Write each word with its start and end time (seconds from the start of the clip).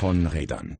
von 0.00 0.26
Rädern. 0.26 0.78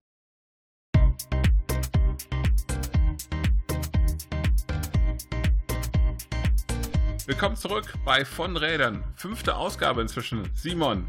Willkommen 7.26 7.54
zurück 7.54 7.92
bei 8.06 8.24
Von 8.24 8.56
Rädern. 8.56 9.04
Fünfte 9.16 9.56
Ausgabe 9.56 10.00
inzwischen. 10.00 10.48
Simon, 10.54 11.06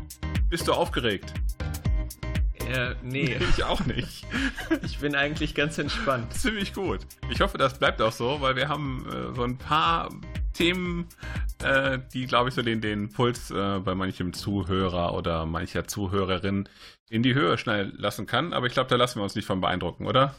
bist 0.50 0.68
du 0.68 0.73
aufgeregt? 0.73 1.34
Äh, 2.68 2.95
nee. 3.02 3.38
Ich 3.55 3.63
auch 3.63 3.86
nicht. 3.86 4.28
Ich 4.84 5.00
bin 5.00 5.16
eigentlich 5.16 5.55
ganz 5.55 5.78
entspannt. 5.78 6.34
Ziemlich 6.38 6.73
gut. 6.73 7.07
Ich 7.30 7.39
hoffe, 7.39 7.57
das 7.57 7.80
bleibt 7.80 8.02
auch 8.02 8.12
so, 8.12 8.41
weil 8.41 8.57
wir 8.57 8.68
haben 8.68 9.05
äh, 9.07 9.34
so 9.34 9.43
ein 9.43 9.57
paar 9.57 10.09
Themen, 10.52 11.08
äh, 11.64 11.98
die, 12.14 12.25
glaube 12.25 12.50
ich, 12.50 12.55
so 12.55 12.62
den, 12.62 12.81
den 12.81 13.08
Puls 13.08 13.52
äh, 13.52 13.80
bei 13.80 13.95
manchem 13.95 14.34
Zuhörer 14.34 15.14
oder 15.14 15.45
mancher 15.45 15.88
Zuhörerin 15.88 16.67
in 17.12 17.24
die 17.24 17.36
Höhe 17.36 17.58
schnell 17.58 17.94
lassen 17.98 18.26
kann. 18.26 18.54
Aber 18.54 18.68
ich 18.68 18.74
glaube, 18.74 18.90
da 18.90 18.96
lassen 18.96 19.20
wir 19.20 19.24
uns 19.24 19.36
nicht 19.36 19.46
von 19.46 19.60
beeindrucken, 19.60 20.08
oder? 20.08 20.34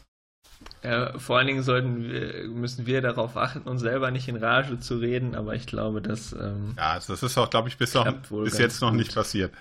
Äh, 0.81 1.17
vor 1.19 1.37
allen 1.37 1.47
Dingen 1.47 1.61
sollten 1.61 2.09
wir, 2.09 2.47
müssen 2.47 2.85
wir 2.85 3.01
darauf 3.01 3.37
achten, 3.37 3.61
uns 3.61 3.81
selber 3.81 4.11
nicht 4.11 4.27
in 4.27 4.35
Rage 4.35 4.79
zu 4.79 4.97
reden, 4.97 5.35
aber 5.35 5.53
ich 5.55 5.67
glaube, 5.67 6.01
dass. 6.01 6.33
Ähm, 6.33 6.73
ja, 6.75 6.95
das 6.95 7.21
ist 7.21 7.37
auch, 7.37 7.49
glaube 7.49 7.69
ich, 7.69 7.77
bis, 7.77 7.93
noch, 7.93 8.11
bis 8.29 8.57
jetzt 8.57 8.81
noch 8.81 8.89
gut. 8.89 8.97
nicht 8.97 9.13
passiert. 9.13 9.53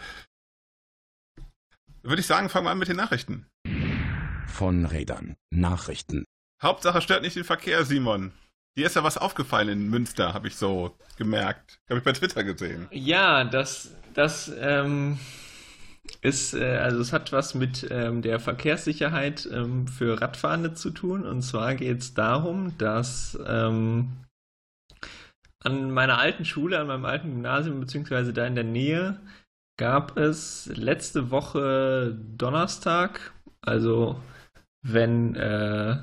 Würde 2.03 2.21
ich 2.21 2.27
sagen, 2.27 2.49
fangen 2.49 2.67
wir 2.67 2.71
an 2.71 2.79
mit 2.79 2.89
den 2.89 2.97
Nachrichten. 2.97 3.47
Von 4.47 4.87
Rädern. 4.87 5.37
Nachrichten. 5.51 6.25
Hauptsache 6.63 7.03
stört 7.03 7.23
nicht 7.23 7.37
den 7.37 7.45
Verkehr, 7.45 7.85
Simon. 7.85 8.33
Dir 8.77 8.87
ist 8.87 8.97
ja 8.97 9.05
was 9.05 9.19
aufgefallen 9.19 9.69
in 9.69 9.91
Münster, 9.91 10.33
habe 10.33 10.49
ich 10.49 10.57
so 10.57 10.97
gemerkt. 11.19 11.79
Habe 11.91 11.99
ich 11.99 12.05
bei 12.05 12.13
Twitter 12.13 12.43
gesehen. 12.43 12.89
Ja, 12.91 13.45
das, 13.45 13.95
das 14.15 14.51
ähm, 14.59 15.19
ist, 16.21 16.55
äh, 16.55 16.77
also 16.77 17.01
es 17.01 17.13
hat 17.13 17.33
was 17.33 17.55
mit 17.55 17.87
ähm, 17.91 18.23
der 18.23 18.41
Verkehrssicherheit 18.41 19.49
ähm, 19.53 19.87
für 19.87 20.21
Radfahrende 20.21 20.75
zu 20.75 20.91
tun. 20.91 21.25
Und 21.25 21.43
zwar 21.43 21.75
geht 21.75 21.99
es 21.99 22.15
darum, 22.15 22.77
dass 22.79 23.39
ähm, 23.47 24.13
an 25.61 25.91
meiner 25.91 26.19
alten 26.19 26.45
Schule, 26.45 26.79
an 26.79 26.89
meinem 26.89 27.05
alten 27.05 27.31
Gymnasium, 27.31 27.81
beziehungsweise 27.81 28.33
da 28.33 28.47
in 28.47 28.55
der 28.55 28.65
Nähe, 28.65 29.21
gab 29.79 30.17
es 30.17 30.67
letzte 30.75 31.31
Woche 31.31 32.17
Donnerstag, 32.37 33.33
also 33.61 34.21
wenn 34.83 35.35
äh, 35.37 36.03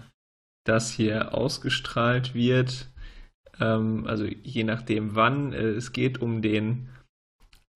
das 0.65 0.91
hier 0.91 1.33
ausgestrahlt 1.33 2.33
wird, 2.33 2.89
ähm, 3.59 4.05
also 4.07 4.25
je 4.25 4.63
nachdem 4.63 5.15
wann, 5.15 5.53
äh, 5.53 5.69
es 5.69 5.91
geht 5.91 6.21
um 6.21 6.41
den 6.41 6.89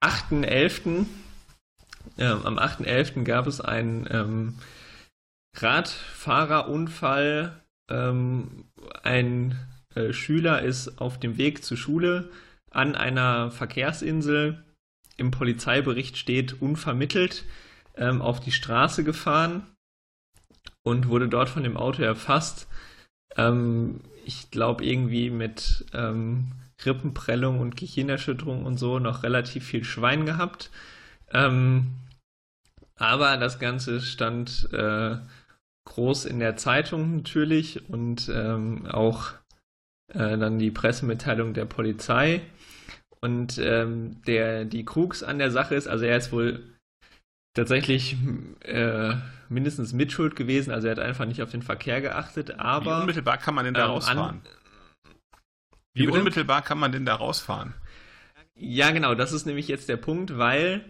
8.11. 0.04 1.06
Ähm, 2.18 2.46
am 2.46 2.58
8.11. 2.58 3.24
gab 3.24 3.48
es 3.48 3.62
einen 3.62 4.08
ähm, 4.10 4.56
Radfahrerunfall. 5.56 7.62
Ähm, 7.90 8.66
ein 9.04 9.60
äh, 9.96 10.14
Schüler 10.14 10.62
ist 10.62 11.02
auf 11.02 11.20
dem 11.20 11.38
Weg 11.38 11.64
zur 11.64 11.78
Schule 11.78 12.30
an 12.72 12.96
einer 12.96 13.52
Verkehrsinsel 13.52 14.64
im 15.18 15.32
Polizeibericht 15.32 16.18
steht, 16.18 16.62
unvermittelt 16.62 17.46
ähm, 17.96 18.22
auf 18.22 18.40
die 18.40 18.52
Straße 18.52 19.04
gefahren 19.04 19.68
und 20.84 21.08
wurde 21.08 21.30
dort 21.30 21.50
von 21.50 21.64
dem 21.64 21.78
Auto 21.78 22.02
erfasst. 22.02 22.68
Ähm, 23.38 24.02
ich 24.26 24.52
glaube, 24.52 24.86
irgendwie 24.86 25.30
mit 25.30 25.86
ähm, 25.94 26.52
Rippenprellung 26.86 27.60
und 27.60 27.78
Gehirnerschütterung 27.78 28.66
und 28.66 28.78
so 28.78 29.00
noch 29.00 29.24
relativ 29.24 29.66
viel 29.66 29.84
Schwein 29.84 30.26
gehabt. 30.26 30.72
Ähm, 31.32 31.94
aber 32.96 33.38
das 33.38 33.60
Ganze 33.60 34.02
stand 34.02 34.70
äh, 34.72 35.18
groß 35.86 36.26
in 36.26 36.40
der 36.40 36.56
Zeitung 36.56 37.18
natürlich 37.18 37.90
und 37.90 38.30
ähm, 38.34 38.86
auch 38.86 39.34
äh, 40.14 40.38
dann 40.38 40.60
die 40.60 40.72
Pressemitteilung 40.72 41.54
der 41.54 41.66
Polizei. 41.66 42.42
Und 43.20 43.58
ähm, 43.58 44.22
der, 44.28 44.66
die 44.66 44.86
Krux 44.86 45.24
an 45.24 45.40
der 45.40 45.52
Sache 45.52 45.76
ist, 45.76 45.88
also 45.88 46.06
er 46.06 46.18
ist 46.18 46.32
wohl 46.32 46.62
tatsächlich 47.54 48.18
äh, 48.62 49.14
mindestens 49.50 49.94
Mitschuld 49.94 50.36
gewesen, 50.36 50.72
also 50.72 50.88
er 50.88 50.92
hat 50.92 51.00
einfach 51.00 51.26
nicht 51.26 51.42
auf 51.42 51.52
den 51.52 51.62
Verkehr 51.62 52.02
geachtet, 52.02 52.60
aber. 52.60 52.98
Wie 52.98 53.02
unmittelbar 53.02 53.38
kann 53.38 53.56
man 53.56 53.66
denn 53.66 53.74
da 53.74 53.86
ähm, 53.86 53.92
rausfahren? 53.92 54.42
An, 54.42 54.42
Wie 55.94 56.08
unmittelbar 56.08 56.62
kann 56.64 56.80
man 56.80 56.92
denn 56.92 57.06
da 57.06 57.16
rausfahren? 57.16 57.74
Ja, 58.56 58.92
genau, 58.92 59.16
das 59.16 59.32
ist 59.32 59.46
nämlich 59.46 59.68
jetzt 59.68 59.90
der 59.90 59.98
Punkt, 59.98 60.38
weil 60.38 60.84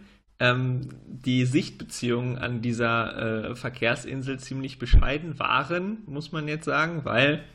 ähm, 0.43 0.89
die 1.05 1.45
Sichtbeziehungen 1.45 2.37
an 2.37 2.61
dieser 2.61 3.51
äh, 3.51 3.55
Verkehrsinsel 3.55 4.39
ziemlich 4.39 4.77
bescheiden 4.77 5.39
waren, 5.39 5.99
muss 6.05 6.33
man 6.33 6.49
jetzt 6.49 6.65
sagen, 6.65 7.05
weil 7.05 7.45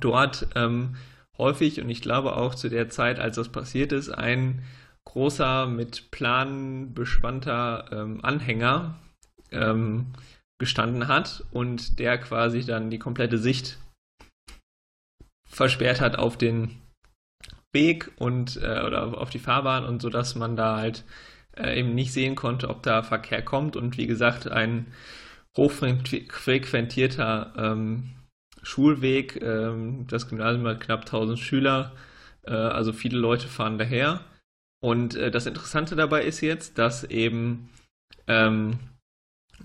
dort 0.00 0.48
ähm, 0.56 0.96
häufig 1.38 1.80
und 1.80 1.88
ich 1.88 2.02
glaube 2.02 2.36
auch 2.36 2.56
zu 2.56 2.68
der 2.68 2.90
Zeit, 2.90 3.20
als 3.20 3.36
das 3.36 3.50
passiert 3.50 3.92
ist, 3.92 4.10
ein 4.10 4.64
großer 5.04 5.66
mit 5.66 6.10
Plan 6.10 6.92
bespannter 6.92 7.88
ähm, 7.92 8.18
Anhänger 8.24 8.98
ähm, 9.52 10.12
gestanden 10.58 11.06
hat 11.06 11.44
und 11.52 12.00
der 12.00 12.18
quasi 12.18 12.64
dann 12.64 12.90
die 12.90 12.98
komplette 12.98 13.38
Sicht 13.38 13.78
versperrt 15.48 16.00
hat 16.00 16.18
auf 16.18 16.36
den 16.36 16.80
Weg 17.72 18.10
und 18.16 18.56
äh, 18.56 18.82
oder 18.84 19.18
auf 19.18 19.30
die 19.30 19.38
Fahrbahn 19.38 19.84
und 19.84 20.02
so 20.02 20.10
dass 20.10 20.34
man 20.34 20.56
da 20.56 20.78
halt 20.78 21.04
äh, 21.56 21.78
eben 21.78 21.94
nicht 21.94 22.12
sehen 22.12 22.34
konnte, 22.34 22.68
ob 22.68 22.82
da 22.82 23.02
Verkehr 23.02 23.42
kommt 23.42 23.76
und 23.76 23.96
wie 23.96 24.06
gesagt 24.06 24.48
ein 24.48 24.86
hochfrequentierter 25.56 27.52
ähm, 27.56 28.10
Schulweg. 28.62 29.40
Ähm, 29.42 30.06
das 30.08 30.28
Gymnasium 30.28 30.66
hat 30.66 30.80
knapp 30.80 31.00
1000 31.00 31.38
Schüler, 31.38 31.92
äh, 32.46 32.52
also 32.52 32.92
viele 32.92 33.18
Leute 33.18 33.48
fahren 33.48 33.78
daher. 33.78 34.20
Und 34.80 35.14
äh, 35.14 35.30
das 35.30 35.46
Interessante 35.46 35.94
dabei 35.94 36.24
ist 36.24 36.40
jetzt, 36.40 36.78
dass 36.78 37.04
eben 37.04 37.68
ähm, 38.26 38.78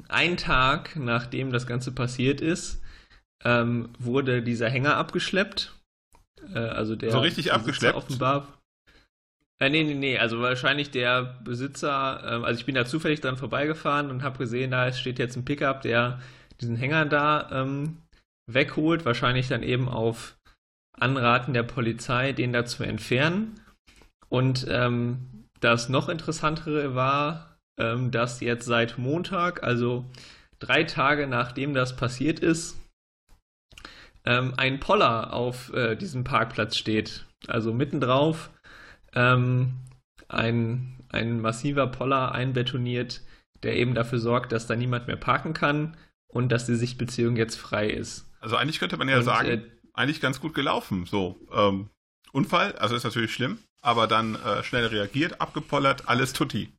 ein 0.09 0.37
Tag 0.37 0.95
nachdem 0.95 1.51
das 1.51 1.65
Ganze 1.65 1.91
passiert 1.91 2.39
ist, 2.41 2.81
ähm, 3.43 3.89
wurde 3.97 4.43
dieser 4.43 4.69
Hänger 4.69 4.95
abgeschleppt. 4.97 5.73
Äh, 6.53 6.59
also 6.59 6.95
der 6.95 7.11
so 7.11 7.19
richtig 7.19 7.53
abgeschleppt? 7.53 7.95
Offenbar. 7.95 8.56
Äh, 9.59 9.69
nee, 9.69 9.83
nee, 9.83 9.95
nee, 9.95 10.17
also 10.17 10.39
wahrscheinlich 10.39 10.91
der 10.91 11.39
Besitzer, 11.43 12.21
äh, 12.23 12.45
also 12.45 12.59
ich 12.59 12.65
bin 12.65 12.75
da 12.75 12.85
zufällig 12.85 13.21
dran 13.21 13.37
vorbeigefahren 13.37 14.11
und 14.11 14.23
habe 14.23 14.37
gesehen, 14.37 14.71
da 14.71 14.91
steht 14.93 15.19
jetzt 15.19 15.35
ein 15.35 15.45
Pickup, 15.45 15.81
der 15.81 16.19
diesen 16.61 16.75
Hänger 16.75 17.05
da 17.05 17.49
ähm, 17.51 17.97
wegholt, 18.47 19.05
wahrscheinlich 19.05 19.47
dann 19.47 19.63
eben 19.63 19.89
auf 19.89 20.37
Anraten 20.99 21.53
der 21.53 21.63
Polizei, 21.63 22.33
den 22.33 22.53
da 22.53 22.65
zu 22.65 22.83
entfernen. 22.83 23.59
Und 24.29 24.67
ähm, 24.69 25.45
das 25.59 25.89
noch 25.89 26.09
interessantere 26.09 26.95
war, 26.95 27.57
ähm, 27.79 28.11
dass 28.11 28.41
jetzt 28.41 28.65
seit 28.65 28.97
Montag, 28.97 29.63
also 29.63 30.05
drei 30.59 30.83
Tage 30.83 31.27
nachdem 31.27 31.73
das 31.73 31.95
passiert 31.95 32.39
ist, 32.39 32.77
ähm, 34.25 34.53
ein 34.57 34.79
Poller 34.79 35.33
auf 35.33 35.73
äh, 35.73 35.95
diesem 35.95 36.23
Parkplatz 36.23 36.75
steht. 36.75 37.25
Also 37.47 37.73
mittendrauf 37.73 38.49
ähm, 39.13 39.73
ein, 40.27 41.03
ein 41.09 41.39
massiver 41.41 41.87
Poller 41.87 42.31
einbetoniert, 42.31 43.21
der 43.63 43.75
eben 43.77 43.95
dafür 43.95 44.19
sorgt, 44.19 44.51
dass 44.51 44.67
da 44.67 44.75
niemand 44.75 45.07
mehr 45.07 45.15
parken 45.15 45.53
kann 45.53 45.97
und 46.27 46.51
dass 46.51 46.65
die 46.65 46.75
Sichtbeziehung 46.75 47.35
jetzt 47.35 47.55
frei 47.55 47.89
ist. 47.89 48.31
Also 48.39 48.55
eigentlich 48.55 48.79
könnte 48.79 48.97
man 48.97 49.09
ja 49.09 49.17
und, 49.17 49.23
sagen, 49.23 49.47
äh, 49.47 49.61
eigentlich 49.93 50.21
ganz 50.21 50.39
gut 50.39 50.53
gelaufen. 50.53 51.05
So, 51.05 51.39
ähm, 51.51 51.89
Unfall, 52.31 52.73
also 52.73 52.95
ist 52.95 53.03
natürlich 53.03 53.33
schlimm, 53.33 53.59
aber 53.81 54.07
dann 54.07 54.35
äh, 54.35 54.63
schnell 54.63 54.85
reagiert, 54.85 55.41
abgepollert, 55.41 56.07
alles 56.07 56.33
tutti. 56.33 56.71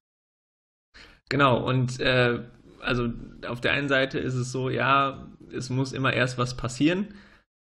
Genau, 1.28 1.58
und 1.58 2.00
äh, 2.00 2.40
also 2.80 3.12
auf 3.46 3.60
der 3.60 3.72
einen 3.72 3.88
Seite 3.88 4.18
ist 4.18 4.34
es 4.34 4.52
so, 4.52 4.70
ja, 4.70 5.26
es 5.52 5.68
muss 5.68 5.92
immer 5.92 6.12
erst 6.12 6.38
was 6.38 6.56
passieren. 6.56 7.14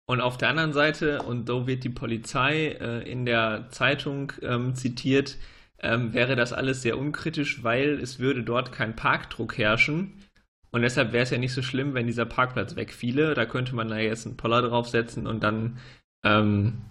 Und 0.09 0.21
auf 0.21 0.37
der 0.37 0.49
anderen 0.49 0.71
Seite, 0.71 1.21
und 1.21 1.47
so 1.47 1.67
wird 1.67 1.83
die 1.83 1.89
Polizei 1.89 2.77
äh, 2.79 3.09
in 3.09 3.25
der 3.25 3.67
Zeitung 3.71 4.31
ähm, 4.41 4.73
zitiert, 4.73 5.37
ähm, 5.79 6.13
wäre 6.13 6.35
das 6.35 6.53
alles 6.53 6.81
sehr 6.81 6.97
unkritisch, 6.97 7.63
weil 7.63 7.99
es 7.99 8.17
würde 8.17 8.43
dort 8.43 8.71
kein 8.71 8.95
Parkdruck 8.95 9.57
herrschen. 9.57 10.23
Und 10.71 10.81
deshalb 10.81 11.11
wäre 11.11 11.23
es 11.23 11.29
ja 11.29 11.37
nicht 11.37 11.53
so 11.53 11.61
schlimm, 11.61 11.93
wenn 11.93 12.07
dieser 12.07 12.25
Parkplatz 12.25 12.75
wegfiele. 12.75 13.33
Da 13.33 13.45
könnte 13.45 13.75
man 13.75 13.89
da 13.89 13.97
jetzt 13.97 14.25
einen 14.25 14.37
Poller 14.37 14.61
draufsetzen 14.61 15.27
und 15.27 15.43
dann 15.43 15.77
ähm, 16.25 16.81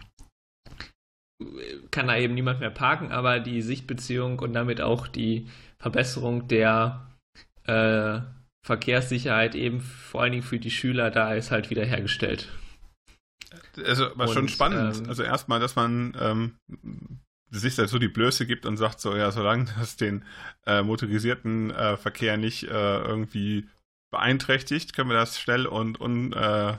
kann 1.90 2.08
da 2.08 2.16
eben 2.16 2.34
niemand 2.34 2.60
mehr 2.60 2.70
parken, 2.70 3.12
aber 3.12 3.40
die 3.40 3.62
Sichtbeziehung 3.62 4.38
und 4.38 4.52
damit 4.52 4.80
auch 4.80 5.06
die 5.06 5.48
Verbesserung 5.78 6.48
der 6.48 7.10
äh, 7.64 8.20
Verkehrssicherheit 8.64 9.54
eben 9.54 9.80
vor 9.80 10.22
allen 10.22 10.32
Dingen 10.32 10.42
für 10.42 10.58
die 10.58 10.70
Schüler 10.70 11.10
da 11.10 11.34
ist 11.34 11.50
halt 11.50 11.70
wieder 11.70 11.84
hergestellt. 11.84 12.48
Also 13.84 14.04
war 14.16 14.28
und, 14.28 14.34
schon 14.34 14.48
spannend. 14.48 14.98
Ähm, 14.98 15.08
also 15.08 15.22
erstmal, 15.22 15.60
dass 15.60 15.76
man 15.76 16.16
ähm, 16.18 16.58
sich 17.50 17.76
da 17.76 17.86
so 17.86 17.98
die 17.98 18.08
Blöße 18.08 18.46
gibt 18.46 18.66
und 18.66 18.76
sagt 18.76 19.00
so, 19.00 19.16
ja, 19.16 19.30
solange 19.30 19.66
das 19.78 19.96
den 19.96 20.24
äh, 20.66 20.82
motorisierten 20.82 21.70
äh, 21.70 21.96
Verkehr 21.96 22.36
nicht 22.36 22.64
äh, 22.64 22.98
irgendwie 22.98 23.68
beeinträchtigt, 24.10 24.94
können 24.94 25.10
wir 25.10 25.16
das 25.16 25.40
schnell 25.40 25.66
und 25.66 26.00
un, 26.00 26.32
äh, 26.32 26.70
äh, 26.70 26.78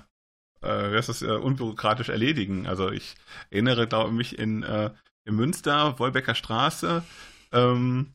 das 0.62 1.10
ist, 1.10 1.22
äh, 1.22 1.32
unbürokratisch 1.32 2.10
erledigen. 2.10 2.68
Also 2.68 2.92
ich 2.92 3.16
erinnere, 3.50 3.88
glaube 3.88 4.12
mich, 4.12 4.38
in, 4.38 4.64
in 4.64 5.36
Münster, 5.36 6.00
Wolbecker 6.00 6.36
Straße, 6.36 7.04
ähm, 7.52 8.14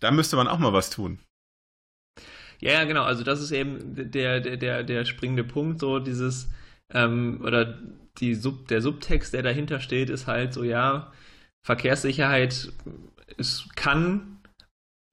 da 0.00 0.10
müsste 0.10 0.36
man 0.36 0.48
auch 0.48 0.58
mal 0.58 0.72
was 0.72 0.90
tun. 0.90 1.18
Ja, 2.60 2.72
ja, 2.72 2.84
genau. 2.84 3.04
Also 3.04 3.22
das 3.22 3.40
ist 3.40 3.52
eben 3.52 4.10
der, 4.10 4.40
der, 4.40 4.56
der, 4.56 4.82
der 4.82 5.04
springende 5.04 5.44
Punkt, 5.44 5.80
so 5.80 5.98
dieses, 6.00 6.48
ähm, 6.92 7.40
oder 7.44 7.78
die 8.18 8.34
Sub, 8.34 8.68
der 8.68 8.80
Subtext, 8.80 9.34
der 9.34 9.42
dahinter 9.42 9.80
steht, 9.80 10.10
ist 10.10 10.26
halt 10.26 10.52
so, 10.52 10.64
ja, 10.64 11.12
Verkehrssicherheit, 11.62 12.72
es 13.36 13.68
kann 13.76 14.38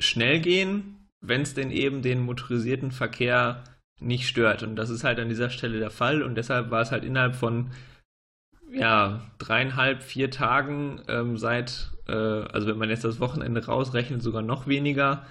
schnell 0.01 0.39
gehen, 0.39 1.07
wenn 1.21 1.41
es 1.41 1.53
denn 1.53 1.71
eben 1.71 2.01
den 2.01 2.21
motorisierten 2.21 2.91
Verkehr 2.91 3.63
nicht 3.99 4.27
stört. 4.27 4.63
Und 4.63 4.75
das 4.75 4.89
ist 4.89 5.03
halt 5.03 5.19
an 5.19 5.29
dieser 5.29 5.49
Stelle 5.49 5.79
der 5.79 5.91
Fall. 5.91 6.21
Und 6.21 6.35
deshalb 6.35 6.71
war 6.71 6.81
es 6.81 6.91
halt 6.91 7.03
innerhalb 7.03 7.35
von 7.35 7.71
ja, 8.71 9.21
dreieinhalb, 9.37 10.03
vier 10.03 10.31
Tagen 10.31 11.01
ähm, 11.07 11.37
seit, 11.37 11.91
äh, 12.07 12.13
also 12.13 12.67
wenn 12.67 12.77
man 12.77 12.89
jetzt 12.89 13.03
das 13.03 13.19
Wochenende 13.19 13.65
rausrechnet, 13.65 14.21
sogar 14.21 14.41
noch 14.41 14.67
weniger, 14.67 15.25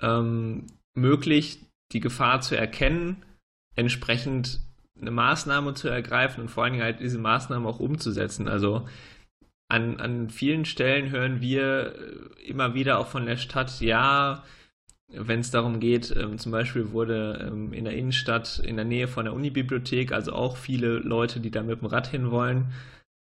ähm, 0.00 0.66
möglich, 0.94 1.58
die 1.92 2.00
Gefahr 2.00 2.40
zu 2.40 2.56
erkennen, 2.56 3.24
entsprechend 3.74 4.60
eine 5.00 5.10
Maßnahme 5.10 5.74
zu 5.74 5.88
ergreifen 5.88 6.42
und 6.42 6.48
vor 6.48 6.64
allen 6.64 6.74
Dingen 6.74 6.84
halt 6.84 7.00
diese 7.00 7.18
Maßnahme 7.18 7.68
auch 7.68 7.80
umzusetzen. 7.80 8.48
Also 8.48 8.86
an, 9.68 10.00
an 10.00 10.30
vielen 10.30 10.64
Stellen 10.64 11.10
hören 11.10 11.40
wir 11.40 11.94
äh, 11.96 12.48
immer 12.48 12.74
wieder 12.74 12.98
auch 12.98 13.08
von 13.08 13.26
der 13.26 13.36
Stadt, 13.36 13.80
ja, 13.80 14.44
wenn 15.08 15.40
es 15.40 15.50
darum 15.50 15.80
geht, 15.80 16.14
ähm, 16.16 16.38
zum 16.38 16.52
Beispiel 16.52 16.92
wurde 16.92 17.48
ähm, 17.48 17.72
in 17.72 17.84
der 17.84 17.94
Innenstadt 17.94 18.58
in 18.58 18.76
der 18.76 18.84
Nähe 18.84 19.08
von 19.08 19.24
der 19.24 19.34
Unibibliothek, 19.34 20.12
also 20.12 20.32
auch 20.32 20.56
viele 20.56 20.98
Leute, 20.98 21.40
die 21.40 21.50
da 21.50 21.62
mit 21.62 21.80
dem 21.80 21.86
Rad 21.86 22.08
hinwollen, 22.08 22.72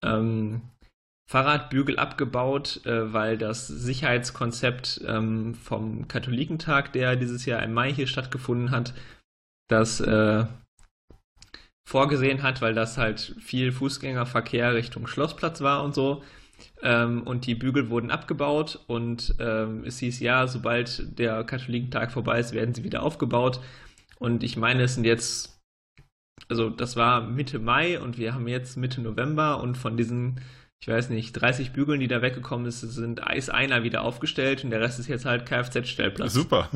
ähm, 0.03 0.61
Fahrradbügel 1.29 1.97
abgebaut, 1.97 2.85
äh, 2.85 3.13
weil 3.13 3.37
das 3.37 3.67
Sicherheitskonzept 3.67 5.01
ähm, 5.07 5.55
vom 5.55 6.07
Katholikentag, 6.07 6.93
der 6.93 7.15
dieses 7.15 7.45
Jahr 7.45 7.63
im 7.63 7.73
Mai 7.73 7.93
hier 7.93 8.07
stattgefunden 8.07 8.71
hat, 8.71 8.93
das 9.69 10.01
äh, 10.01 10.45
vorgesehen 11.85 12.44
hat, 12.44 12.62
weil 12.62 12.74
das 12.74 12.97
halt 12.97 13.35
viel 13.39 13.71
Fußgängerverkehr 13.71 14.74
Richtung 14.74 15.07
Schlossplatz 15.07 15.62
war 15.62 15.83
und 15.83 15.94
so. 15.94 16.24
Ähm, 16.81 17.24
und 17.24 17.45
die 17.45 17.56
Bügel 17.56 17.89
wurden 17.89 18.12
abgebaut 18.12 18.80
und 18.88 19.35
ähm, 19.39 19.83
es 19.85 20.00
hieß 20.00 20.19
ja, 20.19 20.47
sobald 20.47 21.19
der 21.19 21.44
Katholikentag 21.44 22.12
vorbei 22.12 22.39
ist, 22.39 22.53
werden 22.53 22.74
sie 22.74 22.83
wieder 22.83 23.03
aufgebaut. 23.03 23.59
Und 24.19 24.44
ich 24.44 24.56
meine, 24.56 24.83
es 24.83 24.95
sind 24.95 25.06
jetzt, 25.06 25.62
also 26.47 26.69
das 26.69 26.95
war 26.95 27.21
Mitte 27.21 27.59
Mai 27.59 28.00
und 28.00 28.18
wir 28.18 28.33
haben 28.33 28.47
jetzt 28.47 28.77
Mitte 28.77 29.01
November 29.01 29.62
und 29.62 29.77
von 29.77 29.97
diesen, 29.97 30.39
ich 30.81 30.88
weiß 30.88 31.09
nicht, 31.09 31.33
30 31.33 31.74
Bügeln, 31.74 32.00
die 32.00 32.07
da 32.07 32.21
weggekommen 32.21 32.69
sind, 32.71 32.91
sind 32.91 33.21
ist 33.33 33.50
einer 33.50 33.83
wieder 33.83 34.03
aufgestellt 34.03 34.63
und 34.63 34.69
der 34.69 34.81
Rest 34.81 35.00
ist 35.00 35.07
jetzt 35.07 35.25
halt 35.25 35.45
Kfz-Stellplatz. 35.45 36.33
Super. 36.33 36.69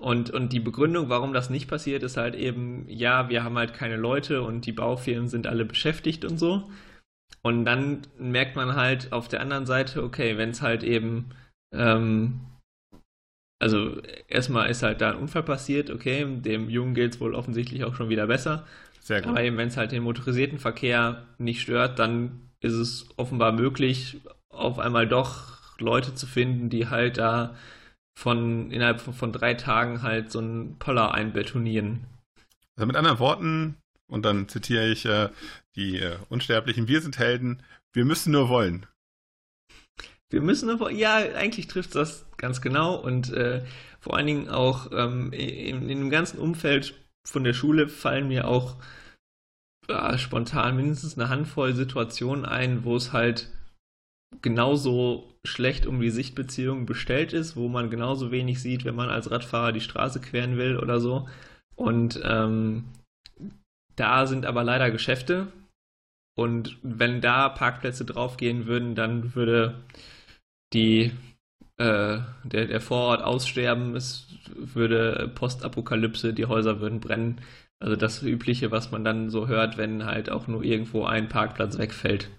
Und, 0.00 0.30
und 0.30 0.52
die 0.52 0.60
Begründung, 0.60 1.08
warum 1.08 1.32
das 1.32 1.50
nicht 1.50 1.68
passiert, 1.68 2.02
ist 2.02 2.16
halt 2.16 2.34
eben, 2.34 2.86
ja, 2.88 3.28
wir 3.28 3.44
haben 3.44 3.56
halt 3.56 3.74
keine 3.74 3.96
Leute 3.96 4.42
und 4.42 4.66
die 4.66 4.72
Baufirmen 4.72 5.28
sind 5.28 5.46
alle 5.46 5.64
beschäftigt 5.64 6.24
und 6.24 6.38
so. 6.38 6.70
Und 7.42 7.64
dann 7.64 8.02
merkt 8.18 8.56
man 8.56 8.74
halt 8.74 9.12
auf 9.12 9.28
der 9.28 9.40
anderen 9.40 9.66
Seite, 9.66 10.02
okay, 10.02 10.36
wenn 10.36 10.50
es 10.50 10.62
halt 10.62 10.82
eben, 10.82 11.30
ähm, 11.72 12.40
also 13.62 14.00
erstmal 14.28 14.70
ist 14.70 14.82
halt 14.82 15.00
da 15.00 15.10
ein 15.10 15.18
Unfall 15.18 15.42
passiert, 15.42 15.90
okay, 15.90 16.26
dem 16.26 16.68
Jungen 16.68 16.94
geht 16.94 17.14
es 17.14 17.20
wohl 17.20 17.34
offensichtlich 17.34 17.84
auch 17.84 17.94
schon 17.94 18.08
wieder 18.08 18.26
besser. 18.26 18.66
Sehr 19.00 19.20
gut. 19.20 19.30
Aber 19.30 19.42
eben, 19.42 19.56
wenn 19.56 19.68
es 19.68 19.76
halt 19.76 19.92
den 19.92 20.02
motorisierten 20.02 20.58
Verkehr 20.58 21.26
nicht 21.38 21.60
stört, 21.60 21.98
dann 21.98 22.50
ist 22.60 22.72
es 22.74 23.08
offenbar 23.16 23.52
möglich, 23.52 24.20
auf 24.48 24.78
einmal 24.78 25.06
doch 25.06 25.58
Leute 25.78 26.14
zu 26.14 26.26
finden, 26.26 26.70
die 26.70 26.88
halt 26.88 27.18
da 27.18 27.54
von 28.18 28.70
innerhalb 28.70 29.00
von, 29.00 29.14
von 29.14 29.32
drei 29.32 29.54
Tagen 29.54 30.02
halt 30.02 30.30
so 30.30 30.38
einen 30.38 30.78
Poller 30.78 31.12
einbetonieren. 31.12 32.06
Also 32.76 32.86
mit 32.86 32.96
anderen 32.96 33.18
Worten, 33.18 33.76
und 34.08 34.24
dann 34.24 34.48
zitiere 34.48 34.88
ich 34.88 35.04
äh, 35.06 35.28
die 35.76 35.98
äh, 35.98 36.16
Unsterblichen, 36.28 36.88
wir 36.88 37.00
sind 37.00 37.18
Helden, 37.18 37.62
wir 37.92 38.04
müssen 38.04 38.32
nur 38.32 38.48
wollen. 38.48 38.86
Wir 40.30 40.40
müssen 40.40 40.66
nur 40.66 40.80
wollen, 40.80 40.96
ja, 40.96 41.16
eigentlich 41.16 41.68
trifft 41.68 41.94
das 41.94 42.26
ganz 42.36 42.60
genau 42.60 42.96
und 42.96 43.32
äh, 43.32 43.64
vor 44.00 44.16
allen 44.16 44.26
Dingen 44.26 44.48
auch 44.48 44.90
ähm, 44.92 45.32
in, 45.32 45.88
in, 45.88 45.88
dem 45.88 46.10
ganzen 46.10 46.38
Umfeld 46.38 46.94
von 47.26 47.44
der 47.44 47.54
Schule 47.54 47.88
fallen 47.88 48.28
mir 48.28 48.46
auch 48.48 48.76
spontan 50.16 50.76
mindestens 50.76 51.18
eine 51.18 51.28
Handvoll 51.28 51.74
Situationen 51.74 52.46
ein, 52.46 52.84
wo 52.84 52.96
es 52.96 53.12
halt 53.12 53.50
genauso 54.42 55.32
schlecht 55.46 55.86
um 55.86 56.00
die 56.00 56.10
Sichtbeziehung 56.10 56.86
bestellt 56.86 57.32
ist, 57.32 57.56
wo 57.56 57.68
man 57.68 57.90
genauso 57.90 58.30
wenig 58.30 58.60
sieht, 58.60 58.84
wenn 58.84 58.94
man 58.94 59.10
als 59.10 59.30
Radfahrer 59.30 59.72
die 59.72 59.80
Straße 59.80 60.20
queren 60.20 60.56
will 60.56 60.78
oder 60.78 61.00
so. 61.00 61.28
Und 61.76 62.20
ähm, 62.24 62.84
da 63.96 64.26
sind 64.26 64.46
aber 64.46 64.64
leider 64.64 64.90
Geschäfte. 64.90 65.48
Und 66.36 66.78
wenn 66.82 67.20
da 67.20 67.48
Parkplätze 67.48 68.04
draufgehen 68.04 68.66
würden, 68.66 68.94
dann 68.94 69.34
würde 69.34 69.84
die, 70.72 71.12
äh, 71.76 72.18
der, 72.44 72.66
der 72.66 72.80
Vorort 72.80 73.22
aussterben, 73.22 73.94
es 73.94 74.26
würde 74.56 75.30
Postapokalypse, 75.34 76.32
die 76.32 76.46
Häuser 76.46 76.80
würden 76.80 77.00
brennen. 77.00 77.40
Also 77.80 77.96
das 77.96 78.22
Übliche, 78.22 78.70
was 78.70 78.90
man 78.90 79.04
dann 79.04 79.30
so 79.30 79.46
hört, 79.46 79.76
wenn 79.76 80.06
halt 80.06 80.30
auch 80.30 80.48
nur 80.48 80.64
irgendwo 80.64 81.04
ein 81.04 81.28
Parkplatz 81.28 81.78
wegfällt. 81.78 82.30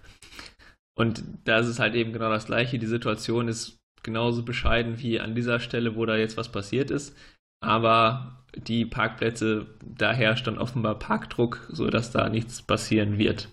Und 0.98 1.22
da 1.44 1.58
ist 1.58 1.66
es 1.66 1.78
halt 1.78 1.94
eben 1.94 2.12
genau 2.12 2.30
das 2.30 2.46
Gleiche. 2.46 2.78
Die 2.78 2.86
Situation 2.86 3.48
ist 3.48 3.78
genauso 4.02 4.42
bescheiden 4.42 4.98
wie 4.98 5.20
an 5.20 5.34
dieser 5.34 5.60
Stelle, 5.60 5.96
wo 5.96 6.06
da 6.06 6.16
jetzt 6.16 6.36
was 6.36 6.50
passiert 6.50 6.90
ist. 6.90 7.16
Aber 7.60 8.44
die 8.54 8.86
Parkplätze, 8.86 9.66
da 9.84 10.12
herrscht 10.12 10.46
dann 10.46 10.58
offenbar 10.58 10.98
Parkdruck, 10.98 11.66
sodass 11.68 12.10
da 12.10 12.28
nichts 12.28 12.62
passieren 12.62 13.18
wird. 13.18 13.48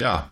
Ja. 0.00 0.30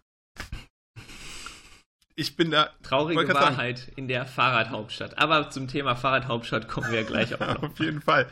Ich 2.15 2.37
bin 2.37 2.51
da. 2.51 2.71
Traurige 2.83 3.33
Wahrheit 3.35 3.79
sagen. 3.79 3.93
in 3.97 4.09
der 4.09 4.25
Fahrradhauptstadt. 4.25 5.19
Aber 5.19 5.51
zum 5.51 5.69
Thema 5.69 5.97
Fahrradhauptstadt 5.97 6.67
kommen 6.69 6.91
wir 6.91 7.05
gleich 7.05 7.35
auch 7.35 7.55
noch. 7.55 7.63
Auf 7.71 7.79
jeden 7.79 8.01
Fall. 8.01 8.27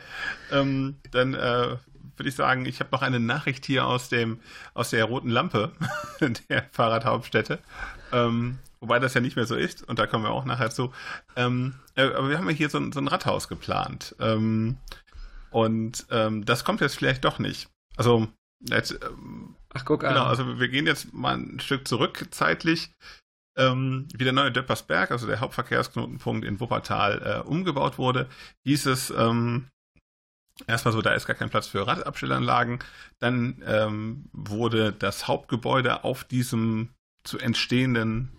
Ähm, 0.51 0.97
dann 1.11 1.35
äh, 1.35 1.77
würde 2.17 2.29
ich 2.29 2.35
sagen, 2.35 2.65
ich 2.65 2.79
habe 2.79 2.89
noch 2.91 3.01
eine 3.01 3.19
Nachricht 3.19 3.65
hier 3.65 3.85
aus 3.85 4.09
dem 4.09 4.39
aus 4.73 4.89
der 4.89 5.05
roten 5.05 5.29
Lampe 5.29 5.71
der 6.49 6.69
Fahrradhauptstätte. 6.71 7.59
Ähm, 8.11 8.59
wobei 8.79 8.99
das 8.99 9.13
ja 9.13 9.21
nicht 9.21 9.35
mehr 9.35 9.45
so 9.45 9.55
ist, 9.55 9.87
und 9.87 9.99
da 9.99 10.07
kommen 10.07 10.23
wir 10.23 10.31
auch 10.31 10.45
nachher 10.45 10.69
zu. 10.69 10.93
Ähm, 11.35 11.75
äh, 11.95 12.03
aber 12.03 12.29
wir 12.29 12.37
haben 12.37 12.49
ja 12.49 12.55
hier 12.55 12.69
so, 12.69 12.79
so 12.91 12.99
ein 12.99 13.07
Radhaus 13.07 13.47
geplant. 13.47 14.15
Ähm, 14.19 14.77
und 15.51 16.05
ähm, 16.11 16.45
das 16.45 16.65
kommt 16.65 16.81
jetzt 16.81 16.97
vielleicht 16.97 17.23
doch 17.23 17.39
nicht. 17.39 17.69
Also, 17.95 18.27
jetzt, 18.59 18.91
ähm, 18.91 19.55
Ach, 19.73 19.85
guck 19.85 20.03
an. 20.03 20.13
Genau, 20.13 20.25
also 20.25 20.59
wir 20.59 20.67
gehen 20.67 20.85
jetzt 20.85 21.13
mal 21.13 21.37
ein 21.37 21.59
Stück 21.59 21.87
zurück 21.87 22.27
zeitlich. 22.31 22.91
Ähm, 23.57 24.09
wie 24.13 24.25
der 24.25 24.33
neue 24.33 24.51
Döppersberg, 24.51 25.11
also 25.11 25.27
der 25.27 25.39
Hauptverkehrsknotenpunkt 25.39 26.45
in 26.45 26.59
Wuppertal, 26.59 27.43
äh, 27.45 27.47
umgebaut 27.47 27.97
wurde, 27.97 28.27
hieß 28.65 28.87
es, 28.87 29.11
ähm, 29.11 29.67
Erstmal 30.67 30.93
so, 30.93 31.01
da 31.01 31.13
ist 31.13 31.25
gar 31.25 31.35
kein 31.35 31.49
Platz 31.49 31.67
für 31.67 31.85
Radabstellanlagen. 31.85 32.79
Dann 33.19 33.61
ähm, 33.65 34.29
wurde 34.31 34.93
das 34.93 35.27
Hauptgebäude 35.27 36.03
auf 36.03 36.23
diesem 36.23 36.89
zu 37.23 37.37
entstehenden 37.39 38.31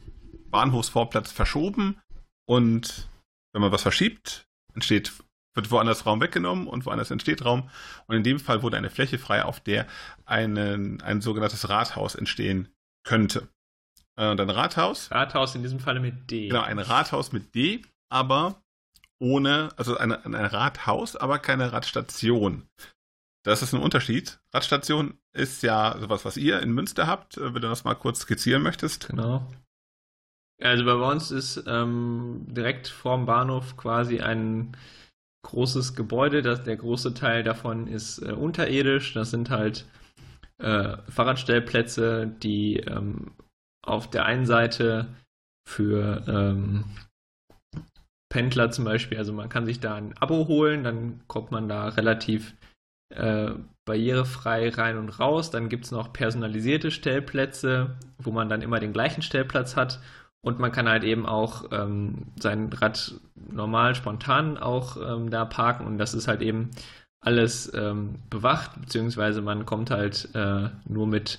Bahnhofsvorplatz 0.50 1.32
verschoben. 1.32 2.00
Und 2.48 3.08
wenn 3.52 3.60
man 3.60 3.72
was 3.72 3.82
verschiebt, 3.82 4.46
entsteht, 4.74 5.12
wird 5.54 5.70
woanders 5.70 6.06
Raum 6.06 6.20
weggenommen 6.20 6.66
und 6.66 6.86
woanders 6.86 7.10
entsteht 7.10 7.44
Raum. 7.44 7.68
Und 8.06 8.16
in 8.16 8.22
dem 8.22 8.38
Fall 8.38 8.62
wurde 8.62 8.76
eine 8.76 8.90
Fläche 8.90 9.18
frei, 9.18 9.44
auf 9.44 9.60
der 9.60 9.86
einen, 10.24 11.02
ein 11.02 11.20
sogenanntes 11.20 11.68
Rathaus 11.68 12.14
entstehen 12.14 12.68
könnte. 13.04 13.48
Äh, 14.16 14.30
und 14.30 14.40
ein 14.40 14.50
Rathaus. 14.50 15.10
Rathaus 15.10 15.54
in 15.54 15.62
diesem 15.62 15.80
Falle 15.80 16.00
mit 16.00 16.30
D. 16.30 16.48
Genau, 16.48 16.62
ein 16.62 16.78
Rathaus 16.78 17.32
mit 17.32 17.54
D, 17.54 17.82
aber 18.08 18.62
ohne, 19.18 19.70
also 19.76 19.96
ein, 19.96 20.12
ein 20.12 20.34
Rathaus, 20.34 21.16
aber 21.16 21.38
keine 21.38 21.72
Radstation. 21.72 22.68
Das 23.44 23.62
ist 23.62 23.72
ein 23.72 23.80
Unterschied. 23.80 24.40
Radstation 24.52 25.18
ist 25.32 25.62
ja 25.62 25.96
sowas, 26.00 26.24
was 26.24 26.36
ihr 26.36 26.60
in 26.60 26.72
Münster 26.72 27.06
habt, 27.06 27.36
wenn 27.38 27.54
du 27.54 27.60
das 27.60 27.84
mal 27.84 27.94
kurz 27.94 28.20
skizzieren 28.20 28.62
möchtest. 28.62 29.08
Genau. 29.08 29.46
Also 30.60 30.84
bei 30.84 30.94
uns 30.94 31.30
ist 31.30 31.62
ähm, 31.66 32.46
direkt 32.48 32.88
vorm 32.88 33.26
Bahnhof 33.26 33.76
quasi 33.76 34.20
ein 34.20 34.76
großes 35.44 35.94
Gebäude. 35.94 36.42
Das, 36.42 36.64
der 36.64 36.76
große 36.76 37.14
Teil 37.14 37.42
davon 37.42 37.86
ist 37.86 38.18
äh, 38.18 38.32
unterirdisch. 38.32 39.12
Das 39.14 39.30
sind 39.30 39.50
halt 39.50 39.86
äh, 40.58 40.96
Fahrradstellplätze, 41.08 42.26
die 42.42 42.78
ähm, 42.78 43.32
auf 43.82 44.10
der 44.10 44.24
einen 44.24 44.46
Seite 44.46 45.06
für 45.68 46.24
ähm, 46.26 46.84
Pendler 48.36 48.70
zum 48.70 48.84
Beispiel, 48.84 49.16
also 49.16 49.32
man 49.32 49.48
kann 49.48 49.64
sich 49.64 49.80
da 49.80 49.94
ein 49.94 50.12
Abo 50.20 50.46
holen, 50.46 50.84
dann 50.84 51.22
kommt 51.26 51.52
man 51.52 51.70
da 51.70 51.88
relativ 51.88 52.54
äh, 53.08 53.52
barrierefrei 53.86 54.68
rein 54.68 54.98
und 54.98 55.18
raus. 55.18 55.50
Dann 55.50 55.70
gibt 55.70 55.86
es 55.86 55.90
noch 55.90 56.12
personalisierte 56.12 56.90
Stellplätze, 56.90 57.96
wo 58.18 58.32
man 58.32 58.50
dann 58.50 58.60
immer 58.60 58.78
den 58.78 58.92
gleichen 58.92 59.22
Stellplatz 59.22 59.74
hat. 59.74 60.00
Und 60.42 60.58
man 60.58 60.70
kann 60.70 60.86
halt 60.86 61.02
eben 61.02 61.24
auch 61.24 61.72
ähm, 61.72 62.26
sein 62.38 62.70
Rad 62.74 63.14
normal, 63.50 63.94
spontan 63.94 64.58
auch 64.58 64.98
ähm, 64.98 65.30
da 65.30 65.46
parken. 65.46 65.86
Und 65.86 65.96
das 65.96 66.12
ist 66.12 66.28
halt 66.28 66.42
eben 66.42 66.72
alles 67.22 67.72
ähm, 67.72 68.16
bewacht, 68.28 68.78
beziehungsweise 68.78 69.40
man 69.40 69.64
kommt 69.64 69.90
halt 69.90 70.28
äh, 70.34 70.68
nur 70.86 71.06
mit 71.06 71.38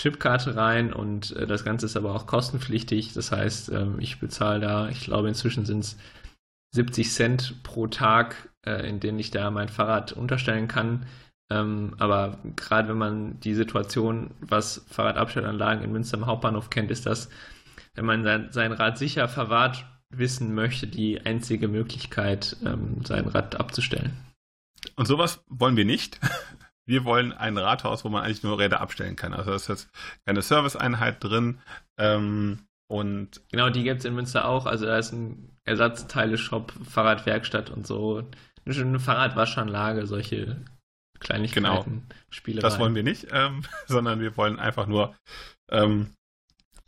Chipkarte 0.00 0.54
rein 0.54 0.92
und 0.92 1.34
äh, 1.34 1.48
das 1.48 1.64
Ganze 1.64 1.86
ist 1.86 1.96
aber 1.96 2.14
auch 2.14 2.26
kostenpflichtig. 2.28 3.12
Das 3.14 3.32
heißt, 3.32 3.70
ähm, 3.70 3.96
ich 3.98 4.20
bezahle 4.20 4.60
da, 4.60 4.88
ich 4.88 5.00
glaube 5.00 5.26
inzwischen 5.26 5.66
sind 5.66 5.80
es 5.80 5.96
70 6.72 7.12
Cent 7.12 7.62
pro 7.62 7.86
Tag, 7.86 8.50
äh, 8.64 8.88
in 8.88 9.00
denen 9.00 9.18
ich 9.18 9.30
da 9.30 9.50
mein 9.50 9.68
Fahrrad 9.68 10.12
unterstellen 10.12 10.68
kann. 10.68 11.06
Ähm, 11.50 11.94
aber 11.98 12.38
gerade 12.56 12.88
wenn 12.88 12.98
man 12.98 13.40
die 13.40 13.54
Situation, 13.54 14.34
was 14.40 14.84
Fahrradabstellanlagen 14.90 15.82
in 15.82 15.92
Münster 15.92 16.18
am 16.18 16.26
Hauptbahnhof 16.26 16.68
kennt, 16.70 16.90
ist 16.90 17.06
das, 17.06 17.30
wenn 17.94 18.04
man 18.04 18.22
sein, 18.22 18.48
sein 18.50 18.72
Rad 18.72 18.98
sicher 18.98 19.28
verwahrt 19.28 19.86
wissen 20.10 20.54
möchte, 20.54 20.86
die 20.86 21.20
einzige 21.20 21.68
Möglichkeit, 21.68 22.56
ähm, 22.64 23.04
sein 23.04 23.26
Rad 23.28 23.56
abzustellen. 23.56 24.16
Und 24.96 25.06
sowas 25.06 25.44
wollen 25.48 25.76
wir 25.76 25.84
nicht. 25.84 26.20
Wir 26.86 27.04
wollen 27.04 27.34
ein 27.34 27.58
Rathaus, 27.58 28.02
wo 28.06 28.08
man 28.08 28.24
eigentlich 28.24 28.42
nur 28.42 28.58
Räder 28.58 28.80
abstellen 28.80 29.14
kann. 29.14 29.34
Also 29.34 29.50
da 29.50 29.56
ist 29.56 29.68
jetzt 29.68 29.90
keine 30.24 30.40
Serviceeinheit 30.40 31.22
drin. 31.22 31.60
Ähm, 31.98 32.60
und 32.88 33.42
genau, 33.50 33.68
die 33.68 33.84
gibt 33.84 34.00
es 34.00 34.04
in 34.06 34.14
Münster 34.14 34.48
auch. 34.48 34.66
Also 34.66 34.86
da 34.86 34.98
ist 34.98 35.12
ein 35.12 35.50
Ersatzteile-Shop, 35.64 36.72
Fahrradwerkstatt 36.88 37.70
und 37.70 37.86
so. 37.86 38.24
Eine 38.64 38.98
Fahrradwaschanlage, 38.98 40.06
solche 40.06 40.64
Kleinigkeiten, 41.20 41.64
genau. 41.64 42.02
Spiele. 42.30 42.60
Das 42.60 42.78
wollen 42.78 42.94
wir 42.94 43.02
nicht, 43.02 43.28
ähm, 43.30 43.62
sondern 43.86 44.20
wir 44.20 44.36
wollen 44.36 44.58
einfach 44.58 44.86
nur, 44.86 45.14
ähm, 45.70 46.14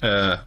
äh, 0.01 0.39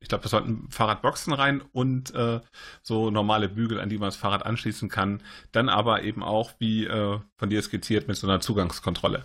ich 0.00 0.08
glaube, 0.08 0.24
wir 0.24 0.28
sollten 0.28 0.70
Fahrradboxen 0.70 1.32
rein 1.32 1.60
und 1.60 2.14
äh, 2.14 2.40
so 2.82 3.10
normale 3.10 3.48
Bügel, 3.48 3.80
an 3.80 3.88
die 3.88 3.98
man 3.98 4.08
das 4.08 4.16
Fahrrad 4.16 4.44
anschließen 4.46 4.88
kann. 4.88 5.22
Dann 5.52 5.68
aber 5.68 6.02
eben 6.02 6.22
auch, 6.22 6.52
wie 6.58 6.86
äh, 6.86 7.20
von 7.38 7.50
dir 7.50 7.62
skizziert, 7.62 8.08
mit 8.08 8.16
so 8.16 8.26
einer 8.26 8.40
Zugangskontrolle. 8.40 9.24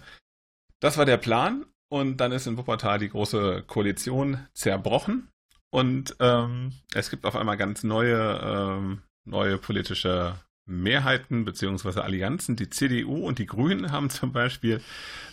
Das 0.80 0.98
war 0.98 1.06
der 1.06 1.18
Plan 1.18 1.66
und 1.90 2.18
dann 2.18 2.32
ist 2.32 2.46
in 2.46 2.58
Wuppertal 2.58 3.00
die 3.00 3.10
große 3.10 3.64
Koalition 3.66 4.46
zerbrochen 4.54 5.30
und 5.70 6.16
ähm, 6.20 6.74
es 6.94 7.10
gibt 7.10 7.26
auf 7.26 7.36
einmal 7.36 7.58
ganz 7.58 7.84
neue, 7.84 8.40
ähm, 8.44 9.02
neue 9.26 9.58
politische 9.58 10.36
Mehrheiten 10.66 11.46
beziehungsweise 11.46 12.04
Allianzen. 12.04 12.56
Die 12.56 12.70
CDU 12.70 13.26
und 13.26 13.40
die 13.40 13.46
Grünen 13.46 13.92
haben 13.92 14.10
zum 14.10 14.32
Beispiel 14.32 14.82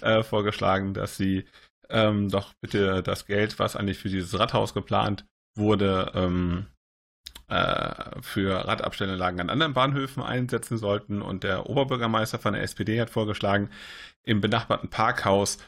äh, 0.01 0.23
vorgeschlagen, 0.23 0.95
dass 0.95 1.17
sie 1.17 1.45
ähm, 1.91 2.31
doch 2.31 2.55
bitte 2.61 3.03
das 3.03 3.27
Geld, 3.27 3.59
was 3.59 3.77
eigentlich 3.77 3.99
für 3.99 4.09
dieses 4.09 4.39
Rathaus 4.39 4.75
geplant 4.75 5.27
wurde, 5.57 6.11
ähm, 6.15 6.67
äh, 7.49 8.23
für 8.23 8.67
Radabstellanlagen 8.67 9.41
an 9.41 9.51
anderen 9.51 9.75
Bahnhöfen 9.75 10.23
einsetzen 10.23 10.79
sollten. 10.79 11.21
Und 11.23 11.45
der 11.45 11.69
Oberbürgermeister 11.69 12.39
von 12.39 12.55
der 12.55 12.63
SPD 12.63 13.01
hat 13.01 13.11
vorgeschlagen, 13.11 13.71
im 14.23 14.41
benachbarten 14.41 14.89
Parkhaus 14.89 15.59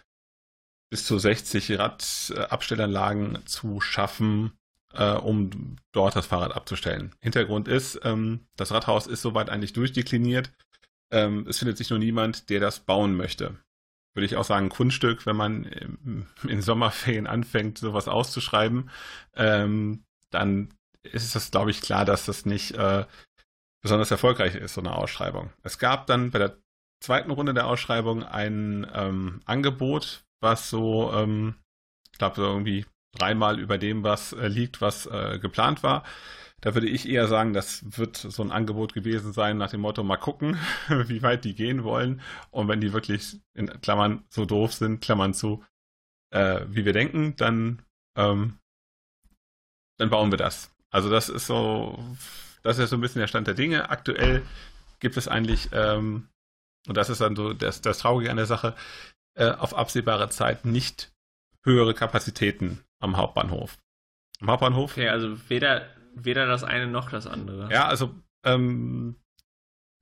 bis 0.90 1.04
zu 1.04 1.18
60 1.18 1.78
Radabstellanlagen 1.78 3.44
zu 3.46 3.80
schaffen, 3.80 4.52
äh, 4.92 5.12
um 5.12 5.76
dort 5.92 6.16
das 6.16 6.26
Fahrrad 6.26 6.54
abzustellen. 6.54 7.14
Hintergrund 7.20 7.68
ist, 7.68 8.00
ähm, 8.04 8.46
das 8.56 8.72
Rathaus 8.72 9.06
ist 9.06 9.22
soweit 9.22 9.50
eigentlich 9.50 9.72
durchdekliniert. 9.72 10.52
Ähm, 11.10 11.46
es 11.48 11.58
findet 11.58 11.76
sich 11.76 11.90
nur 11.90 11.98
niemand, 11.98 12.50
der 12.50 12.60
das 12.60 12.80
bauen 12.80 13.14
möchte. 13.14 13.56
Würde 14.14 14.26
ich 14.26 14.36
auch 14.36 14.44
sagen, 14.44 14.70
Kunststück, 14.70 15.26
wenn 15.26 15.36
man 15.36 15.64
in 16.48 16.62
Sommerferien 16.62 17.26
anfängt, 17.26 17.78
sowas 17.78 18.08
auszuschreiben, 18.08 18.90
ähm, 19.34 20.04
dann 20.30 20.72
ist 21.02 21.36
es, 21.36 21.50
glaube 21.50 21.70
ich, 21.70 21.82
klar, 21.82 22.04
dass 22.04 22.26
das 22.26 22.46
nicht 22.46 22.72
äh, 22.72 23.04
besonders 23.82 24.10
erfolgreich 24.10 24.54
ist, 24.54 24.74
so 24.74 24.80
eine 24.80 24.96
Ausschreibung. 24.96 25.52
Es 25.62 25.78
gab 25.78 26.06
dann 26.06 26.30
bei 26.30 26.38
der 26.38 26.56
zweiten 27.00 27.30
Runde 27.30 27.54
der 27.54 27.66
Ausschreibung 27.66 28.24
ein 28.24 28.86
ähm, 28.94 29.40
Angebot, 29.44 30.25
was 30.40 30.70
so, 30.70 31.12
ähm, 31.12 31.54
ich 32.12 32.18
glaube, 32.18 32.36
so 32.36 32.42
irgendwie 32.42 32.86
dreimal 33.12 33.58
über 33.58 33.78
dem, 33.78 34.02
was 34.02 34.32
äh, 34.32 34.48
liegt, 34.48 34.80
was 34.80 35.06
äh, 35.06 35.38
geplant 35.38 35.82
war. 35.82 36.04
Da 36.60 36.74
würde 36.74 36.88
ich 36.88 37.08
eher 37.08 37.28
sagen, 37.28 37.52
das 37.52 37.98
wird 37.98 38.16
so 38.16 38.42
ein 38.42 38.50
Angebot 38.50 38.94
gewesen 38.94 39.32
sein 39.32 39.58
nach 39.58 39.70
dem 39.70 39.82
Motto, 39.82 40.02
mal 40.02 40.16
gucken, 40.16 40.58
wie 40.88 41.22
weit 41.22 41.44
die 41.44 41.54
gehen 41.54 41.84
wollen. 41.84 42.20
Und 42.50 42.68
wenn 42.68 42.80
die 42.80 42.92
wirklich 42.92 43.38
in 43.54 43.68
Klammern 43.80 44.24
so 44.30 44.44
doof 44.44 44.72
sind, 44.72 45.00
Klammern 45.00 45.34
zu, 45.34 45.64
äh, 46.32 46.64
wie 46.68 46.84
wir 46.84 46.92
denken, 46.92 47.36
dann, 47.36 47.82
ähm, 48.16 48.58
dann 49.98 50.10
bauen 50.10 50.30
wir 50.30 50.38
das. 50.38 50.74
Also 50.90 51.10
das 51.10 51.28
ist 51.28 51.46
so, 51.46 51.98
das 52.62 52.78
ist 52.78 52.90
so 52.90 52.96
ein 52.96 53.00
bisschen 53.00 53.20
der 53.20 53.28
Stand 53.28 53.46
der 53.46 53.54
Dinge. 53.54 53.90
Aktuell 53.90 54.42
gibt 54.98 55.16
es 55.16 55.28
eigentlich, 55.28 55.68
ähm, 55.72 56.28
und 56.88 56.96
das 56.96 57.10
ist 57.10 57.20
dann 57.20 57.36
so 57.36 57.52
das, 57.52 57.80
das 57.82 57.98
Traurige 57.98 58.30
an 58.30 58.36
der 58.36 58.46
Sache, 58.46 58.74
äh, 59.36 59.50
auf 59.50 59.76
absehbare 59.76 60.28
Zeit 60.28 60.64
nicht 60.64 61.12
höhere 61.62 61.94
Kapazitäten 61.94 62.84
am 63.00 63.16
Hauptbahnhof. 63.16 63.78
Am 64.40 64.50
Hauptbahnhof? 64.50 64.92
Okay, 64.92 65.08
also 65.08 65.36
weder, 65.48 65.86
weder 66.14 66.46
das 66.46 66.64
eine 66.64 66.86
noch 66.86 67.10
das 67.10 67.26
andere. 67.26 67.70
Ja, 67.72 67.86
also 67.86 68.14
ähm, 68.44 69.16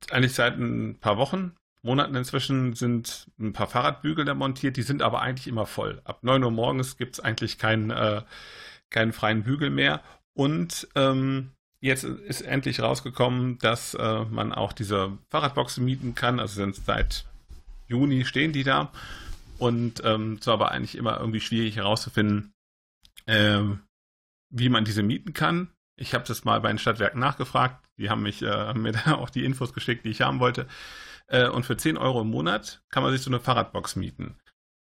eigentlich 0.09 0.33
seit 0.33 0.57
ein 0.57 0.99
paar 0.99 1.17
Wochen, 1.17 1.55
Monaten 1.85 2.15
inzwischen 2.15 2.73
sind 2.73 3.27
ein 3.39 3.53
paar 3.53 3.67
Fahrradbügel 3.67 4.25
da 4.25 4.33
montiert, 4.33 4.75
die 4.75 4.81
sind 4.81 5.01
aber 5.03 5.21
eigentlich 5.21 5.47
immer 5.47 5.67
voll. 5.67 6.01
Ab 6.03 6.23
9 6.23 6.43
Uhr 6.43 6.51
morgens 6.51 6.97
gibt 6.97 7.15
es 7.15 7.19
eigentlich 7.19 7.59
keinen, 7.59 7.91
äh, 7.91 8.23
keinen 8.89 9.13
freien 9.13 9.43
Bügel 9.43 9.69
mehr. 9.69 10.01
Und 10.33 10.87
ähm, 10.95 11.51
jetzt 11.79 12.03
ist 12.03 12.41
endlich 12.41 12.79
rausgekommen, 12.79 13.59
dass 13.59 13.93
äh, 13.93 14.25
man 14.25 14.51
auch 14.51 14.73
diese 14.73 15.17
Fahrradboxen 15.29 15.85
mieten 15.85 16.15
kann. 16.15 16.39
Also 16.39 16.55
sind 16.55 16.75
seit 16.75 17.25
Juni 17.87 18.25
stehen 18.25 18.51
die 18.51 18.63
da. 18.63 18.91
Und 19.57 20.01
ähm, 20.03 20.37
es 20.39 20.47
war 20.47 20.55
aber 20.55 20.71
eigentlich 20.71 20.95
immer 20.95 21.19
irgendwie 21.19 21.41
schwierig 21.41 21.77
herauszufinden, 21.77 22.53
äh, 23.25 23.61
wie 24.49 24.69
man 24.69 24.85
diese 24.85 25.03
mieten 25.03 25.33
kann. 25.33 25.71
Ich 25.97 26.13
habe 26.13 26.25
das 26.25 26.43
mal 26.43 26.59
bei 26.59 26.69
den 26.69 26.77
Stadtwerken 26.77 27.19
nachgefragt. 27.19 27.85
Die 27.97 28.09
haben 28.09 28.23
mich, 28.23 28.41
äh, 28.41 28.73
mir 28.73 28.91
da 29.05 29.15
auch 29.15 29.29
die 29.29 29.45
Infos 29.45 29.73
geschickt, 29.73 30.05
die 30.05 30.09
ich 30.09 30.21
haben 30.21 30.39
wollte. 30.39 30.67
Äh, 31.27 31.47
und 31.47 31.65
für 31.65 31.77
10 31.77 31.97
Euro 31.97 32.21
im 32.21 32.29
Monat 32.29 32.83
kann 32.89 33.03
man 33.03 33.11
sich 33.11 33.21
so 33.21 33.29
eine 33.29 33.39
Fahrradbox 33.39 33.95
mieten. 33.95 34.37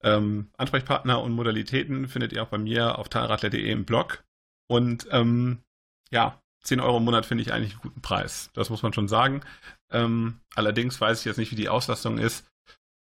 Ähm, 0.03 0.51
Ansprechpartner 0.57 1.21
und 1.21 1.33
Modalitäten 1.33 2.07
findet 2.07 2.33
ihr 2.33 2.43
auch 2.43 2.49
bei 2.49 2.59
mir 2.59 2.99
auf 2.99 3.09
taradler.de 3.09 3.71
im 3.71 3.85
Blog. 3.85 4.25
Und 4.69 5.09
ähm, 5.11 5.63
ja, 6.11 6.41
10 6.63 6.81
Euro 6.81 6.99
im 6.99 7.05
Monat 7.05 7.27
finde 7.27 7.43
ich 7.43 7.53
eigentlich 7.53 7.73
einen 7.73 7.83
guten 7.83 8.03
Preis. 8.03 8.51
Das 8.53 8.71
muss 8.71 8.83
man 8.83 8.93
schon 8.93 9.09
sagen. 9.09 9.41
Ähm, 9.91 10.41
allerdings 10.55 11.01
weiß 11.01 11.21
ich 11.21 11.25
jetzt 11.25 11.39
nicht, 11.39 11.51
wie 11.51 11.57
die 11.57 11.71
Auslastung 11.71 12.19
ist 12.19 12.47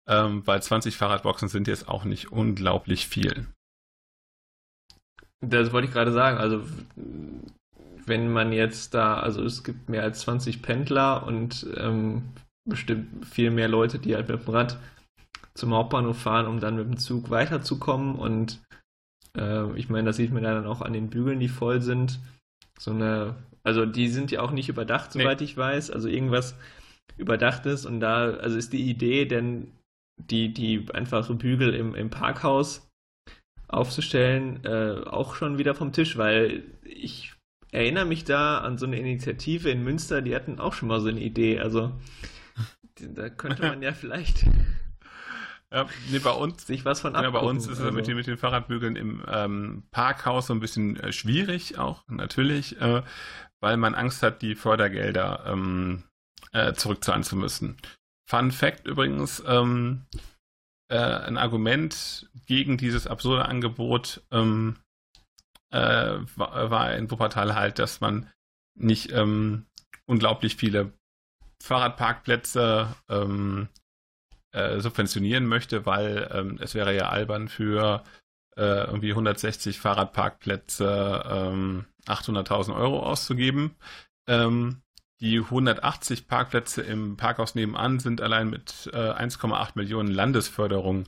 ähm, 0.08 0.44
weil 0.46 0.62
20 0.62 0.96
Fahrradboxen 0.96 1.48
sind 1.48 1.68
jetzt 1.68 1.88
auch 1.88 2.04
nicht 2.04 2.32
unglaublich 2.32 3.06
viel. 3.06 3.46
Das 5.40 5.72
wollte 5.72 5.86
ich 5.86 5.94
gerade 5.94 6.12
sagen. 6.12 6.38
Also, 6.38 6.62
wenn 8.06 8.32
man 8.32 8.52
jetzt 8.52 8.94
da, 8.94 9.20
also 9.20 9.44
es 9.44 9.62
gibt 9.62 9.88
mehr 9.88 10.02
als 10.02 10.20
20 10.20 10.62
Pendler 10.62 11.26
und 11.26 11.66
ähm, 11.76 12.22
bestimmt 12.64 13.26
viel 13.26 13.50
mehr 13.50 13.68
Leute, 13.68 13.98
die 13.98 14.14
halt 14.14 14.28
mit 14.28 14.46
dem 14.46 14.54
Rad 14.54 14.78
zum 15.54 15.74
Hauptbahnhof 15.74 16.18
fahren, 16.18 16.46
um 16.46 16.58
dann 16.58 16.76
mit 16.76 16.86
dem 16.86 16.96
Zug 16.96 17.30
weiterzukommen. 17.30 18.16
Und 18.16 18.62
äh, 19.36 19.70
ich 19.78 19.90
meine, 19.90 20.06
das 20.06 20.16
sieht 20.16 20.32
man 20.32 20.42
ja 20.42 20.54
dann 20.54 20.66
auch 20.66 20.80
an 20.80 20.94
den 20.94 21.10
Bügeln, 21.10 21.38
die 21.38 21.48
voll 21.48 21.82
sind. 21.82 22.18
So 22.78 22.92
eine, 22.92 23.36
also 23.62 23.84
die 23.84 24.08
sind 24.08 24.30
ja 24.30 24.40
auch 24.40 24.52
nicht 24.52 24.68
überdacht, 24.70 25.12
soweit 25.12 25.40
nee. 25.40 25.44
ich 25.44 25.56
weiß. 25.56 25.90
Also 25.90 26.08
irgendwas 26.08 26.56
überdachtes 27.16 27.84
und 27.84 28.00
da, 28.00 28.30
also 28.30 28.56
ist 28.56 28.72
die 28.72 28.88
Idee, 28.88 29.26
denn 29.26 29.72
die, 30.18 30.52
die 30.52 30.86
einfache 30.92 31.34
Bügel 31.34 31.74
im, 31.74 31.94
im 31.94 32.10
Parkhaus 32.10 32.90
aufzustellen, 33.68 34.64
äh, 34.64 35.02
auch 35.06 35.34
schon 35.34 35.58
wieder 35.58 35.74
vom 35.74 35.92
Tisch, 35.92 36.16
weil 36.16 36.64
ich 36.84 37.34
erinnere 37.70 38.06
mich 38.06 38.24
da 38.24 38.58
an 38.58 38.78
so 38.78 38.86
eine 38.86 38.98
Initiative 38.98 39.70
in 39.70 39.84
Münster, 39.84 40.22
die 40.22 40.34
hatten 40.34 40.58
auch 40.58 40.72
schon 40.72 40.88
mal 40.88 41.00
so 41.00 41.08
eine 41.08 41.20
Idee. 41.20 41.60
Also 41.60 41.92
da 43.00 43.28
könnte 43.28 43.62
man 43.62 43.82
ja 43.82 43.92
vielleicht 43.92 44.46
ja, 45.72 45.86
nee, 46.10 46.18
bei 46.18 46.30
uns, 46.30 46.66
sich 46.66 46.84
was 46.84 47.00
von 47.00 47.14
abgucken. 47.14 47.34
Ja, 47.34 47.40
bei 47.40 47.46
uns 47.46 47.66
ist 47.66 47.74
es 47.74 47.80
also. 47.80 47.92
mit, 47.92 48.06
den, 48.06 48.16
mit 48.16 48.26
den 48.26 48.38
Fahrradbügeln 48.38 48.96
im 48.96 49.22
ähm, 49.28 49.82
Parkhaus 49.90 50.46
so 50.46 50.54
ein 50.54 50.60
bisschen 50.60 50.96
äh, 50.96 51.12
schwierig, 51.12 51.78
auch 51.78 52.04
natürlich, 52.08 52.80
äh, 52.80 53.02
weil 53.60 53.76
man 53.76 53.94
Angst 53.94 54.22
hat, 54.22 54.40
die 54.40 54.54
Fördergelder 54.54 55.44
ähm, 55.46 56.04
äh, 56.52 56.72
zurückzahlen 56.72 57.22
zu 57.22 57.36
müssen. 57.36 57.76
Fun 58.28 58.52
Fact 58.52 58.86
übrigens, 58.86 59.42
ähm, 59.46 60.04
äh, 60.90 60.98
ein 60.98 61.38
Argument 61.38 62.28
gegen 62.46 62.76
dieses 62.76 63.06
absurde 63.06 63.46
Angebot 63.46 64.22
ähm, 64.30 64.76
äh, 65.70 66.18
war, 66.36 66.70
war, 66.70 66.94
in 66.94 67.10
Wuppertal 67.10 67.54
halt, 67.54 67.78
dass 67.78 68.00
man 68.00 68.30
nicht 68.74 69.12
ähm, 69.12 69.66
unglaublich 70.06 70.56
viele 70.56 70.92
Fahrradparkplätze 71.62 72.94
ähm, 73.08 73.68
äh, 74.52 74.80
subventionieren 74.80 75.46
möchte, 75.46 75.86
weil 75.86 76.28
ähm, 76.32 76.58
es 76.60 76.74
wäre 76.74 76.94
ja 76.94 77.08
albern 77.08 77.48
für 77.48 78.04
äh, 78.56 78.84
irgendwie 78.86 79.10
160 79.10 79.78
Fahrradparkplätze 79.78 81.24
ähm, 81.26 81.86
800.000 82.06 82.74
Euro 82.76 83.02
auszugeben. 83.02 83.74
Ähm, 84.26 84.82
die 85.20 85.38
180 85.38 86.28
Parkplätze 86.28 86.82
im 86.82 87.16
Parkhaus 87.16 87.54
nebenan 87.54 87.98
sind 87.98 88.20
allein 88.20 88.50
mit 88.50 88.88
äh, 88.92 88.96
1,8 88.96 89.72
Millionen 89.74 90.10
Landesförderung 90.10 91.06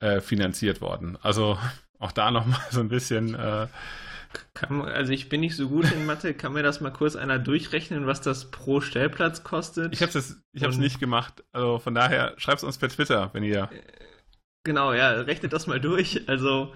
äh, 0.00 0.20
finanziert 0.20 0.80
worden. 0.80 1.18
Also 1.22 1.58
auch 1.98 2.12
da 2.12 2.30
nochmal 2.30 2.60
so 2.70 2.80
ein 2.80 2.88
bisschen. 2.88 3.34
Äh, 3.34 3.68
kann, 4.52 4.82
also 4.82 5.12
ich 5.12 5.30
bin 5.30 5.40
nicht 5.40 5.56
so 5.56 5.68
gut 5.68 5.90
in 5.92 6.04
Mathe. 6.04 6.34
Kann 6.34 6.52
mir 6.52 6.62
das 6.62 6.82
mal 6.82 6.90
kurz 6.90 7.16
einer 7.16 7.38
durchrechnen, 7.38 8.06
was 8.06 8.20
das 8.20 8.50
pro 8.50 8.82
Stellplatz 8.82 9.44
kostet? 9.44 9.94
Ich 9.94 10.02
habe 10.02 10.18
es 10.18 10.42
ich 10.52 10.62
hab's 10.62 10.76
nicht 10.76 11.00
gemacht. 11.00 11.42
Also 11.52 11.78
von 11.78 11.94
daher 11.94 12.34
schreibt 12.36 12.58
es 12.58 12.64
uns 12.64 12.76
per 12.76 12.90
Twitter, 12.90 13.30
wenn 13.32 13.42
ihr. 13.42 13.70
Genau, 14.64 14.92
ja, 14.92 15.12
rechnet 15.12 15.54
das 15.54 15.66
mal 15.66 15.80
durch. 15.80 16.28
Also 16.28 16.74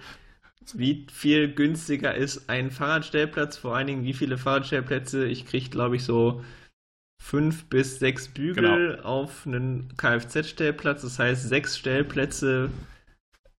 wie 0.73 1.07
viel 1.13 1.53
günstiger 1.53 2.15
ist 2.15 2.49
ein 2.49 2.71
Fahrradstellplatz? 2.71 3.59
Vor 3.59 3.77
allen 3.77 3.89
Dingen, 3.89 4.05
wie 4.05 4.15
viele 4.15 4.39
Fahrradstellplätze? 4.39 5.27
Ich 5.27 5.45
kriege, 5.45 5.69
glaube 5.69 5.97
ich, 5.97 6.05
so 6.05 6.43
fünf 7.21 7.67
bis 7.67 7.99
sechs 7.99 8.29
Bügel 8.29 8.97
genau. 8.97 9.03
auf 9.03 9.47
einen 9.47 9.95
Kfz-Stellplatz. 9.97 11.03
Das 11.03 11.19
heißt, 11.19 11.49
sechs 11.49 11.79
Stellplätze, 11.79 12.71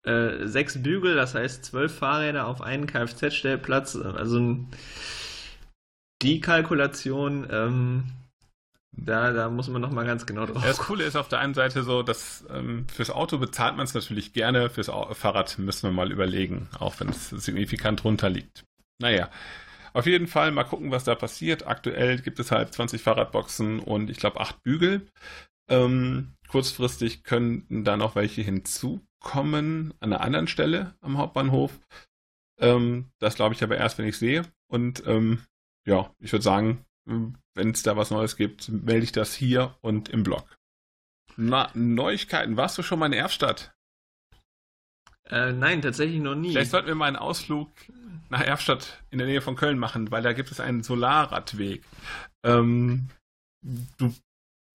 äh, 0.03 0.48
sechs 0.48 0.82
Bügel, 0.82 1.15
das 1.15 1.36
heißt 1.36 1.63
zwölf 1.63 1.96
Fahrräder 1.96 2.48
auf 2.48 2.62
einen 2.62 2.88
Kfz-Stellplatz. 2.88 3.96
Also 3.96 4.58
die 6.22 6.41
Kalkulation, 6.41 7.48
ähm, 7.50 8.03
da, 8.91 9.32
da 9.32 9.50
muss 9.50 9.70
man 9.70 9.82
nochmal 9.82 10.06
ganz 10.06 10.25
genau 10.25 10.48
drauf. 10.48 10.63
Das 10.63 10.80
Coole 10.80 11.06
ist 11.06 11.15
auf 11.15 11.30
der 11.30 11.39
einen 11.39 11.53
Seite 11.53 11.84
so, 11.84 12.03
dass 12.03 12.44
ähm, 12.50 12.88
fürs 12.89 13.12
Auto 13.12 13.38
bezahlt 13.38 13.77
man 13.77 13.86
es 13.86 13.94
natürlich 13.94 14.34
gerne, 14.34 14.70
fürs 14.70 14.91
Fahrrad 15.13 15.58
müssen 15.60 15.88
wir 15.88 15.94
mal 15.94 16.12
überlegen, 16.12 16.68
auch 16.77 17.00
wenn 17.00 17.10
es 17.10 17.30
signifikant 17.30 18.03
runter 18.03 18.30
liegt. 18.30 18.65
Naja, 19.00 19.30
auf 19.93 20.05
jeden 20.05 20.27
Fall 20.27 20.51
mal 20.51 20.63
gucken, 20.63 20.91
was 20.91 21.03
da 21.03 21.15
passiert. 21.15 21.67
Aktuell 21.67 22.21
gibt 22.21 22.39
es 22.39 22.51
halt 22.51 22.74
20 22.74 23.01
Fahrradboxen 23.01 23.79
und 23.79 24.10
ich 24.10 24.17
glaube 24.17 24.39
8 24.39 24.62
Bügel. 24.63 25.07
Ähm, 25.69 26.33
kurzfristig 26.48 27.24
könnten 27.24 27.83
da 27.83 27.98
noch 27.98 28.15
welche 28.15 28.41
hinzukommen 28.41 29.93
an 30.00 30.13
einer 30.13 30.21
anderen 30.21 30.48
Stelle 30.48 30.95
am 31.01 31.17
Hauptbahnhof. 31.17 31.79
Ähm, 32.60 33.12
das 33.19 33.36
glaube 33.36 33.55
ich 33.55 33.63
aber 33.63 33.77
erst, 33.77 33.98
wenn 33.98 34.07
ich 34.07 34.17
sehe. 34.17 34.43
Und 34.67 35.05
ähm, 35.07 35.43
ja, 35.86 36.13
ich 36.19 36.31
würde 36.31 36.43
sagen, 36.43 36.86
wenn 37.05 37.71
es 37.71 37.83
da 37.83 37.98
was 37.98 38.12
Neues 38.12 38.38
gibt, 38.38 38.69
melde 38.69 39.03
ich 39.03 39.12
das 39.12 39.33
hier 39.33 39.75
und 39.81 40.10
im 40.10 40.24
Blog. 40.24 40.45
Na, 41.38 41.71
Neuigkeiten. 41.74 42.57
Warst 42.57 42.77
du 42.77 42.83
schon 42.83 43.00
mal 43.00 43.07
in 43.07 43.13
Erfstadt? 43.13 43.74
Äh, 45.31 45.53
nein, 45.53 45.81
tatsächlich 45.81 46.19
noch 46.19 46.35
nie. 46.35 46.51
Vielleicht 46.51 46.71
sollten 46.71 46.88
wir 46.88 46.95
mal 46.95 47.07
einen 47.07 47.15
Ausflug 47.15 47.69
nach 48.29 48.41
Erfstadt 48.41 49.01
in 49.09 49.17
der 49.17 49.27
Nähe 49.27 49.41
von 49.41 49.55
Köln 49.55 49.79
machen, 49.79 50.11
weil 50.11 50.21
da 50.21 50.33
gibt 50.33 50.51
es 50.51 50.59
einen 50.59 50.83
Solarradweg. 50.83 51.83
Ähm, 52.43 53.07
du 53.97 54.13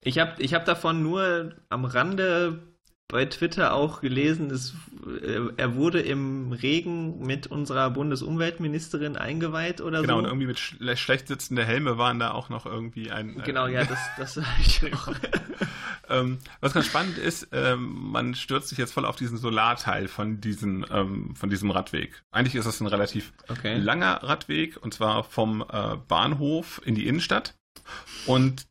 ich 0.07 0.21
habe 0.21 0.41
ich 0.41 0.55
hab 0.55 0.65
davon 0.65 1.03
nur 1.03 1.57
am 1.69 1.85
Rande 1.85 2.63
bei 3.09 3.25
Twitter 3.27 3.73
auch 3.73 4.01
gelesen, 4.01 4.51
es, 4.51 4.75
äh, 5.23 5.41
er 5.57 5.75
wurde 5.77 6.01
im 6.01 6.51
Regen 6.53 7.21
mit 7.25 7.47
unserer 7.47 7.91
Bundesumweltministerin 7.91 9.17
eingeweiht 9.17 9.81
oder 9.81 10.01
genau, 10.01 10.15
so. 10.15 10.17
Genau, 10.17 10.19
und 10.19 10.25
irgendwie 10.27 10.47
mit 10.47 10.59
schle 10.59 10.97
schlecht 10.97 11.29
sitzende 11.29 11.65
Helme 11.65 11.99
waren 11.99 12.19
da 12.19 12.33
auch 12.33 12.49
noch 12.49 12.67
irgendwie 12.67 13.13
ein. 13.13 13.39
Äh, 13.39 13.43
genau, 13.43 13.69
ja, 13.69 13.85
das, 13.87 13.99
das 14.19 14.37
habe 14.37 14.61
ich 14.61 14.83
auch. 14.95 15.09
ähm, 16.09 16.39
was 16.61 16.73
ganz 16.75 16.87
spannend 16.87 17.19
ist, 17.19 17.49
ähm, 17.53 18.11
man 18.11 18.35
stürzt 18.35 18.69
sich 18.69 18.79
jetzt 18.79 18.93
voll 18.93 19.05
auf 19.05 19.17
diesen 19.17 19.39
Solarteil 19.39 20.09
von, 20.09 20.41
diesen, 20.41 20.85
ähm, 20.91 21.37
von 21.37 21.49
diesem 21.49 21.71
Radweg. 21.71 22.25
Eigentlich 22.33 22.57
ist 22.57 22.67
das 22.67 22.81
ein 22.81 22.89
relativ 22.89 23.33
okay. 23.49 23.79
langer 23.79 24.23
Radweg 24.25 24.83
und 24.83 24.95
zwar 24.95 25.23
vom 25.23 25.65
äh, 25.71 25.97
Bahnhof 26.09 26.81
in 26.85 26.97
die 26.97 27.07
Innenstadt. 27.07 27.55
Und 28.27 28.67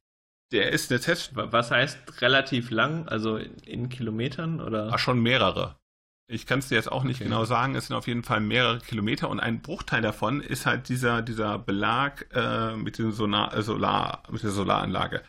der 0.51 0.71
ist 0.71 0.91
eine 0.91 0.99
Test. 0.99 1.31
Was 1.33 1.71
heißt 1.71 2.21
relativ 2.21 2.71
lang? 2.71 3.07
Also 3.07 3.37
in, 3.37 3.55
in 3.65 3.89
Kilometern 3.89 4.61
oder? 4.61 4.89
Ach, 4.93 4.99
schon 4.99 5.19
mehrere. 5.19 5.75
Ich 6.27 6.47
kann 6.47 6.59
es 6.59 6.69
dir 6.69 6.75
jetzt 6.75 6.91
auch 6.91 7.03
nicht 7.03 7.17
okay. 7.17 7.25
genau 7.25 7.45
sagen. 7.45 7.75
Es 7.75 7.87
sind 7.87 7.95
auf 7.95 8.07
jeden 8.07 8.23
Fall 8.23 8.39
mehrere 8.39 8.79
Kilometer 8.79 9.29
und 9.29 9.39
ein 9.39 9.61
Bruchteil 9.61 10.01
davon 10.01 10.41
ist 10.41 10.65
halt 10.65 10.89
dieser, 10.89 11.21
dieser 11.21 11.59
Belag 11.59 12.27
äh, 12.33 12.75
mit, 12.75 12.97
dem 12.97 13.11
Solar, 13.11 13.55
äh, 13.55 13.61
Solar, 13.61 14.23
mit 14.31 14.41
der 14.41 14.49
Solaranlage. 14.49 15.21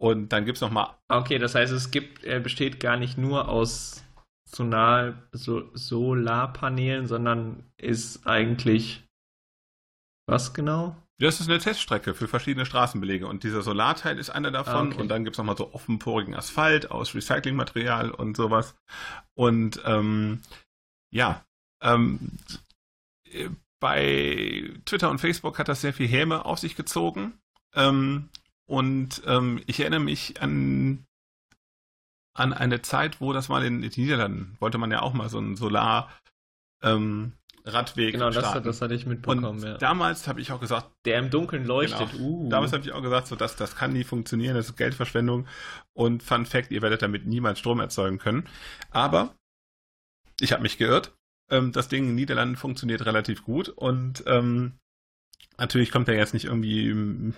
Und 0.00 0.32
dann 0.32 0.44
gibt 0.44 0.56
es 0.56 0.62
nochmal. 0.62 0.96
Okay, 1.08 1.38
das 1.38 1.54
heißt, 1.54 1.72
es 1.72 1.90
gibt, 1.92 2.24
er 2.24 2.40
besteht 2.40 2.80
gar 2.80 2.96
nicht 2.96 3.16
nur 3.16 3.48
aus 3.48 4.04
Solar, 4.44 5.14
so, 5.32 5.70
Solarpanelen, 5.74 7.06
sondern 7.06 7.64
ist 7.76 8.26
eigentlich 8.26 9.04
was 10.26 10.54
genau? 10.54 10.96
Das 11.18 11.40
ist 11.40 11.48
eine 11.48 11.58
Teststrecke 11.58 12.12
für 12.14 12.26
verschiedene 12.26 12.66
Straßenbelege 12.66 13.28
und 13.28 13.44
dieser 13.44 13.62
Solarteil 13.62 14.18
ist 14.18 14.30
einer 14.30 14.50
davon 14.50 14.74
ah, 14.88 14.92
okay. 14.92 15.00
und 15.00 15.08
dann 15.08 15.24
gibt 15.24 15.34
es 15.34 15.38
nochmal 15.38 15.56
so 15.56 15.72
offenporigen 15.72 16.34
Asphalt 16.34 16.90
aus 16.90 17.14
Recyclingmaterial 17.14 18.10
und 18.10 18.36
sowas. 18.36 18.74
Und 19.34 19.80
ähm, 19.84 20.42
ja, 21.10 21.44
ähm, 21.82 22.32
bei 23.78 24.72
Twitter 24.86 25.10
und 25.10 25.20
Facebook 25.20 25.58
hat 25.58 25.68
das 25.68 25.82
sehr 25.82 25.94
viel 25.94 26.08
Häme 26.08 26.44
auf 26.44 26.58
sich 26.58 26.74
gezogen. 26.74 27.38
Ähm, 27.74 28.28
und 28.66 29.22
ähm, 29.26 29.62
ich 29.66 29.80
erinnere 29.80 30.00
mich 30.00 30.40
an, 30.42 31.06
an 32.34 32.52
eine 32.52 32.82
Zeit, 32.82 33.20
wo 33.20 33.32
das 33.32 33.48
mal 33.48 33.64
in, 33.64 33.82
in 33.82 33.90
den 33.90 34.02
Niederlanden 34.02 34.56
wollte 34.58 34.78
man 34.78 34.90
ja 34.90 35.02
auch 35.02 35.12
mal 35.12 35.28
so 35.28 35.38
ein 35.38 35.54
Solar 35.56 36.10
ähm, 36.82 37.32
Radweg 37.66 38.12
Genau, 38.12 38.30
das, 38.30 38.62
das, 38.62 38.82
hatte 38.82 38.94
ich 38.94 39.06
mitbekommen. 39.06 39.44
Und 39.44 39.62
ja. 39.62 39.78
damals 39.78 40.28
habe 40.28 40.40
ich 40.40 40.52
auch 40.52 40.60
gesagt, 40.60 40.90
der 41.06 41.18
im 41.18 41.30
Dunkeln 41.30 41.64
leuchtet. 41.64 42.12
Genau, 42.12 42.24
uh. 42.24 42.48
Damals 42.48 42.72
habe 42.72 42.84
ich 42.84 42.92
auch 42.92 43.02
gesagt, 43.02 43.26
so 43.26 43.36
dass 43.36 43.56
das 43.56 43.74
kann 43.74 43.92
nie 43.92 44.04
funktionieren, 44.04 44.54
das 44.54 44.68
ist 44.68 44.76
Geldverschwendung. 44.76 45.46
Und 45.94 46.22
Fun 46.22 46.44
Fact, 46.44 46.70
ihr 46.70 46.82
werdet 46.82 47.02
damit 47.02 47.26
niemals 47.26 47.58
Strom 47.58 47.80
erzeugen 47.80 48.18
können. 48.18 48.46
Aber 48.90 49.34
ich 50.40 50.52
habe 50.52 50.62
mich 50.62 50.78
geirrt. 50.78 51.12
Ähm, 51.50 51.72
das 51.72 51.88
Ding 51.88 52.10
in 52.10 52.14
Niederlanden 52.14 52.56
funktioniert 52.56 53.04
relativ 53.06 53.44
gut 53.44 53.68
und 53.68 54.24
ähm, 54.26 54.78
natürlich 55.58 55.90
kommt 55.90 56.08
da 56.08 56.12
jetzt 56.12 56.34
nicht 56.34 56.46
irgendwie 56.46 57.34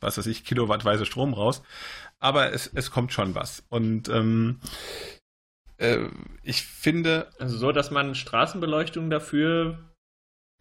was 0.00 0.18
weiß 0.18 0.26
ich, 0.26 0.44
kilowattweise 0.44 1.06
Strom 1.06 1.34
raus. 1.34 1.62
Aber 2.18 2.52
es, 2.52 2.70
es 2.74 2.90
kommt 2.90 3.12
schon 3.12 3.34
was. 3.34 3.64
Und 3.68 4.08
ähm, 4.08 4.60
äh, 5.78 6.08
ich 6.42 6.62
finde. 6.62 7.30
Also 7.38 7.56
so, 7.56 7.72
dass 7.72 7.90
man 7.90 8.14
Straßenbeleuchtung 8.14 9.10
dafür, 9.10 9.78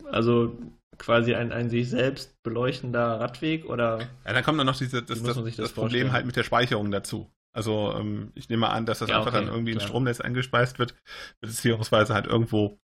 also 0.05 0.57
quasi 0.97 1.35
ein, 1.35 1.51
ein 1.51 1.69
sich 1.69 1.89
selbst 1.89 2.41
beleuchtender 2.43 3.19
Radweg 3.19 3.65
oder. 3.65 3.99
Ja, 4.25 4.33
dann 4.33 4.43
kommt 4.43 4.59
dann 4.59 4.67
noch 4.67 4.77
diese, 4.77 5.03
das, 5.03 5.21
das, 5.21 5.43
das, 5.43 5.55
das 5.55 5.73
Problem 5.73 6.11
halt 6.11 6.25
mit 6.25 6.35
der 6.35 6.43
Speicherung 6.43 6.91
dazu. 6.91 7.31
Also 7.53 7.93
ähm, 7.97 8.31
ich 8.35 8.49
nehme 8.49 8.69
an, 8.69 8.85
dass 8.85 8.99
das 8.99 9.09
ja, 9.09 9.17
einfach 9.17 9.33
okay, 9.33 9.45
dann 9.45 9.53
irgendwie 9.53 9.71
klar. 9.71 9.81
in 9.81 9.87
Stromnetz 9.87 10.21
eingespeist 10.21 10.79
wird, 10.79 10.95
beziehungsweise 11.41 12.13
halt 12.13 12.27
irgendwo 12.27 12.79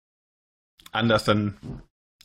anders 0.92 1.24
dann 1.24 1.58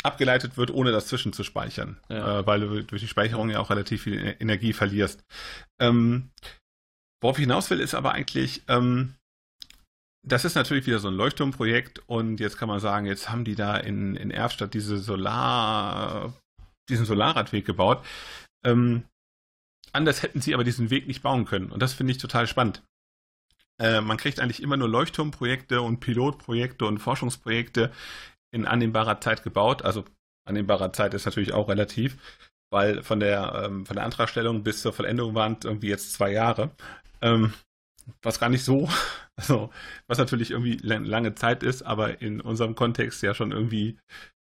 abgeleitet 0.02 0.58
wird, 0.58 0.70
ohne 0.70 0.92
das 0.92 1.06
zwischenzuspeichern, 1.06 1.98
ja. 2.10 2.40
äh, 2.40 2.46
weil 2.46 2.60
du 2.60 2.84
durch 2.84 3.00
die 3.00 3.08
Speicherung 3.08 3.48
ja 3.48 3.60
auch 3.60 3.70
relativ 3.70 4.02
viel 4.02 4.18
e-, 4.18 4.36
Energie 4.38 4.74
verlierst. 4.74 5.24
Ähm, 5.80 6.30
worauf 7.22 7.38
ich 7.38 7.44
hinaus 7.44 7.70
will, 7.70 7.80
ist 7.80 7.94
aber 7.94 8.12
eigentlich, 8.12 8.62
ähm, 8.68 9.14
das 10.26 10.44
ist 10.44 10.54
natürlich 10.54 10.86
wieder 10.86 10.98
so 10.98 11.08
ein 11.08 11.14
Leuchtturmprojekt 11.14 12.02
und 12.06 12.40
jetzt 12.40 12.56
kann 12.58 12.68
man 12.68 12.80
sagen, 12.80 13.06
jetzt 13.06 13.30
haben 13.30 13.44
die 13.44 13.54
da 13.54 13.76
in, 13.76 14.16
in 14.16 14.30
Erfstadt 14.30 14.74
diese 14.74 14.98
Solar, 14.98 16.32
diesen 16.88 17.04
Solarradweg 17.04 17.64
gebaut. 17.66 18.04
Ähm, 18.64 19.04
anders 19.92 20.22
hätten 20.22 20.40
sie 20.40 20.54
aber 20.54 20.64
diesen 20.64 20.90
Weg 20.90 21.06
nicht 21.06 21.22
bauen 21.22 21.44
können 21.44 21.70
und 21.70 21.80
das 21.80 21.92
finde 21.92 22.12
ich 22.12 22.18
total 22.18 22.46
spannend. 22.46 22.82
Äh, 23.78 24.00
man 24.00 24.16
kriegt 24.16 24.40
eigentlich 24.40 24.62
immer 24.62 24.76
nur 24.76 24.88
Leuchtturmprojekte 24.88 25.82
und 25.82 26.00
Pilotprojekte 26.00 26.86
und 26.86 26.98
Forschungsprojekte 26.98 27.92
in 28.52 28.66
annehmbarer 28.66 29.20
Zeit 29.20 29.42
gebaut. 29.42 29.82
Also 29.82 30.04
annehmbarer 30.46 30.92
Zeit 30.92 31.12
ist 31.14 31.26
natürlich 31.26 31.52
auch 31.52 31.68
relativ, 31.68 32.16
weil 32.70 33.02
von 33.02 33.20
der, 33.20 33.64
ähm, 33.66 33.84
von 33.84 33.96
der 33.96 34.04
Antragstellung 34.04 34.62
bis 34.62 34.80
zur 34.80 34.92
Vollendung 34.92 35.34
waren 35.34 35.58
irgendwie 35.62 35.88
jetzt 35.88 36.12
zwei 36.12 36.32
Jahre. 36.32 36.70
Ähm, 37.20 37.52
was 38.22 38.40
gar 38.40 38.48
nicht 38.48 38.64
so, 38.64 38.88
also 39.36 39.70
was 40.06 40.18
natürlich 40.18 40.50
irgendwie 40.50 40.76
lange 40.76 41.34
Zeit 41.34 41.62
ist, 41.62 41.82
aber 41.82 42.20
in 42.20 42.40
unserem 42.40 42.74
Kontext 42.74 43.22
ja 43.22 43.34
schon 43.34 43.52
irgendwie 43.52 43.98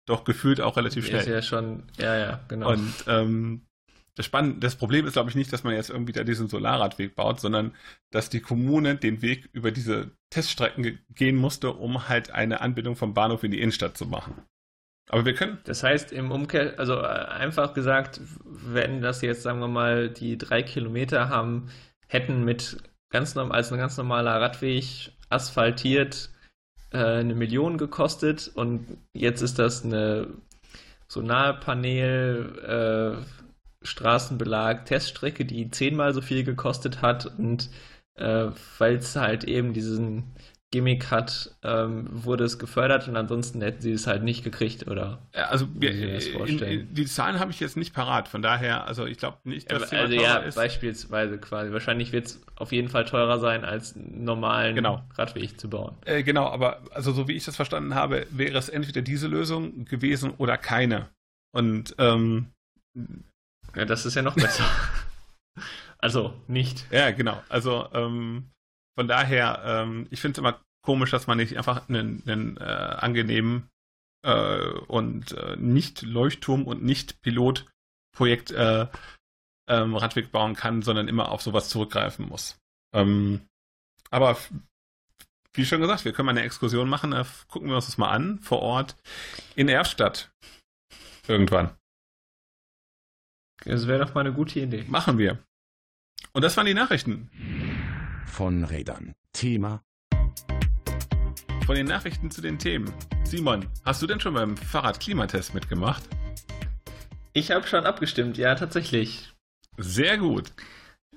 doch 0.06 0.24
gefühlt 0.24 0.60
auch 0.60 0.76
relativ 0.76 1.06
schnell. 1.06 1.20
Ist 1.20 1.28
ja 1.28 1.42
schon, 1.42 1.84
ja, 1.98 2.16
ja, 2.16 2.40
genau. 2.48 2.70
Und 2.70 2.94
ähm, 3.06 3.66
das, 4.14 4.26
Spann 4.26 4.58
das 4.58 4.76
Problem 4.76 5.06
ist, 5.06 5.12
glaube 5.12 5.30
ich, 5.30 5.36
nicht, 5.36 5.52
dass 5.52 5.64
man 5.64 5.74
jetzt 5.74 5.90
irgendwie 5.90 6.12
da 6.12 6.24
diesen 6.24 6.48
Solarradweg 6.48 7.14
baut, 7.14 7.40
sondern 7.40 7.74
dass 8.10 8.30
die 8.30 8.40
Kommune 8.40 8.96
den 8.96 9.22
Weg 9.22 9.48
über 9.52 9.70
diese 9.70 10.10
Teststrecken 10.30 10.98
gehen 11.14 11.36
musste, 11.36 11.72
um 11.72 12.08
halt 12.08 12.30
eine 12.30 12.60
Anbindung 12.60 12.96
vom 12.96 13.14
Bahnhof 13.14 13.44
in 13.44 13.50
die 13.50 13.60
Innenstadt 13.60 13.98
zu 13.98 14.06
machen. 14.06 14.42
Aber 15.10 15.24
wir 15.24 15.34
können. 15.34 15.58
Das 15.64 15.82
heißt, 15.82 16.12
im 16.12 16.30
Umkehr, 16.30 16.74
also 16.78 16.94
äh, 16.94 17.06
einfach 17.06 17.74
gesagt, 17.74 18.20
wenn 18.44 19.00
das 19.00 19.22
jetzt, 19.22 19.42
sagen 19.42 19.60
wir 19.60 19.68
mal, 19.68 20.10
die 20.10 20.36
drei 20.36 20.62
Kilometer 20.62 21.28
haben, 21.28 21.70
hätten 22.08 22.44
mit 22.44 22.78
ganz 23.10 23.34
normal, 23.34 23.56
als 23.56 23.72
ein 23.72 23.78
ganz 23.78 23.96
normaler 23.96 24.40
Radweg 24.40 25.12
asphaltiert 25.30 26.30
äh, 26.90 26.98
eine 26.98 27.34
Million 27.34 27.78
gekostet 27.78 28.50
und 28.54 28.98
jetzt 29.12 29.42
ist 29.42 29.58
das 29.58 29.84
eine 29.84 30.28
Solarpanel, 31.08 33.22
äh, 33.22 33.86
Straßenbelag, 33.86 34.86
Teststrecke, 34.86 35.44
die 35.44 35.70
zehnmal 35.70 36.12
so 36.12 36.20
viel 36.20 36.44
gekostet 36.44 37.00
hat 37.00 37.26
und 37.38 37.70
äh, 38.16 38.48
weil 38.78 38.96
es 38.96 39.16
halt 39.16 39.44
eben 39.44 39.72
diesen 39.72 40.34
Gimmick 40.70 41.10
hat, 41.10 41.56
ähm, 41.62 42.06
wurde 42.10 42.44
es 42.44 42.58
gefördert 42.58 43.08
und 43.08 43.16
ansonsten 43.16 43.62
hätten 43.62 43.80
sie 43.80 43.92
es 43.92 44.06
halt 44.06 44.22
nicht 44.22 44.44
gekriegt, 44.44 44.86
oder? 44.86 45.26
Also 45.32 45.66
wir, 45.72 45.90
in, 45.90 46.58
in, 46.58 46.94
die 46.94 47.06
Zahlen 47.06 47.40
habe 47.40 47.50
ich 47.50 47.60
jetzt 47.60 47.78
nicht 47.78 47.94
parat, 47.94 48.28
von 48.28 48.42
daher, 48.42 48.86
also 48.86 49.06
ich 49.06 49.16
glaube 49.16 49.38
nicht, 49.44 49.72
dass 49.72 49.84
es 49.84 49.92
Also 49.92 50.14
ja, 50.14 50.36
ist. 50.38 50.56
beispielsweise 50.56 51.38
quasi. 51.38 51.72
Wahrscheinlich 51.72 52.12
wird 52.12 52.26
es 52.26 52.42
auf 52.56 52.72
jeden 52.72 52.90
Fall 52.90 53.06
teurer 53.06 53.38
sein, 53.38 53.64
als 53.64 53.96
einen 53.96 54.24
normalen 54.24 54.74
genau. 54.74 55.02
Radweg 55.16 55.58
zu 55.58 55.70
bauen. 55.70 55.96
Äh, 56.04 56.22
genau, 56.22 56.48
aber 56.48 56.82
also 56.90 57.12
so 57.12 57.28
wie 57.28 57.32
ich 57.32 57.46
das 57.46 57.56
verstanden 57.56 57.94
habe, 57.94 58.26
wäre 58.30 58.58
es 58.58 58.68
entweder 58.68 59.00
diese 59.00 59.26
Lösung 59.26 59.86
gewesen 59.86 60.32
oder 60.36 60.58
keine. 60.58 61.08
Und 61.52 61.94
ähm, 61.98 62.52
ja, 63.74 63.86
das 63.86 64.04
ist 64.04 64.16
ja 64.16 64.22
noch 64.22 64.34
besser. 64.34 64.64
also 65.98 66.34
nicht. 66.46 66.84
Ja, 66.90 67.10
genau. 67.10 67.42
Also 67.48 67.88
ähm, 67.94 68.50
von 68.98 69.06
daher, 69.06 69.62
ähm, 69.64 70.08
ich 70.10 70.20
finde 70.20 70.32
es 70.32 70.38
immer 70.38 70.60
komisch, 70.82 71.12
dass 71.12 71.28
man 71.28 71.38
nicht 71.38 71.56
einfach 71.56 71.88
einen, 71.88 72.20
einen 72.26 72.56
äh, 72.56 72.64
angenehmen 72.64 73.70
äh, 74.26 74.70
und 74.88 75.30
äh, 75.34 75.54
nicht 75.54 76.02
Leuchtturm 76.02 76.64
und 76.64 76.82
nicht 76.82 77.22
Pilotprojekt 77.22 78.50
äh, 78.50 78.88
ähm, 79.68 79.94
Radweg 79.94 80.32
bauen 80.32 80.56
kann, 80.56 80.82
sondern 80.82 81.06
immer 81.06 81.30
auf 81.30 81.42
sowas 81.42 81.68
zurückgreifen 81.68 82.26
muss. 82.28 82.58
Ähm, 82.92 83.46
aber 84.10 84.36
wie 85.52 85.64
schon 85.64 85.80
gesagt, 85.80 86.04
wir 86.04 86.12
können 86.12 86.26
mal 86.26 86.32
eine 86.32 86.42
Exkursion 86.42 86.88
machen, 86.88 87.14
gucken 87.46 87.68
wir 87.68 87.76
uns 87.76 87.86
das 87.86 87.98
mal 87.98 88.10
an, 88.10 88.40
vor 88.40 88.62
Ort 88.62 88.96
in 89.54 89.68
Erfstadt. 89.68 90.32
Irgendwann. 91.28 91.70
Das 93.64 93.86
wäre 93.86 94.04
doch 94.04 94.12
mal 94.14 94.22
eine 94.22 94.32
gute 94.32 94.58
Idee. 94.58 94.84
Machen 94.88 95.18
wir. 95.18 95.38
Und 96.32 96.42
das 96.42 96.56
waren 96.56 96.66
die 96.66 96.74
Nachrichten 96.74 97.30
von 98.28 98.64
Rädern. 98.64 99.14
Thema 99.32 99.82
von 101.68 101.76
den 101.76 101.86
Nachrichten 101.86 102.30
zu 102.30 102.40
den 102.40 102.58
Themen. 102.58 102.90
Simon, 103.24 103.68
hast 103.84 104.00
du 104.00 104.06
denn 104.06 104.20
schon 104.20 104.32
beim 104.32 104.56
Fahrradklimatest 104.56 105.52
mitgemacht? 105.52 106.02
Ich 107.34 107.50
habe 107.50 107.66
schon 107.66 107.84
abgestimmt, 107.84 108.38
ja, 108.38 108.54
tatsächlich. 108.54 109.34
Sehr 109.76 110.16
gut. 110.16 110.54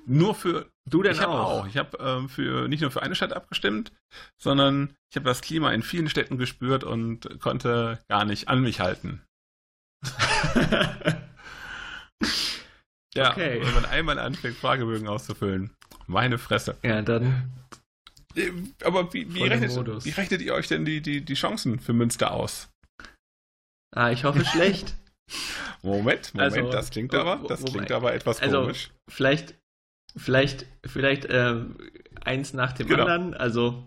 Nur 0.05 0.35
für. 0.35 0.69
Du 0.89 1.03
denn 1.03 1.13
ich 1.13 1.21
auch? 1.21 1.61
auch? 1.61 1.67
Ich 1.67 1.77
habe 1.77 1.97
ähm, 2.01 2.27
für 2.27 2.67
nicht 2.67 2.81
nur 2.81 2.91
für 2.91 3.01
eine 3.01 3.15
Stadt 3.15 3.31
abgestimmt, 3.31 3.93
sondern 4.37 4.93
ich 5.09 5.15
habe 5.15 5.23
das 5.23 5.39
Klima 5.39 5.71
in 5.71 5.83
vielen 5.83 6.09
Städten 6.09 6.37
gespürt 6.37 6.83
und 6.83 7.39
konnte 7.39 7.99
gar 8.09 8.25
nicht 8.25 8.49
an 8.49 8.61
mich 8.61 8.81
halten. 8.81 9.21
ja, 13.15 13.31
okay. 13.31 13.61
wenn 13.63 13.73
man 13.73 13.85
einmal 13.85 14.19
anfängt, 14.19 14.57
Fragebögen 14.57 15.07
auszufüllen. 15.07 15.77
Meine 16.11 16.37
Fresse. 16.37 16.77
Ja, 16.83 17.01
dann. 17.01 17.49
Äh, 18.35 18.51
aber 18.83 19.13
wie, 19.13 19.33
wie, 19.33 19.43
rechnet, 19.43 19.71
wie 20.05 20.09
rechnet, 20.09 20.41
ihr 20.41 20.53
euch 20.53 20.67
denn 20.67 20.83
die, 20.83 21.01
die, 21.01 21.21
die 21.21 21.33
Chancen 21.33 21.79
für 21.79 21.93
Münster 21.93 22.31
aus? 22.31 22.69
Ah, 23.95 24.11
ich 24.11 24.25
hoffe 24.25 24.43
schlecht. 24.53 24.93
Moment, 25.81 26.33
Moment, 26.33 26.57
also, 26.57 26.69
das 26.69 26.89
klingt 26.89 27.15
aber, 27.15 27.47
das 27.47 27.63
klingt 27.63 27.91
aber 27.91 28.13
etwas 28.13 28.41
also, 28.41 28.61
komisch. 28.61 28.91
Vielleicht, 29.09 29.55
vielleicht, 30.17 30.65
vielleicht 30.85 31.25
äh, 31.25 31.55
eins 32.25 32.53
nach 32.53 32.73
dem 32.73 32.87
genau. 32.87 33.03
anderen. 33.05 33.33
Also 33.33 33.81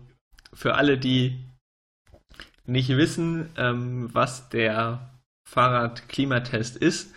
für 0.51 0.73
alle, 0.73 0.97
die 0.97 1.45
nicht 2.65 2.89
wissen, 2.89 3.49
ähm, 3.55 4.09
was 4.13 4.49
der 4.49 5.11
Fahrradklimatest 5.47 6.75
ist, 6.75 7.13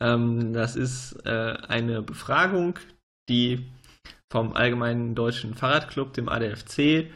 ähm, 0.00 0.54
das 0.54 0.76
ist 0.76 1.12
äh, 1.26 1.58
eine 1.68 2.00
Befragung, 2.00 2.78
die 3.28 3.66
vom 4.36 4.52
Allgemeinen 4.52 5.14
Deutschen 5.14 5.54
Fahrradclub, 5.54 6.12
dem 6.12 6.28
ADFC, 6.28 7.10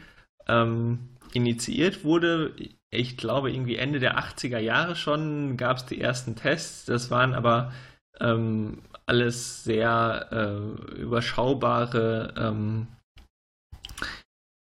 ähm, 0.48 1.10
initiiert 1.34 2.02
wurde. 2.02 2.54
Ich 2.88 3.18
glaube, 3.18 3.52
irgendwie 3.52 3.76
Ende 3.76 3.98
der 3.98 4.18
80er 4.18 4.56
Jahre 4.56 4.96
schon 4.96 5.58
gab 5.58 5.76
es 5.76 5.84
die 5.84 6.00
ersten 6.00 6.34
Tests. 6.34 6.86
Das 6.86 7.10
waren 7.10 7.34
aber 7.34 7.74
ähm, 8.20 8.78
alles 9.04 9.64
sehr 9.64 10.28
äh, 10.32 10.98
überschaubare 10.98 12.32
ähm, 12.38 12.88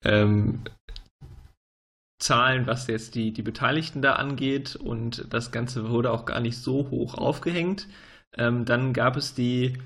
ähm, 0.03 0.63
Zahlen, 2.19 2.65
was 2.65 2.87
jetzt 2.87 3.13
die, 3.13 3.33
die 3.33 3.43
Beteiligten 3.43 4.01
da 4.01 4.13
angeht. 4.13 4.75
Und 4.75 5.31
das 5.31 5.51
Ganze 5.51 5.91
wurde 5.91 6.09
auch 6.09 6.25
gar 6.25 6.39
nicht 6.39 6.57
so 6.57 6.89
hoch 6.89 7.13
aufgehängt. 7.13 7.87
Ähm, 8.35 8.65
dann 8.65 8.93
gab 8.93 9.15
es 9.15 9.35
die 9.35 9.77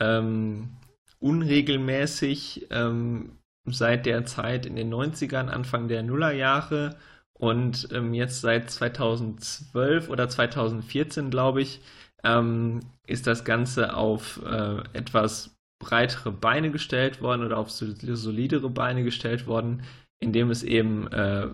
ähm, 0.00 0.78
unregelmäßig 1.24 2.66
ähm, 2.70 3.38
seit 3.64 4.04
der 4.04 4.26
Zeit 4.26 4.66
in 4.66 4.76
den 4.76 4.92
90ern, 4.92 5.48
Anfang 5.48 5.88
der 5.88 6.02
Nullerjahre 6.02 6.96
und 7.32 7.88
ähm, 7.92 8.12
jetzt 8.12 8.42
seit 8.42 8.70
2012 8.70 10.10
oder 10.10 10.28
2014, 10.28 11.30
glaube 11.30 11.62
ich, 11.62 11.80
ähm, 12.24 12.80
ist 13.06 13.26
das 13.26 13.44
Ganze 13.44 13.96
auf 13.96 14.38
äh, 14.44 14.82
etwas 14.92 15.56
breitere 15.82 16.30
Beine 16.30 16.70
gestellt 16.70 17.22
worden 17.22 17.42
oder 17.42 17.56
auf 17.56 17.70
solidere 17.70 18.68
Beine 18.68 19.02
gestellt 19.02 19.46
worden, 19.46 19.82
indem 20.20 20.50
es 20.50 20.62
eben 20.62 21.06
äh, 21.08 21.48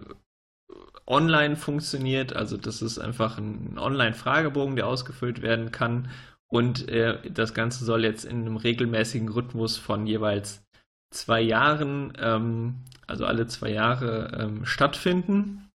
online 1.07 1.55
funktioniert. 1.55 2.35
Also 2.35 2.57
das 2.57 2.83
ist 2.83 2.99
einfach 2.99 3.39
ein 3.39 3.79
Online-Fragebogen, 3.79 4.75
der 4.75 4.89
ausgefüllt 4.89 5.43
werden 5.43 5.71
kann 5.71 6.09
und 6.51 6.89
äh, 6.89 7.31
das 7.31 7.55
Ganze 7.55 7.85
soll 7.85 8.05
jetzt 8.05 8.25
in 8.25 8.41
einem 8.41 8.57
regelmäßigen 8.57 9.29
Rhythmus 9.29 9.77
von 9.77 10.07
jeweils 10.07 10.63
zwei 11.11 11.41
Jahren, 11.41 12.13
ähm, 12.19 12.85
also 13.07 13.25
alle 13.25 13.47
zwei 13.47 13.71
Jahre, 13.71 14.37
ähm, 14.39 14.67
stattfinden. 14.67 15.69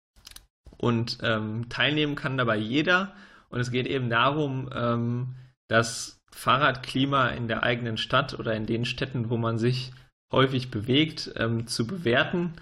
Und 0.77 1.19
ähm, 1.23 1.69
teilnehmen 1.69 2.17
kann 2.17 2.37
dabei 2.37 2.57
jeder. 2.57 3.15
Und 3.49 3.61
es 3.61 3.71
geht 3.71 3.87
eben 3.87 4.11
darum, 4.11 4.69
ähm, 4.75 5.37
das 5.69 6.21
Fahrradklima 6.33 7.29
in 7.29 7.47
der 7.47 7.63
eigenen 7.63 7.97
Stadt 7.97 8.39
oder 8.39 8.55
in 8.55 8.67
den 8.67 8.85
Städten, 8.85 9.31
wo 9.31 9.37
man 9.37 9.59
sich 9.59 9.93
häufig 10.33 10.73
bewegt, 10.73 11.33
ähm, 11.37 11.69
zu 11.69 11.87
bewerten. 11.87 12.55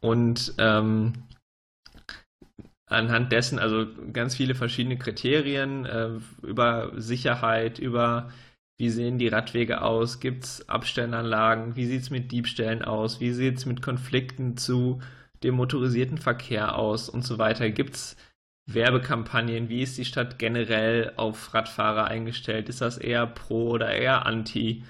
Und 0.00 0.54
ähm, 0.58 1.14
anhand 2.88 3.32
dessen, 3.32 3.58
also 3.58 3.86
ganz 4.12 4.36
viele 4.36 4.54
verschiedene 4.54 4.98
Kriterien 4.98 5.84
äh, 5.86 6.10
über 6.42 6.92
Sicherheit, 6.96 7.78
über 7.78 8.30
wie 8.78 8.90
sehen 8.90 9.18
die 9.18 9.28
Radwege 9.28 9.82
aus, 9.82 10.20
gibt 10.20 10.44
es 10.44 10.68
Abstellanlagen, 10.68 11.74
wie 11.76 11.86
sieht 11.86 12.02
es 12.02 12.10
mit 12.10 12.30
Diebstählen 12.30 12.82
aus, 12.82 13.20
wie 13.20 13.32
sieht 13.32 13.58
es 13.58 13.66
mit 13.66 13.82
Konflikten 13.82 14.56
zu 14.56 15.00
dem 15.42 15.56
motorisierten 15.56 16.18
Verkehr 16.18 16.76
aus 16.76 17.08
und 17.08 17.24
so 17.24 17.38
weiter. 17.38 17.70
Gibt 17.70 17.96
es 17.96 18.16
Werbekampagnen, 18.66 19.68
wie 19.68 19.82
ist 19.82 19.98
die 19.98 20.04
Stadt 20.04 20.38
generell 20.38 21.12
auf 21.16 21.54
Radfahrer 21.54 22.04
eingestellt, 22.04 22.68
ist 22.68 22.80
das 22.80 22.98
eher 22.98 23.26
pro 23.26 23.70
oder 23.70 23.90
eher 23.90 24.26
anti? 24.26 24.84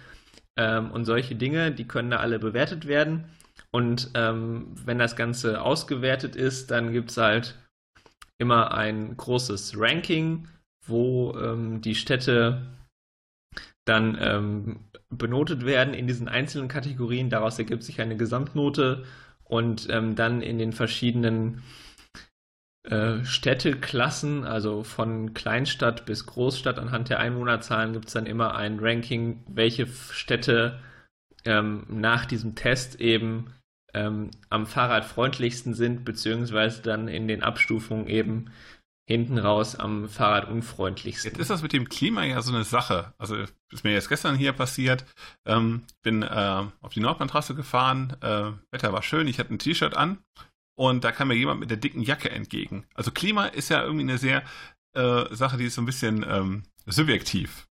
Ähm, 0.56 0.90
und 0.90 1.04
solche 1.04 1.36
Dinge, 1.36 1.72
die 1.72 1.86
können 1.86 2.10
da 2.10 2.18
alle 2.18 2.38
bewertet 2.38 2.86
werden. 2.86 3.24
Und 3.70 4.10
ähm, 4.14 4.74
wenn 4.84 4.98
das 4.98 5.16
Ganze 5.16 5.62
ausgewertet 5.62 6.36
ist, 6.36 6.70
dann 6.70 6.92
gibt 6.92 7.10
es 7.10 7.16
halt 7.16 7.54
immer 8.38 8.72
ein 8.72 9.16
großes 9.16 9.74
Ranking, 9.76 10.48
wo 10.86 11.36
ähm, 11.36 11.80
die 11.80 11.94
Städte 11.94 12.66
dann 13.84 14.18
ähm, 14.20 14.80
benotet 15.10 15.64
werden 15.64 15.94
in 15.94 16.06
diesen 16.06 16.28
einzelnen 16.28 16.68
Kategorien. 16.68 17.30
Daraus 17.30 17.58
ergibt 17.58 17.82
sich 17.82 18.00
eine 18.00 18.16
Gesamtnote 18.16 19.04
und 19.44 19.88
ähm, 19.90 20.14
dann 20.14 20.42
in 20.42 20.58
den 20.58 20.72
verschiedenen 20.72 21.62
äh, 22.84 23.24
Städteklassen, 23.24 24.44
also 24.44 24.84
von 24.84 25.34
Kleinstadt 25.34 26.06
bis 26.06 26.26
Großstadt 26.26 26.78
anhand 26.78 27.08
der 27.08 27.18
Einwohnerzahlen 27.18 27.92
gibt 27.92 28.06
es 28.06 28.14
dann 28.14 28.26
immer 28.26 28.54
ein 28.54 28.78
Ranking, 28.80 29.42
welche 29.46 29.86
Städte 29.86 30.78
ähm, 31.44 31.86
nach 31.88 32.24
diesem 32.26 32.54
Test 32.54 33.00
eben 33.00 33.52
ähm, 33.94 34.30
am 34.50 34.66
Fahrradfreundlichsten 34.66 35.74
sind, 35.74 36.04
beziehungsweise 36.04 36.82
dann 36.82 37.08
in 37.08 37.28
den 37.28 37.42
Abstufungen 37.42 38.06
eben 38.06 38.50
hinten 39.08 39.38
raus 39.38 39.74
am 39.74 40.08
Fahrradunfreundlichsten. 40.08 41.30
Jetzt 41.30 41.40
ist 41.40 41.50
das 41.50 41.62
mit 41.62 41.72
dem 41.72 41.88
Klima 41.88 42.24
ja 42.24 42.42
so 42.42 42.54
eine 42.54 42.64
Sache. 42.64 43.14
Also 43.16 43.36
ist 43.72 43.82
mir 43.82 43.92
jetzt 43.92 44.10
gestern 44.10 44.36
hier 44.36 44.52
passiert. 44.52 45.06
Ähm, 45.46 45.84
bin 46.02 46.22
äh, 46.22 46.64
auf 46.82 46.92
die 46.92 47.00
Nordbahntrasse 47.00 47.54
gefahren. 47.54 48.16
Äh, 48.20 48.52
Wetter 48.70 48.92
war 48.92 49.02
schön. 49.02 49.26
Ich 49.26 49.38
hatte 49.38 49.54
ein 49.54 49.58
T-Shirt 49.58 49.96
an 49.96 50.18
und 50.76 51.04
da 51.04 51.12
kam 51.12 51.28
mir 51.28 51.34
jemand 51.34 51.58
mit 51.58 51.70
der 51.70 51.78
dicken 51.78 52.02
Jacke 52.02 52.30
entgegen. 52.30 52.86
Also 52.94 53.10
Klima 53.10 53.46
ist 53.46 53.70
ja 53.70 53.82
irgendwie 53.82 54.04
eine 54.04 54.18
sehr 54.18 54.42
äh, 54.94 55.34
Sache, 55.34 55.56
die 55.56 55.64
ist 55.64 55.74
so 55.74 55.82
ein 55.82 55.86
bisschen 55.86 56.24
ähm, 56.28 56.64
subjektiv. 56.84 57.66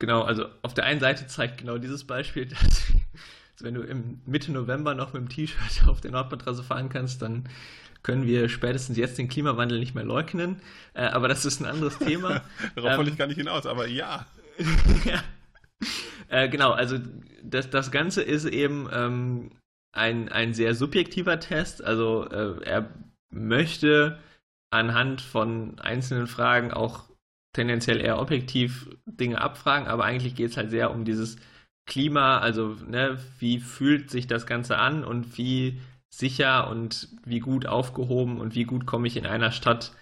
Genau, 0.00 0.22
also 0.22 0.46
auf 0.62 0.74
der 0.74 0.84
einen 0.84 0.98
Seite 0.98 1.28
zeigt 1.28 1.58
genau 1.58 1.78
dieses 1.78 2.04
Beispiel, 2.04 2.46
dass 2.48 2.92
wenn 3.62 3.74
du 3.74 3.82
im 3.82 4.20
Mitte 4.26 4.52
November 4.52 4.94
noch 4.94 5.12
mit 5.12 5.22
dem 5.22 5.28
T-Shirt 5.28 5.86
auf 5.88 6.00
der 6.00 6.10
Nordmatrasse 6.10 6.62
fahren 6.62 6.88
kannst, 6.88 7.22
dann 7.22 7.48
können 8.02 8.26
wir 8.26 8.48
spätestens 8.48 8.96
jetzt 8.96 9.18
den 9.18 9.28
Klimawandel 9.28 9.78
nicht 9.78 9.94
mehr 9.94 10.04
leugnen. 10.04 10.60
Äh, 10.94 11.02
aber 11.04 11.28
das 11.28 11.44
ist 11.44 11.60
ein 11.60 11.66
anderes 11.66 11.98
Thema. 11.98 12.42
Darauf 12.74 12.92
ähm, 12.92 12.98
wollte 12.98 13.10
ich 13.10 13.18
gar 13.18 13.26
nicht 13.26 13.36
hinaus, 13.36 13.66
aber 13.66 13.86
ja. 13.86 14.26
ja. 15.04 15.22
Äh, 16.28 16.48
genau, 16.48 16.72
also 16.72 16.98
das, 17.42 17.70
das 17.70 17.90
Ganze 17.90 18.22
ist 18.22 18.46
eben 18.46 18.88
ähm, 18.92 19.50
ein, 19.92 20.28
ein 20.30 20.54
sehr 20.54 20.74
subjektiver 20.74 21.40
Test. 21.40 21.84
Also 21.84 22.28
äh, 22.28 22.62
er 22.64 22.88
möchte 23.30 24.18
anhand 24.70 25.20
von 25.20 25.78
einzelnen 25.80 26.26
Fragen 26.26 26.72
auch 26.72 27.10
tendenziell 27.52 28.00
eher 28.00 28.20
objektiv 28.20 28.88
Dinge 29.06 29.40
abfragen, 29.40 29.88
aber 29.88 30.04
eigentlich 30.04 30.36
geht 30.36 30.50
es 30.50 30.56
halt 30.56 30.70
sehr 30.70 30.92
um 30.92 31.04
dieses 31.04 31.36
Klima, 31.90 32.38
also 32.38 32.76
ne, 32.86 33.18
wie 33.40 33.58
fühlt 33.58 34.10
sich 34.10 34.28
das 34.28 34.46
Ganze 34.46 34.78
an 34.78 35.04
und 35.04 35.36
wie 35.36 35.80
sicher 36.08 36.70
und 36.70 37.08
wie 37.24 37.40
gut 37.40 37.66
aufgehoben 37.66 38.40
und 38.40 38.54
wie 38.54 38.64
gut 38.64 38.86
komme 38.86 39.08
ich 39.08 39.16
in 39.16 39.26
einer 39.26 39.50
Stadt 39.50 39.92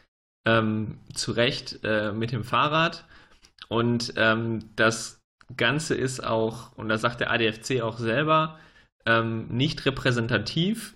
ähm, 0.46 0.98
zurecht 1.14 1.80
äh, 1.84 2.12
mit 2.12 2.30
dem 2.30 2.44
Fahrrad. 2.44 3.06
Und 3.68 4.12
ähm, 4.16 4.70
das 4.76 5.20
Ganze 5.56 5.94
ist 5.94 6.22
auch, 6.22 6.76
und 6.76 6.90
das 6.90 7.00
sagt 7.00 7.20
der 7.20 7.30
ADFC 7.30 7.80
auch 7.80 7.98
selber, 7.98 8.58
ähm, 9.06 9.48
nicht 9.48 9.86
repräsentativ, 9.86 10.94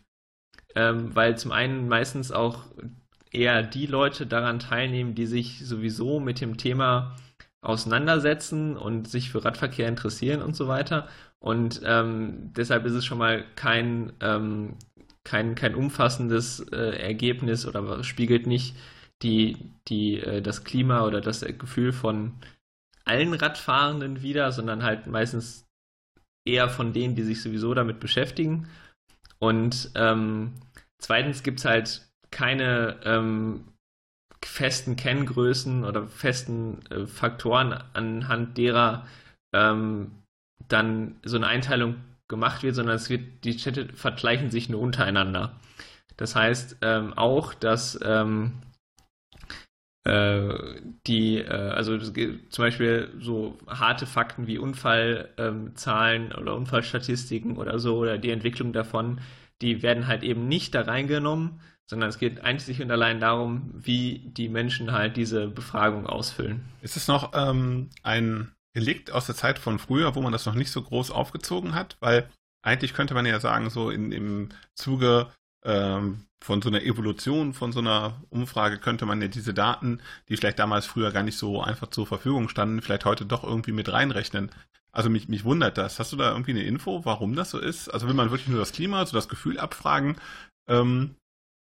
ähm, 0.74 1.14
weil 1.16 1.38
zum 1.38 1.52
einen 1.52 1.88
meistens 1.88 2.33
auch 2.33 2.66
eher 3.31 3.62
die 3.62 3.87
Leute 3.87 4.26
daran 4.26 4.59
teilnehmen, 4.59 5.14
die 5.14 5.26
sich 5.26 5.66
sowieso 5.66 6.20
mit 6.20 6.42
dem 6.42 6.59
Thema 6.59 7.16
auseinandersetzen 7.62 8.77
und 8.77 9.09
sich 9.09 9.31
für 9.31 9.44
Radverkehr 9.44 9.88
interessieren 9.88 10.42
und 10.42 10.55
so 10.55 10.68
weiter. 10.68 11.09
Und 11.38 11.81
ähm, 11.85 12.53
deshalb 12.57 12.85
ist 12.85 12.92
es 12.92 13.05
schon 13.05 13.18
mal 13.18 13.44
kein, 13.55 14.12
ähm, 14.20 14.77
kein, 15.25 15.55
kein 15.55 15.75
umfassendes 15.75 16.61
äh, 16.72 17.01
Ergebnis 17.01 17.66
oder 17.66 18.03
spiegelt 18.05 18.46
nicht 18.46 18.77
die, 19.22 19.57
die, 19.88 20.18
äh, 20.18 20.42
das 20.42 20.64
Klima 20.64 21.05
oder 21.07 21.20
das 21.20 21.40
Gefühl 21.40 21.92
von 21.92 22.35
allen 23.05 23.33
Radfahrenden 23.33 24.22
wider, 24.22 24.53
sondern 24.53 24.83
halt 24.83 25.07
meistens 25.07 25.66
eher 26.44 26.68
von 26.68 26.92
denen, 26.92 27.14
die 27.14 27.22
sich 27.22 27.42
sowieso 27.42 27.75
damit 27.75 28.01
beschäftigen. 28.01 28.68
Und 29.38 29.90
ähm, 29.94 30.55
zweitens 30.98 31.42
gibt 31.42 31.61
es 31.61 31.64
halt 31.64 32.09
keine 32.31 33.01
ähm, 33.05 33.71
festen 34.44 34.96
Kenngrößen 34.96 35.85
oder 35.85 36.07
festen 36.09 36.81
äh, 36.90 37.07
Faktoren, 37.07 37.72
anhand 37.92 38.59
derer 38.59 39.07
ähm, 39.52 40.12
dann 40.68 41.16
so 41.24 41.37
eine 41.37 41.46
Einteilung 41.46 41.96
gemacht 42.28 42.62
wird, 42.62 42.74
sondern 42.74 42.96
es 42.96 43.11
wird, 43.11 43.44
die 43.44 43.59
Städte 43.59 43.88
vergleichen 43.92 44.50
sich 44.50 44.68
nur 44.68 44.81
untereinander. 44.81 45.61
Das 46.16 46.35
heißt 46.35 46.78
ähm, 46.83 47.12
auch, 47.14 47.55
dass 47.55 47.98
ähm, 48.05 48.62
äh, 50.05 50.81
die, 51.07 51.38
äh, 51.38 51.48
also 51.48 51.98
zum 51.98 52.40
Beispiel 52.57 53.11
so 53.20 53.59
harte 53.68 54.07
Fakten 54.07 54.46
wie 54.46 54.59
Unfallzahlen 54.59 56.31
ähm, 56.33 56.38
oder 56.40 56.57
Unfallstatistiken 56.57 57.57
oder 57.57 57.78
so 57.78 57.98
oder 57.98 58.18
die 58.18 58.31
Entwicklung 58.31 58.72
davon, 58.72 59.20
die 59.61 59.83
werden 59.83 60.09
halt 60.09 60.24
eben 60.24 60.48
nicht 60.48 60.74
da 60.74 60.83
reingenommen, 60.83 61.61
sondern 61.92 62.09
es 62.09 62.18
geht 62.18 62.40
einzig 62.40 62.81
und 62.81 62.90
allein 62.90 63.20
darum, 63.20 63.70
wie 63.74 64.22
die 64.24 64.48
Menschen 64.48 64.92
halt 64.92 65.18
diese 65.18 65.46
Befragung 65.46 66.07
ausfüllen. 66.07 66.64
Ist 66.81 66.96
es 66.96 67.07
noch 67.07 67.33
ähm, 67.35 67.90
ein 68.02 68.50
Relikt 68.74 69.12
aus 69.12 69.26
der 69.26 69.35
Zeit 69.35 69.59
von 69.59 69.78
früher, 69.78 70.14
wo 70.14 70.22
man 70.22 70.33
das 70.33 70.46
noch 70.46 70.55
nicht 70.55 70.70
so 70.70 70.81
groß 70.81 71.11
aufgezogen 71.11 71.74
hat? 71.74 71.98
Weil 72.00 72.31
eigentlich 72.62 72.94
könnte 72.94 73.12
man 73.12 73.26
ja 73.26 73.38
sagen, 73.40 73.68
so 73.68 73.90
in, 73.90 74.11
im 74.11 74.48
Zuge 74.74 75.31
ähm, 75.66 76.24
von 76.42 76.62
so 76.62 76.70
einer 76.70 76.83
Evolution, 76.83 77.52
von 77.52 77.72
so 77.72 77.81
einer 77.81 78.22
Umfrage 78.31 78.78
könnte 78.78 79.05
man 79.05 79.20
ja 79.20 79.28
diese 79.28 79.52
Daten, 79.52 80.00
die 80.31 80.38
vielleicht 80.38 80.59
damals 80.59 80.87
früher 80.87 81.12
gar 81.12 81.22
nicht 81.22 81.37
so 81.37 81.61
einfach 81.61 81.88
zur 81.88 82.07
Verfügung 82.07 82.48
standen, 82.48 82.81
vielleicht 82.81 83.05
heute 83.05 83.26
doch 83.26 83.44
irgendwie 83.44 83.72
mit 83.72 83.92
reinrechnen. 83.92 84.50
Also 84.92 85.11
mich, 85.11 85.28
mich 85.28 85.44
wundert 85.44 85.76
das. 85.76 85.98
Hast 85.98 86.11
du 86.11 86.16
da 86.16 86.31
irgendwie 86.31 86.52
eine 86.52 86.62
Info, 86.62 87.05
warum 87.05 87.37
das 87.37 87.50
so 87.50 87.59
ist? 87.59 87.90
Also 87.90 88.07
will 88.07 88.14
man 88.14 88.31
wirklich 88.31 88.48
nur 88.48 88.59
das 88.59 88.72
Klima, 88.72 89.05
so 89.05 89.14
das 89.14 89.28
Gefühl 89.28 89.59
abfragen? 89.59 90.16
Ähm, 90.68 91.16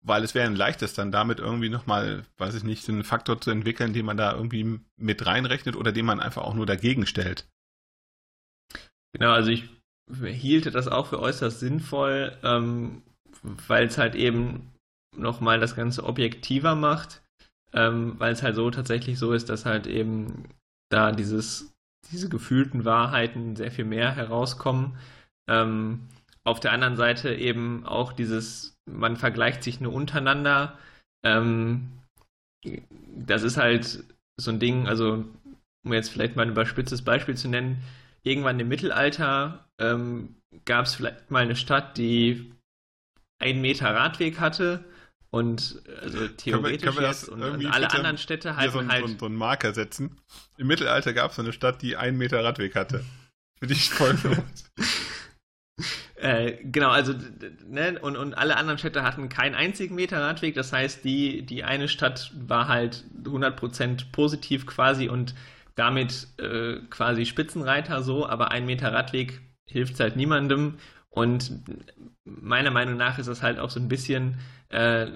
weil 0.06 0.24
es 0.24 0.36
wäre 0.36 0.46
ein 0.46 0.56
leichtes, 0.56 0.94
dann 0.94 1.12
damit 1.12 1.40
irgendwie 1.40 1.70
nochmal, 1.70 2.26
weiß 2.38 2.56
ich 2.56 2.64
nicht, 2.64 2.88
einen 2.88 3.04
Faktor 3.04 3.42
zu 3.42 3.50
entwickeln, 3.50 3.94
den 3.94 4.06
man 4.06 4.18
da 4.18 4.34
irgendwie 4.34 4.80
mit 4.98 5.26
reinrechnet 5.26 5.76
oder 5.76 5.92
den 5.92 6.06
man 6.06 6.20
einfach 6.20 6.44
auch 6.44 6.54
nur 6.54 6.68
dagegen 6.68 7.08
stellt. 7.08 7.48
Genau, 9.14 9.32
also 9.32 9.50
ich 9.50 9.68
hielte 10.24 10.70
das 10.70 10.88
auch 10.88 11.08
für 11.08 11.20
äußerst 11.20 11.60
sinnvoll, 11.60 12.38
ähm, 12.44 13.02
weil 13.42 13.88
es 13.88 13.98
halt 13.98 14.14
eben 14.14 14.72
nochmal 15.16 15.60
das 15.60 15.76
Ganze 15.76 16.04
objektiver 16.04 16.76
macht, 16.76 17.24
ähm, 17.74 18.14
weil 18.20 18.34
es 18.34 18.44
halt 18.44 18.56
so 18.56 18.70
tatsächlich 18.70 19.18
so 19.18 19.34
ist, 19.34 19.50
dass 19.50 19.66
halt 19.66 19.88
eben 19.88 20.50
da 20.90 21.12
dieses, 21.12 21.74
diese 22.12 22.30
gefühlten 22.30 22.86
Wahrheiten 22.86 23.56
sehr 23.56 23.72
viel 23.72 23.86
mehr 23.86 24.16
herauskommen. 24.16 24.98
Ähm, 25.48 26.08
auf 26.44 26.60
der 26.60 26.74
anderen 26.74 26.96
Seite 26.96 27.34
eben 27.34 27.86
auch 27.86 28.14
dieses, 28.14 28.75
man 28.86 29.18
vergleicht 29.18 29.64
sich 29.64 29.80
nur 29.80 29.94
untereinander. 29.94 30.78
Ähm, 31.24 31.92
das 33.16 33.44
ist 33.44 33.58
halt 33.58 34.04
so 34.38 34.52
ein 34.52 34.60
Ding, 34.60 34.88
also 34.88 35.26
um 35.86 35.94
jetzt 35.94 36.10
vielleicht 36.10 36.36
mal 36.36 36.44
ein 36.44 36.50
überspitztes 36.50 37.04
Beispiel 37.04 37.36
zu 37.36 37.48
nennen, 37.48 37.84
irgendwann 38.24 38.60
im 38.60 38.68
Mittelalter 38.68 39.66
ähm, 39.80 40.36
gab 40.66 40.86
es 40.86 40.96
vielleicht 40.96 41.30
mal 41.32 41.44
eine 41.44 41.56
Stadt, 41.56 41.98
die 41.98 42.52
einen 43.40 43.62
Meter 43.62 43.94
Radweg 43.94 44.40
hatte 44.40 44.84
und 45.30 45.82
also 46.02 46.28
theoretisch 46.30 46.82
können 46.82 46.98
wir, 46.98 47.14
können 47.14 47.42
wir 47.42 47.48
und, 47.50 47.66
und 47.66 47.74
alle 47.74 47.92
anderen 47.92 48.18
Städte 48.18 48.56
halt 48.56 48.72
so, 48.72 48.88
halt 48.88 49.08
so, 49.08 49.18
so 49.18 49.26
einen 49.26 49.36
Marker 49.36 49.74
setzen. 49.74 50.18
Im 50.58 50.68
Mittelalter 50.68 51.14
gab 51.14 51.32
es 51.32 51.40
eine 51.40 51.52
Stadt, 51.52 51.82
die 51.82 51.98
einen 51.98 52.18
Meter 52.18 52.44
Radweg 52.44 52.76
hatte. 52.76 53.04
Für 53.60 53.68
dich 53.68 53.90
voll 53.90 54.18
Äh, 56.16 56.54
genau, 56.64 56.90
also 56.90 57.14
ne, 57.68 58.00
und, 58.02 58.16
und 58.16 58.34
alle 58.36 58.56
anderen 58.56 58.78
Städte 58.78 59.04
hatten 59.04 59.28
keinen 59.28 59.54
einzigen 59.54 59.96
Meter 59.96 60.22
Radweg. 60.22 60.56
Das 60.56 60.72
heißt, 60.72 61.04
die, 61.04 61.46
die 61.46 61.64
eine 61.64 61.88
Stadt 61.88 62.32
war 62.36 62.68
halt 62.68 63.04
100% 63.24 64.12
positiv 64.12 64.66
quasi 64.66 65.10
und 65.10 65.36
damit 65.76 66.28
äh, 66.38 66.78
quasi 66.90 67.26
Spitzenreiter 67.26 68.02
so, 68.02 68.26
aber 68.26 68.52
ein 68.52 68.66
Meter 68.66 68.94
Radweg 68.94 69.42
hilft 69.66 70.00
halt 70.00 70.16
niemandem. 70.16 70.78
Und 71.10 71.52
meiner 72.24 72.72
Meinung 72.72 72.98
nach 72.98 73.20
ist 73.20 73.28
das 73.28 73.42
halt 73.42 73.60
auch 73.60 73.70
so 73.70 73.80
ein 73.80 73.90
bisschen 73.90 74.38
äh, 74.70 75.08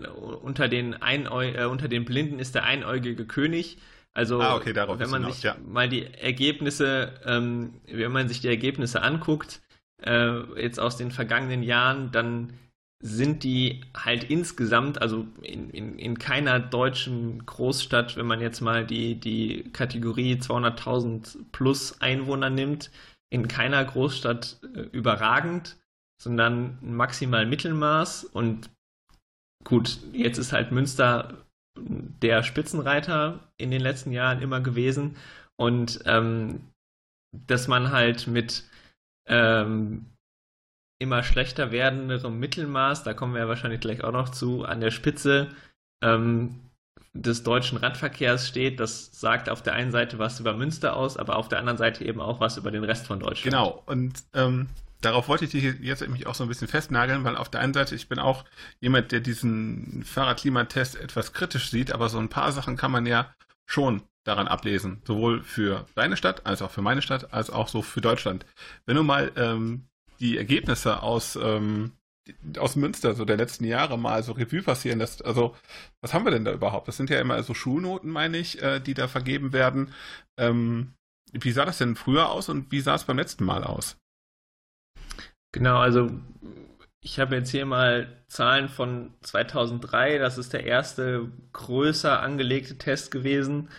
unter, 0.42 0.68
den 0.68 1.02
Einäu 1.02 1.52
äh, 1.52 1.66
unter 1.66 1.88
den 1.88 2.06
Blinden 2.06 2.40
ist 2.40 2.56
der 2.56 2.66
einäugige 2.66 3.26
König. 3.26 3.78
Also 4.14 4.42
ah, 4.42 4.56
okay, 4.56 4.76
wenn 4.76 5.10
man 5.10 5.32
sich 5.32 5.44
ja. 5.44 5.56
mal 5.66 5.88
die 5.88 6.06
Ergebnisse, 6.06 7.14
ähm, 7.26 7.76
wenn 7.86 8.12
man 8.12 8.28
sich 8.28 8.42
die 8.42 8.48
Ergebnisse 8.48 9.02
anguckt, 9.02 9.62
äh, 10.04 10.62
jetzt 10.62 10.80
aus 10.80 10.98
den 10.98 11.12
vergangenen 11.12 11.64
Jahren, 11.64 12.12
dann 12.12 12.54
sind 13.02 13.44
die 13.44 13.82
halt 13.96 14.26
insgesamt, 14.26 15.02
also 15.02 15.26
in, 15.42 15.70
in, 15.70 15.98
in 15.98 16.20
keiner 16.20 16.60
deutschen 16.60 17.46
Großstadt, 17.46 18.18
wenn 18.18 18.28
man 18.28 18.42
jetzt 18.42 18.60
mal 18.60 18.86
die, 18.86 19.16
die 19.16 19.72
Kategorie 19.72 20.36
200.000 20.36 21.38
plus 21.54 22.02
Einwohner 22.02 22.50
nimmt, 22.50 22.92
in 23.30 23.48
keiner 23.48 23.84
Großstadt 23.86 24.60
äh, 24.76 24.82
überragend, 24.92 25.78
sondern 26.22 26.78
maximal 26.82 27.46
Mittelmaß. 27.46 28.26
Und 28.26 28.70
gut, 29.64 30.00
jetzt 30.12 30.38
ist 30.38 30.52
halt 30.52 30.72
Münster 30.72 31.46
der 31.78 32.44
Spitzenreiter 32.44 33.40
in 33.58 33.72
den 33.72 33.82
letzten 33.82 34.12
Jahren 34.12 34.42
immer 34.42 34.60
gewesen. 34.60 35.16
Und 35.56 36.02
ähm, 36.06 36.62
dass 37.32 37.68
man 37.68 37.92
halt 37.92 38.28
mit 38.28 38.69
ähm, 39.30 40.06
immer 41.00 41.24
schlechter 41.24 41.72
werdenderem 41.72 42.38
Mittelmaß, 42.40 43.04
da 43.04 43.14
kommen 43.14 43.34
wir 43.34 43.42
ja 43.42 43.48
wahrscheinlich 43.48 43.80
gleich 43.80 44.04
auch 44.04 44.12
noch 44.12 44.30
zu, 44.30 44.66
an 44.66 44.82
der 44.82 44.92
Spitze 44.92 45.50
ähm, 46.04 46.60
des 47.14 47.44
deutschen 47.44 47.78
Radverkehrs 47.78 48.48
steht. 48.48 48.80
Das 48.80 49.10
sagt 49.18 49.50
auf 49.50 49.64
der 49.64 49.74
einen 49.74 49.92
Seite 49.92 50.20
was 50.20 50.40
über 50.40 50.54
Münster 50.54 50.96
aus, 50.96 51.18
aber 51.18 51.38
auf 51.38 51.48
der 51.48 51.60
anderen 51.60 51.78
Seite 51.78 52.04
eben 52.04 52.20
auch 52.20 52.40
was 52.40 52.58
über 52.58 52.72
den 52.72 52.84
Rest 52.84 53.08
von 53.08 53.20
Deutschland. 53.20 53.44
Genau, 53.56 53.84
und 53.86 54.24
ähm, 54.34 54.68
darauf 55.02 55.30
wollte 55.30 55.46
ich 55.46 55.52
dich 55.52 55.64
jetzt 55.80 56.08
mich 56.08 56.28
auch 56.28 56.36
so 56.36 56.44
ein 56.44 56.50
bisschen 56.50 56.68
festnageln, 56.68 57.24
weil 57.24 57.38
auf 57.38 57.50
der 57.50 57.62
einen 57.62 57.74
Seite, 57.74 57.96
ich 57.96 58.10
bin 58.10 58.20
auch 58.20 58.46
jemand, 58.82 59.12
der 59.12 59.22
diesen 59.22 60.04
Fahrradklimatest 60.04 60.98
etwas 60.98 61.34
kritisch 61.34 61.70
sieht, 61.70 61.94
aber 61.94 62.10
so 62.10 62.20
ein 62.20 62.30
paar 62.30 62.52
Sachen 62.52 62.76
kann 62.76 62.92
man 62.92 63.06
ja 63.06 63.34
schon 63.66 64.02
daran 64.26 64.48
ablesen, 64.48 65.02
sowohl 65.06 65.44
für 65.44 65.86
deine 65.96 66.18
Stadt 66.18 66.46
als 66.46 66.62
auch 66.62 66.72
für 66.72 66.82
meine 66.82 67.02
Stadt, 67.02 67.34
als 67.34 67.50
auch 67.50 67.68
so 67.68 67.82
für 67.82 68.02
Deutschland. 68.02 68.46
Wenn 68.86 68.96
du 68.96 69.04
mal 69.04 69.32
ähm, 69.36 69.88
die 70.20 70.38
Ergebnisse 70.38 71.02
aus 71.02 71.38
ähm, 71.42 71.94
aus 72.58 72.76
Münster, 72.76 73.16
so 73.16 73.26
der 73.26 73.38
letzten 73.38 73.66
Jahre 73.66 73.98
mal 73.98 74.24
so 74.24 74.34
Revue 74.34 74.62
passieren 74.62 75.00
lässt. 75.00 75.26
Also, 75.26 75.56
was 76.02 76.14
haben 76.14 76.26
wir 76.26 76.32
denn 76.32 76.46
da 76.46 76.54
überhaupt? 76.54 76.88
Das 76.88 76.98
sind 76.98 77.10
ja 77.10 77.20
immer 77.20 77.42
so 77.44 77.54
Schulnoten, 77.54 78.12
meine 78.12 78.38
ich, 78.38 78.62
äh, 78.62 78.80
die 78.80 78.94
da 78.94 79.08
vergeben 79.08 79.54
werden. 79.54 79.94
Ähm, 80.38 80.94
wie 81.32 81.52
sah 81.52 81.66
das 81.66 81.78
denn 81.78 81.96
früher 81.96 82.30
aus 82.30 82.50
und 82.50 82.72
wie 82.72 82.82
sah 82.82 82.96
es 82.96 83.04
beim 83.04 83.18
letzten 83.18 83.46
Mal 83.46 83.64
aus? 83.64 83.98
Genau, 85.52 85.78
also 85.78 86.12
ich 87.02 87.20
habe 87.20 87.36
jetzt 87.36 87.50
hier 87.50 87.66
mal 87.66 88.24
Zahlen 88.28 88.70
von 88.70 89.14
2003. 89.22 90.18
Das 90.18 90.38
ist 90.38 90.54
der 90.54 90.66
erste 90.66 91.32
größer 91.54 92.22
angelegte 92.22 92.78
Test 92.78 93.12
gewesen. 93.12 93.70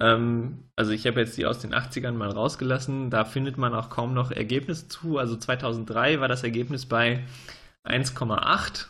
Ähm, 0.00 0.70
also 0.76 0.92
ich 0.92 1.06
habe 1.06 1.20
jetzt 1.20 1.36
die 1.36 1.46
aus 1.46 1.60
den 1.60 1.74
80ern 1.74 2.12
mal 2.12 2.30
rausgelassen. 2.30 3.10
Da 3.10 3.24
findet 3.24 3.58
man 3.58 3.74
auch 3.74 3.90
kaum 3.90 4.14
noch 4.14 4.30
Ergebnisse 4.30 4.88
zu. 4.88 5.18
Also 5.18 5.36
2003 5.36 6.20
war 6.20 6.28
das 6.28 6.42
Ergebnis 6.42 6.86
bei 6.86 7.24
1,8. 7.84 8.86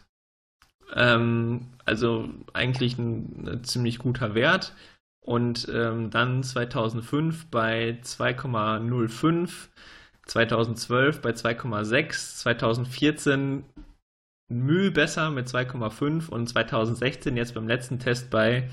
Ähm, 0.94 1.68
also 1.84 2.28
eigentlich 2.52 2.98
ein, 2.98 3.48
ein, 3.48 3.64
ziemlich 3.64 3.98
guter 3.98 4.34
Wert. 4.34 4.74
Und 5.20 5.68
ähm, 5.72 6.10
dann 6.10 6.42
2005 6.42 7.46
bei 7.46 7.98
2,05, 8.02 9.68
2012 10.26 11.22
bei 11.22 11.30
2,6, 11.30 12.36
2014 12.38 13.64
Mühe 14.48 14.90
besser 14.90 15.30
mit 15.30 15.48
2,5 15.48 16.28
und 16.28 16.46
2016 16.46 17.36
jetzt 17.38 17.54
beim 17.54 17.66
letzten 17.66 17.98
Test 17.98 18.30
bei 18.30 18.68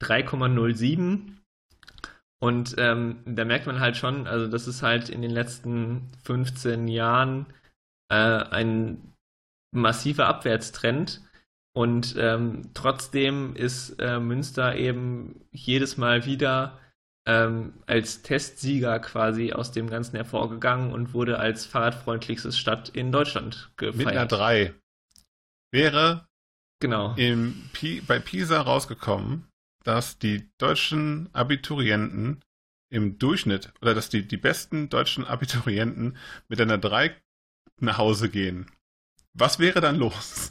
3,07. 0.00 1.36
Und 2.38 2.74
ähm, 2.78 3.22
da 3.24 3.44
merkt 3.44 3.66
man 3.66 3.80
halt 3.80 3.96
schon, 3.96 4.26
also 4.26 4.46
das 4.46 4.68
ist 4.68 4.82
halt 4.82 5.08
in 5.08 5.22
den 5.22 5.30
letzten 5.30 6.10
15 6.24 6.88
Jahren 6.88 7.46
äh, 8.10 8.14
ein 8.16 9.14
massiver 9.72 10.26
Abwärtstrend. 10.26 11.22
Und 11.74 12.14
ähm, 12.18 12.70
trotzdem 12.74 13.54
ist 13.54 14.00
äh, 14.00 14.18
Münster 14.18 14.76
eben 14.76 15.46
jedes 15.50 15.96
Mal 15.96 16.24
wieder 16.24 16.78
ähm, 17.26 17.74
als 17.86 18.22
Testsieger 18.22 18.98
quasi 19.00 19.52
aus 19.52 19.72
dem 19.72 19.90
Ganzen 19.90 20.16
hervorgegangen 20.16 20.92
und 20.92 21.12
wurde 21.12 21.38
als 21.38 21.66
fahrradfreundlichste 21.66 22.52
Stadt 22.52 22.88
in 22.88 23.12
Deutschland 23.12 23.70
gefeiert. 23.76 23.96
Mit 23.96 24.06
einer 24.08 24.26
3 24.26 24.74
wäre 25.72 26.26
genau. 26.80 27.14
im 27.16 27.68
bei 28.06 28.20
Pisa 28.20 28.60
rausgekommen, 28.60 29.48
dass 29.86 30.18
die 30.18 30.50
deutschen 30.58 31.28
Abiturienten 31.32 32.42
im 32.90 33.18
Durchschnitt 33.18 33.72
oder 33.80 33.94
dass 33.94 34.08
die, 34.08 34.26
die 34.26 34.36
besten 34.36 34.88
deutschen 34.88 35.24
Abiturienten 35.24 36.16
mit 36.48 36.60
einer 36.60 36.78
3 36.78 37.14
nach 37.80 37.98
Hause 37.98 38.28
gehen. 38.28 38.70
Was 39.34 39.58
wäre 39.58 39.80
dann 39.80 39.96
los? 39.96 40.50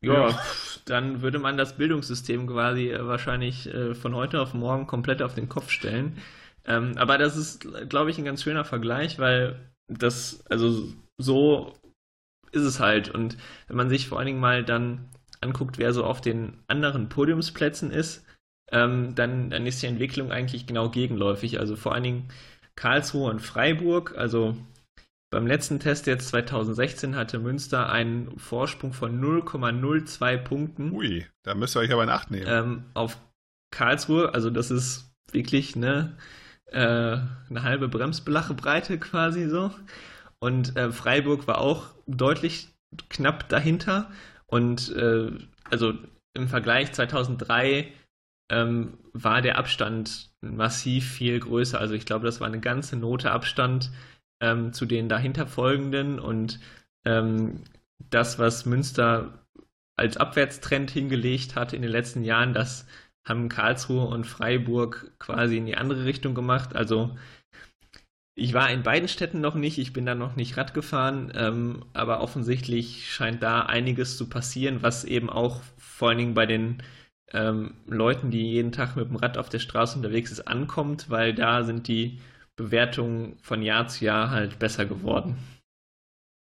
Ja, 0.00 0.30
ja, 0.30 0.42
dann 0.86 1.22
würde 1.22 1.38
man 1.38 1.56
das 1.56 1.76
Bildungssystem 1.76 2.46
quasi 2.46 2.90
äh, 2.90 3.06
wahrscheinlich 3.06 3.66
äh, 3.72 3.94
von 3.94 4.14
heute 4.14 4.40
auf 4.40 4.54
morgen 4.54 4.86
komplett 4.86 5.22
auf 5.22 5.34
den 5.34 5.48
Kopf 5.48 5.70
stellen. 5.70 6.18
Ähm, 6.66 6.96
aber 6.96 7.16
das 7.16 7.36
ist, 7.36 7.66
glaube 7.88 8.10
ich, 8.10 8.18
ein 8.18 8.24
ganz 8.24 8.42
schöner 8.42 8.64
Vergleich, 8.64 9.18
weil 9.18 9.72
das, 9.88 10.44
also 10.48 10.92
so 11.18 11.74
ist 12.52 12.62
es 12.62 12.80
halt. 12.80 13.08
Und 13.10 13.36
wenn 13.68 13.76
man 13.76 13.88
sich 13.88 14.08
vor 14.08 14.18
allen 14.18 14.26
Dingen 14.26 14.40
mal 14.40 14.64
dann 14.64 15.08
anguckt, 15.44 15.78
wer 15.78 15.92
so 15.92 16.04
auf 16.04 16.20
den 16.20 16.58
anderen 16.66 17.08
Podiumsplätzen 17.08 17.90
ist, 17.90 18.24
ähm, 18.72 19.14
dann, 19.14 19.50
dann 19.50 19.66
ist 19.66 19.82
die 19.82 19.86
Entwicklung 19.86 20.32
eigentlich 20.32 20.66
genau 20.66 20.90
gegenläufig. 20.90 21.60
Also 21.60 21.76
vor 21.76 21.94
allen 21.94 22.02
Dingen 22.02 22.28
Karlsruhe 22.76 23.30
und 23.30 23.40
Freiburg, 23.40 24.16
also 24.16 24.56
beim 25.30 25.46
letzten 25.46 25.80
Test 25.80 26.06
jetzt 26.06 26.28
2016 26.28 27.16
hatte 27.16 27.38
Münster 27.38 27.90
einen 27.90 28.38
Vorsprung 28.38 28.92
von 28.92 29.20
0,02 29.20 30.36
Punkten. 30.38 30.92
Ui, 30.92 31.26
da 31.42 31.54
müsst 31.54 31.76
ihr 31.76 31.80
euch 31.80 31.92
aber 31.92 32.04
in 32.04 32.08
Acht 32.08 32.30
nehmen. 32.30 32.46
Ähm, 32.48 32.84
auf 32.94 33.18
Karlsruhe, 33.70 34.32
also 34.32 34.50
das 34.50 34.70
ist 34.70 35.12
wirklich 35.32 35.74
ne, 35.74 36.16
äh, 36.66 36.78
eine 36.78 37.62
halbe 37.62 37.88
Bremsbelachebreite 37.88 38.98
quasi 38.98 39.48
so. 39.48 39.72
Und 40.38 40.76
äh, 40.76 40.92
Freiburg 40.92 41.46
war 41.46 41.58
auch 41.58 41.86
deutlich 42.06 42.68
knapp 43.08 43.48
dahinter. 43.48 44.10
Und 44.46 44.94
äh, 44.96 45.30
also 45.70 45.94
im 46.34 46.48
Vergleich 46.48 46.92
2003 46.92 47.92
ähm, 48.50 48.98
war 49.12 49.42
der 49.42 49.58
Abstand 49.58 50.30
massiv 50.40 51.10
viel 51.12 51.40
größer. 51.40 51.78
Also 51.78 51.94
ich 51.94 52.06
glaube, 52.06 52.26
das 52.26 52.40
war 52.40 52.46
eine 52.46 52.60
ganze 52.60 52.96
Note 52.96 53.30
Abstand 53.30 53.90
ähm, 54.40 54.72
zu 54.72 54.86
den 54.86 55.08
dahinter 55.08 55.46
folgenden 55.46 56.18
und 56.18 56.60
ähm, 57.04 57.62
das, 58.10 58.38
was 58.38 58.66
Münster 58.66 59.46
als 59.96 60.16
Abwärtstrend 60.16 60.90
hingelegt 60.90 61.56
hat 61.56 61.72
in 61.72 61.82
den 61.82 61.90
letzten 61.90 62.24
Jahren, 62.24 62.52
das 62.52 62.86
haben 63.26 63.48
Karlsruhe 63.48 64.06
und 64.06 64.26
Freiburg 64.26 65.12
quasi 65.18 65.56
in 65.56 65.66
die 65.66 65.76
andere 65.76 66.04
Richtung 66.04 66.34
gemacht. 66.34 66.76
Also 66.76 67.16
ich 68.36 68.52
war 68.52 68.70
in 68.70 68.82
beiden 68.82 69.08
Städten 69.08 69.40
noch 69.40 69.54
nicht, 69.54 69.78
ich 69.78 69.92
bin 69.92 70.06
da 70.06 70.14
noch 70.14 70.34
nicht 70.34 70.56
Rad 70.56 70.74
gefahren, 70.74 71.32
ähm, 71.36 71.84
aber 71.92 72.20
offensichtlich 72.20 73.12
scheint 73.12 73.42
da 73.42 73.62
einiges 73.62 74.16
zu 74.16 74.28
passieren, 74.28 74.82
was 74.82 75.04
eben 75.04 75.30
auch 75.30 75.60
vor 75.78 76.08
allen 76.08 76.18
Dingen 76.18 76.34
bei 76.34 76.46
den 76.46 76.82
ähm, 77.32 77.74
Leuten, 77.86 78.30
die 78.30 78.50
jeden 78.50 78.72
Tag 78.72 78.96
mit 78.96 79.08
dem 79.08 79.16
Rad 79.16 79.38
auf 79.38 79.48
der 79.48 79.60
Straße 79.60 79.96
unterwegs 79.96 80.32
ist, 80.32 80.48
ankommt, 80.48 81.10
weil 81.10 81.32
da 81.32 81.62
sind 81.62 81.86
die 81.86 82.20
Bewertungen 82.56 83.38
von 83.40 83.62
Jahr 83.62 83.86
zu 83.86 84.04
Jahr 84.04 84.30
halt 84.30 84.58
besser 84.58 84.84
geworden. 84.84 85.36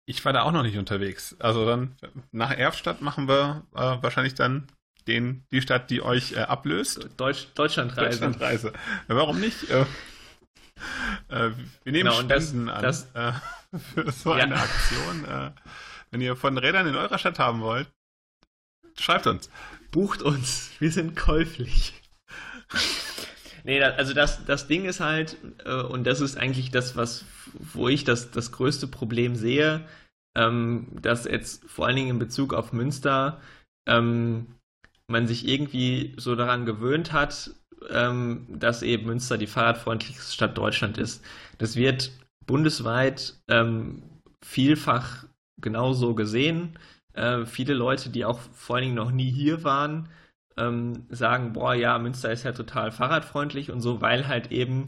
Ich 0.08 0.24
war 0.24 0.32
da 0.32 0.42
auch 0.42 0.52
noch 0.52 0.62
nicht 0.62 0.78
unterwegs. 0.78 1.36
Also 1.40 1.66
dann 1.66 1.96
nach 2.32 2.52
Erfstadt 2.52 3.02
machen 3.02 3.28
wir 3.28 3.64
äh, 3.74 4.02
wahrscheinlich 4.02 4.34
dann 4.34 4.68
den, 5.06 5.44
die 5.50 5.60
Stadt, 5.60 5.90
die 5.90 6.00
euch 6.00 6.32
äh, 6.32 6.40
ablöst. 6.40 7.08
Deutsch, 7.16 7.48
Deutschlandreise. 7.54 8.20
Deutschlandreise. 8.20 8.72
Warum 9.08 9.40
nicht? 9.40 9.70
Äh, 11.28 11.50
wir 11.84 11.92
nehmen 11.92 12.10
genau, 12.10 12.20
Spenden 12.20 12.66
das, 12.66 13.14
an 13.14 13.40
äh, 13.72 13.78
für 13.78 14.10
so 14.12 14.34
ja. 14.36 14.44
eine 14.44 14.56
Aktion. 14.56 15.24
Äh, 15.24 15.50
wenn 16.10 16.20
ihr 16.20 16.36
von 16.36 16.56
Rädern 16.58 16.86
in 16.86 16.94
eurer 16.94 17.18
Stadt 17.18 17.38
haben 17.38 17.60
wollt, 17.60 17.88
schreibt 18.98 19.26
uns. 19.26 19.50
Bucht 19.90 20.22
uns. 20.22 20.70
Wir 20.78 20.92
sind 20.92 21.16
käuflich. 21.16 21.94
Nee, 23.64 23.82
also 23.82 24.14
das, 24.14 24.44
das 24.44 24.68
Ding 24.68 24.84
ist 24.84 25.00
halt, 25.00 25.36
und 25.64 26.04
das 26.04 26.20
ist 26.20 26.36
eigentlich 26.36 26.70
das, 26.70 26.96
was, 26.96 27.24
wo 27.52 27.88
ich 27.88 28.04
das, 28.04 28.30
das 28.30 28.52
größte 28.52 28.86
Problem 28.86 29.34
sehe, 29.34 29.86
ähm, 30.36 30.86
dass 31.00 31.24
jetzt 31.24 31.64
vor 31.68 31.86
allen 31.86 31.96
Dingen 31.96 32.10
in 32.10 32.18
Bezug 32.18 32.54
auf 32.54 32.72
Münster 32.72 33.40
ähm, 33.88 34.46
man 35.08 35.26
sich 35.26 35.48
irgendwie 35.48 36.14
so 36.16 36.36
daran 36.36 36.66
gewöhnt 36.66 37.12
hat, 37.12 37.50
ähm, 37.90 38.46
dass 38.48 38.82
eben 38.82 39.06
Münster 39.06 39.38
die 39.38 39.46
fahrradfreundlichste 39.46 40.32
Stadt 40.32 40.56
Deutschland 40.56 40.98
ist. 40.98 41.24
Das 41.58 41.76
wird 41.76 42.12
bundesweit 42.46 43.34
ähm, 43.48 44.02
vielfach 44.42 45.24
genauso 45.60 46.14
gesehen. 46.14 46.78
Äh, 47.12 47.46
viele 47.46 47.74
Leute, 47.74 48.10
die 48.10 48.24
auch 48.24 48.40
vor 48.52 48.76
allen 48.76 48.84
Dingen 48.84 48.94
noch 48.96 49.10
nie 49.10 49.30
hier 49.30 49.64
waren, 49.64 50.08
ähm, 50.56 51.06
sagen, 51.10 51.52
boah, 51.52 51.74
ja, 51.74 51.98
Münster 51.98 52.30
ist 52.32 52.44
ja 52.44 52.52
total 52.52 52.92
fahrradfreundlich 52.92 53.70
und 53.70 53.80
so, 53.80 54.00
weil 54.00 54.28
halt 54.28 54.52
eben 54.52 54.86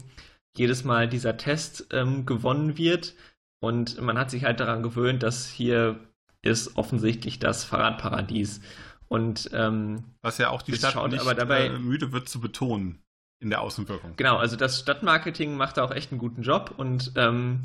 jedes 0.57 0.83
Mal 0.83 1.07
dieser 1.07 1.37
Test 1.37 1.87
ähm, 1.91 2.25
gewonnen 2.25 2.77
wird. 2.77 3.15
Und 3.61 4.01
man 4.01 4.17
hat 4.17 4.31
sich 4.31 4.45
halt 4.45 4.59
daran 4.59 4.83
gewöhnt, 4.83 5.23
dass 5.23 5.47
hier 5.47 5.99
ist 6.41 6.77
offensichtlich 6.77 7.39
das 7.39 7.65
Fahrradparadies. 7.65 8.61
Und 9.09 9.49
ähm, 9.53 10.03
was 10.21 10.37
ja 10.37 10.49
auch 10.49 10.61
die 10.61 10.75
Stadt 10.75 10.93
schaut, 10.93 11.11
nicht 11.11 11.21
aber 11.21 11.33
dabei, 11.33 11.65
äh, 11.65 11.79
müde 11.79 12.11
wird 12.11 12.29
zu 12.29 12.39
betonen 12.39 13.01
in 13.41 13.49
der 13.49 13.61
Außenwirkung. 13.61 14.13
Genau, 14.17 14.37
also 14.37 14.55
das 14.55 14.79
Stadtmarketing 14.79 15.57
macht 15.57 15.77
da 15.77 15.83
auch 15.83 15.91
echt 15.91 16.11
einen 16.11 16.19
guten 16.19 16.43
Job 16.43 16.75
und 16.77 17.13
ähm, 17.15 17.61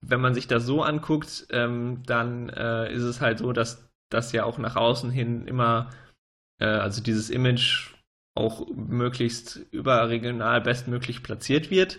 wenn 0.00 0.20
man 0.20 0.34
sich 0.34 0.48
das 0.48 0.64
so 0.64 0.82
anguckt, 0.82 1.46
ähm, 1.50 2.02
dann 2.06 2.48
äh, 2.48 2.92
ist 2.92 3.02
es 3.02 3.20
halt 3.20 3.38
so, 3.38 3.52
dass 3.52 3.88
das 4.10 4.32
ja 4.32 4.44
auch 4.44 4.58
nach 4.58 4.76
außen 4.76 5.10
hin 5.10 5.46
immer 5.46 5.90
äh, 6.60 6.66
also 6.66 7.02
dieses 7.02 7.30
Image 7.30 7.94
auch 8.34 8.66
möglichst 8.68 9.56
überregional 9.70 10.60
bestmöglich 10.60 11.22
platziert 11.22 11.70
wird. 11.70 11.98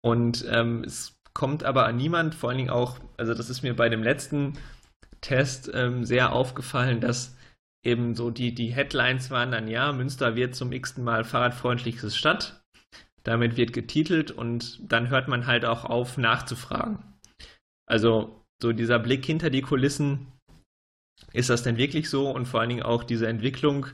Und 0.00 0.44
ähm, 0.48 0.82
es 0.84 1.16
kommt 1.34 1.64
aber 1.64 1.86
an 1.86 1.96
niemand, 1.96 2.34
vor 2.34 2.50
allen 2.50 2.58
Dingen 2.58 2.70
auch, 2.70 2.98
also 3.16 3.34
das 3.34 3.48
ist 3.48 3.62
mir 3.62 3.74
bei 3.74 3.88
dem 3.88 4.02
letzten 4.02 4.58
Test 5.20 5.70
ähm, 5.72 6.04
sehr 6.04 6.32
aufgefallen, 6.32 7.00
dass 7.00 7.36
eben 7.84 8.14
so 8.14 8.30
die, 8.30 8.54
die 8.54 8.72
Headlines 8.72 9.30
waren 9.30 9.52
dann, 9.52 9.68
ja, 9.68 9.92
Münster 9.92 10.36
wird 10.36 10.54
zum 10.54 10.72
x-ten 10.72 11.04
Mal 11.04 11.24
fahrradfreundlichste 11.24 12.10
Stadt. 12.10 12.62
Damit 13.24 13.56
wird 13.56 13.72
getitelt 13.72 14.30
und 14.30 14.80
dann 14.90 15.08
hört 15.08 15.28
man 15.28 15.46
halt 15.46 15.64
auch 15.64 15.84
auf, 15.84 16.18
nachzufragen. 16.18 16.98
Also 17.86 18.44
so 18.60 18.72
dieser 18.72 18.98
Blick 18.98 19.24
hinter 19.24 19.50
die 19.50 19.62
Kulissen, 19.62 20.26
ist 21.32 21.50
das 21.50 21.62
denn 21.62 21.76
wirklich 21.76 22.10
so? 22.10 22.30
Und 22.30 22.46
vor 22.46 22.60
allen 22.60 22.68
Dingen 22.68 22.82
auch 22.82 23.04
diese 23.04 23.28
Entwicklung, 23.28 23.86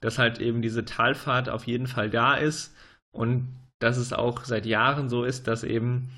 dass 0.00 0.18
halt 0.18 0.38
eben 0.38 0.60
diese 0.60 0.84
Talfahrt 0.84 1.48
auf 1.48 1.66
jeden 1.66 1.86
Fall 1.86 2.10
da 2.10 2.34
ist 2.34 2.74
und 3.14 3.48
dass 3.78 3.96
es 3.96 4.12
auch 4.12 4.44
seit 4.44 4.66
Jahren 4.66 5.08
so 5.08 5.24
ist, 5.24 5.46
dass 5.46 5.64
eben 5.64 6.10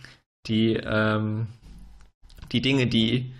die, 0.46 0.74
ähm, 0.74 1.46
die 2.52 2.60
Dinge, 2.60 2.86
die 2.86 3.32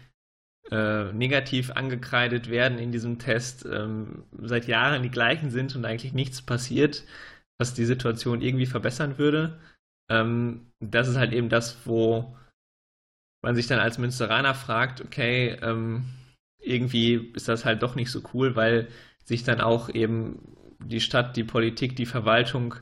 äh, 0.71 1.13
negativ 1.13 1.71
angekreidet 1.71 2.51
werden 2.51 2.79
in 2.79 2.93
diesem 2.93 3.19
Test, 3.19 3.67
ähm, 3.67 4.25
seit 4.39 4.67
Jahren 4.67 5.03
die 5.03 5.11
gleichen 5.11 5.51
sind 5.51 5.77
und 5.77 5.85
eigentlich 5.85 6.13
nichts 6.13 6.43
passiert, 6.43 7.05
was 7.59 7.75
die 7.75 7.85
Situation 7.85 8.43
irgendwie 8.43 8.67
verbessern 8.67 9.19
würde. 9.19 9.61
Ähm, 10.11 10.73
das 10.81 11.09
ist 11.09 11.17
halt 11.17 11.33
eben 11.33 11.49
das, 11.49 11.87
wo 11.87 12.37
man 13.43 13.55
sich 13.55 13.67
dann 13.67 13.79
als 13.79 13.99
Münsteraner 13.99 14.55
fragt, 14.55 15.01
okay, 15.01 15.57
ähm, 15.63 16.05
irgendwie 16.61 17.31
ist 17.35 17.49
das 17.49 17.65
halt 17.65 17.83
doch 17.83 17.95
nicht 17.95 18.11
so 18.11 18.23
cool, 18.35 18.57
weil 18.57 18.89
sich 19.25 19.45
dann 19.45 19.61
auch 19.61 19.89
eben 19.89 20.57
die 20.81 21.01
Stadt, 21.01 21.37
die 21.37 21.45
Politik, 21.45 21.97
die 21.97 22.07
Verwaltung 22.07 22.75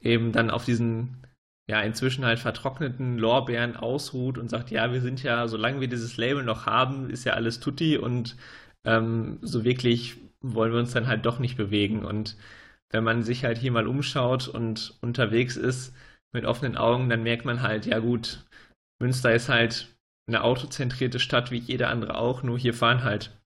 eben 0.00 0.32
dann 0.32 0.50
auf 0.50 0.64
diesen 0.64 1.21
ja 1.68 1.80
inzwischen 1.82 2.24
halt 2.24 2.38
vertrockneten 2.38 3.18
Lorbeeren 3.18 3.76
ausruht 3.76 4.38
und 4.38 4.48
sagt, 4.50 4.70
ja, 4.70 4.92
wir 4.92 5.00
sind 5.00 5.22
ja, 5.22 5.46
solange 5.48 5.80
wir 5.80 5.88
dieses 5.88 6.16
Label 6.16 6.42
noch 6.42 6.66
haben, 6.66 7.10
ist 7.10 7.24
ja 7.24 7.34
alles 7.34 7.60
tutti 7.60 7.96
und 7.98 8.36
ähm, 8.84 9.38
so 9.42 9.64
wirklich 9.64 10.16
wollen 10.40 10.72
wir 10.72 10.80
uns 10.80 10.92
dann 10.92 11.06
halt 11.06 11.24
doch 11.26 11.38
nicht 11.38 11.56
bewegen. 11.56 12.04
Und 12.04 12.36
wenn 12.90 13.04
man 13.04 13.22
sich 13.22 13.44
halt 13.44 13.58
hier 13.58 13.72
mal 13.72 13.86
umschaut 13.86 14.48
und 14.48 14.98
unterwegs 15.00 15.56
ist 15.56 15.94
mit 16.32 16.44
offenen 16.44 16.76
Augen, 16.76 17.08
dann 17.08 17.22
merkt 17.22 17.44
man 17.44 17.62
halt, 17.62 17.86
ja 17.86 18.00
gut, 18.00 18.44
Münster 19.00 19.34
ist 19.34 19.48
halt 19.48 19.94
eine 20.28 20.42
autozentrierte 20.44 21.20
Stadt 21.20 21.50
wie 21.50 21.58
jede 21.58 21.88
andere 21.88 22.16
auch, 22.16 22.42
nur 22.42 22.58
hier 22.58 22.74
fahren 22.74 23.04
halt 23.04 23.36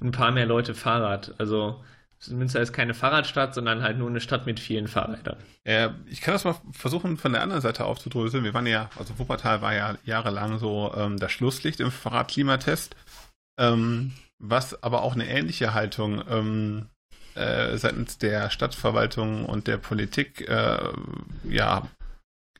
ein 0.00 0.10
paar 0.10 0.32
mehr 0.32 0.46
Leute 0.46 0.74
Fahrrad. 0.74 1.34
Also 1.38 1.82
Münster 2.28 2.60
ist 2.60 2.72
keine 2.72 2.94
Fahrradstadt, 2.94 3.54
sondern 3.54 3.82
halt 3.82 3.98
nur 3.98 4.08
eine 4.08 4.20
Stadt 4.20 4.46
mit 4.46 4.58
vielen 4.58 4.88
Fahrrädern. 4.88 5.36
Äh, 5.64 5.90
ich 6.06 6.20
kann 6.20 6.34
das 6.34 6.44
mal 6.44 6.56
versuchen, 6.72 7.16
von 7.16 7.32
der 7.32 7.42
anderen 7.42 7.62
Seite 7.62 7.84
aufzudröseln. 7.84 8.44
Wir 8.44 8.54
waren 8.54 8.66
ja, 8.66 8.90
also 8.98 9.18
Wuppertal 9.18 9.62
war 9.62 9.74
ja 9.74 9.96
jahrelang 10.04 10.58
so 10.58 10.92
ähm, 10.96 11.18
das 11.18 11.32
Schlusslicht 11.32 11.80
im 11.80 11.90
Fahrradklimatest, 11.90 12.96
ähm, 13.58 14.12
was 14.38 14.82
aber 14.82 15.02
auch 15.02 15.14
eine 15.14 15.28
ähnliche 15.28 15.74
Haltung 15.74 16.22
ähm, 16.28 16.86
äh, 17.34 17.76
seitens 17.76 18.18
der 18.18 18.50
Stadtverwaltung 18.50 19.44
und 19.44 19.66
der 19.66 19.76
Politik 19.76 20.48
äh, 20.48 20.92
ja 21.44 21.88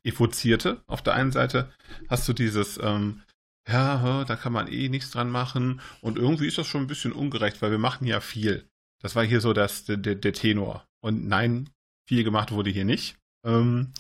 evozierte. 0.05 0.83
Auf 0.87 1.03
der 1.03 1.15
einen 1.15 1.33
Seite 1.33 1.71
hast 2.09 2.29
du 2.29 2.33
dieses 2.33 2.79
ähm, 2.79 3.23
ja, 3.69 4.25
da 4.25 4.37
kann 4.37 4.53
man 4.53 4.69
eh 4.69 4.89
nichts 4.89 5.11
dran 5.11 5.31
machen. 5.31 5.81
Und 6.01 6.19
irgendwie 6.19 6.47
ist 6.47 6.59
das 6.59 6.67
schon 6.67 6.83
ein 6.83 6.87
bisschen 6.87 7.13
ungerecht, 7.13 7.63
weil 7.63 7.71
wir 7.71 7.79
machen 7.79 8.07
ja 8.07 8.21
viel. 8.21 8.69
Das 9.03 9.15
war 9.15 9.25
hier 9.25 9.41
so 9.41 9.53
das, 9.53 9.85
der, 9.85 9.97
der 9.97 10.33
Tenor. 10.33 10.87
Und 11.01 11.27
nein, 11.27 11.71
viel 12.09 12.25
gemacht 12.25 12.53
wurde 12.53 12.71
hier 12.71 12.85
nicht. 12.85 13.17
Ähm, 13.45 13.93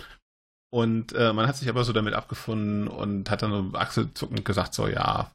und 0.73 1.13
äh, 1.13 1.33
man 1.33 1.47
hat 1.47 1.57
sich 1.57 1.69
aber 1.69 1.85
so 1.85 1.93
damit 1.93 2.15
abgefunden 2.15 2.89
und 2.89 3.31
hat 3.31 3.43
dann 3.43 3.71
so 3.73 3.79
achselzuckend 3.79 4.45
gesagt, 4.45 4.75
so 4.75 4.89
ja. 4.89 5.31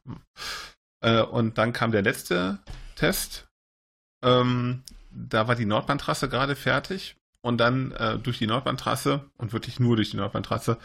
Äh, 1.02 1.22
und 1.22 1.58
dann 1.58 1.72
kam 1.72 1.92
der 1.92 2.02
letzte 2.02 2.58
Test. 2.96 3.48
Ähm, 4.22 4.82
da 5.10 5.48
war 5.48 5.54
die 5.54 5.66
Nordbahntrasse 5.66 6.28
gerade 6.28 6.56
fertig. 6.56 7.16
Und 7.44 7.58
dann 7.58 7.90
äh, 7.92 8.18
durch 8.18 8.38
die 8.38 8.46
Nordbahntrasse 8.46 9.28
und 9.36 9.52
wirklich 9.52 9.80
nur 9.80 9.96
durch 9.96 10.12
die 10.12 10.16
Nordbahntrasse 10.16 10.78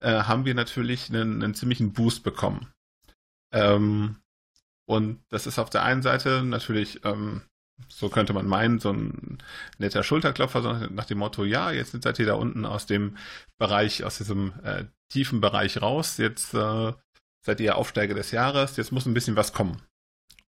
äh, 0.00 0.22
haben 0.22 0.44
wir 0.44 0.54
natürlich 0.54 1.08
einen, 1.08 1.42
einen 1.42 1.54
ziemlichen 1.54 1.92
Boost 1.92 2.22
bekommen. 2.22 2.72
Ähm, 3.52 4.16
und 4.86 5.24
das 5.30 5.48
ist 5.48 5.58
auf 5.58 5.70
der 5.70 5.82
einen 5.82 6.02
Seite 6.02 6.44
natürlich 6.44 7.04
ähm, 7.04 7.42
so 7.88 8.08
könnte 8.08 8.32
man 8.32 8.46
meinen, 8.46 8.78
so 8.78 8.92
ein 8.92 9.38
netter 9.78 10.02
Schulterklopfer, 10.02 10.62
sondern 10.62 10.94
nach 10.94 11.06
dem 11.06 11.18
Motto, 11.18 11.44
ja, 11.44 11.70
jetzt 11.70 12.00
seid 12.02 12.18
ihr 12.18 12.26
da 12.26 12.34
unten 12.34 12.64
aus 12.64 12.86
dem 12.86 13.16
Bereich, 13.58 14.04
aus 14.04 14.18
diesem 14.18 14.52
äh, 14.62 14.84
tiefen 15.08 15.40
Bereich 15.40 15.82
raus, 15.82 16.18
jetzt 16.18 16.54
äh, 16.54 16.92
seid 17.40 17.60
ihr 17.60 17.76
Aufsteiger 17.76 18.14
des 18.14 18.30
Jahres, 18.30 18.76
jetzt 18.76 18.92
muss 18.92 19.06
ein 19.06 19.14
bisschen 19.14 19.36
was 19.36 19.52
kommen. 19.52 19.82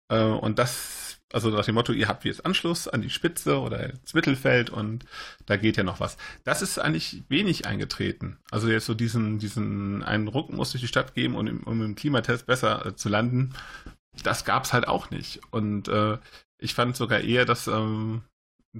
Äh, 0.09 0.23
und 0.23 0.59
das, 0.59 1.19
also 1.31 1.49
nach 1.49 1.65
dem 1.65 1.75
Motto, 1.75 1.93
ihr 1.93 2.07
habt 2.07 2.25
jetzt 2.25 2.45
Anschluss 2.45 2.87
an 2.87 3.01
die 3.01 3.09
Spitze 3.09 3.59
oder 3.59 3.91
ins 3.91 4.13
Mittelfeld 4.13 4.69
und 4.69 5.05
da 5.45 5.57
geht 5.57 5.77
ja 5.77 5.83
noch 5.83 5.99
was. 5.99 6.17
Das 6.43 6.61
ist 6.61 6.79
eigentlich 6.79 7.23
wenig 7.29 7.65
eingetreten. 7.65 8.39
Also 8.49 8.67
jetzt 8.69 8.87
so 8.87 8.93
diesen, 8.93 9.39
diesen 9.39 10.03
einen 10.03 10.27
Ruck 10.27 10.51
muss 10.51 10.71
durch 10.71 10.81
die 10.81 10.87
Stadt 10.87 11.13
geben, 11.13 11.35
um, 11.35 11.63
um 11.63 11.81
im 11.81 11.95
Klimatest 11.95 12.45
besser 12.47 12.85
äh, 12.85 12.95
zu 12.95 13.09
landen 13.09 13.53
das 14.23 14.45
gab's 14.45 14.73
halt 14.73 14.87
auch 14.87 15.09
nicht. 15.09 15.41
Und 15.51 15.87
äh, 15.87 16.17
ich 16.61 16.73
fand 16.73 16.95
sogar 16.95 17.19
eher, 17.19 17.45
dass 17.45 17.67
ähm, 17.67 18.23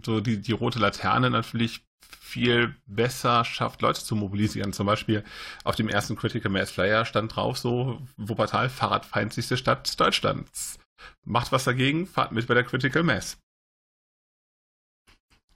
so 0.04 0.22
die, 0.22 0.40
die 0.40 0.54
rote 0.54 0.80
Laterne 0.80 1.30
natürlich 1.30 1.84
viel 2.20 2.76
besser 2.86 3.44
schafft, 3.44 3.82
Leute 3.82 4.04
zu 4.04 4.16
mobilisieren. 4.16 4.72
Zum 4.72 4.88
Beispiel 4.88 5.24
auf 5.64 5.76
dem 5.76 5.90
ersten 5.90 6.16
Critical 6.16 6.52
Mass 6.52 6.72
Flyer 6.72 7.06
stand 7.06 7.36
drauf 7.36 7.58
so, 7.58 8.02
Wuppertal, 8.18 8.70
fahrradfeindlichste 8.70 9.58
Stadt 9.58 10.00
Deutschlands. 10.00 10.80
Macht 11.26 11.52
was 11.52 11.64
dagegen, 11.64 12.06
fahrt 12.06 12.32
mit 12.32 12.48
bei 12.48 12.54
der 12.54 12.64
Critical 12.64 13.04
Mass. 13.04 13.38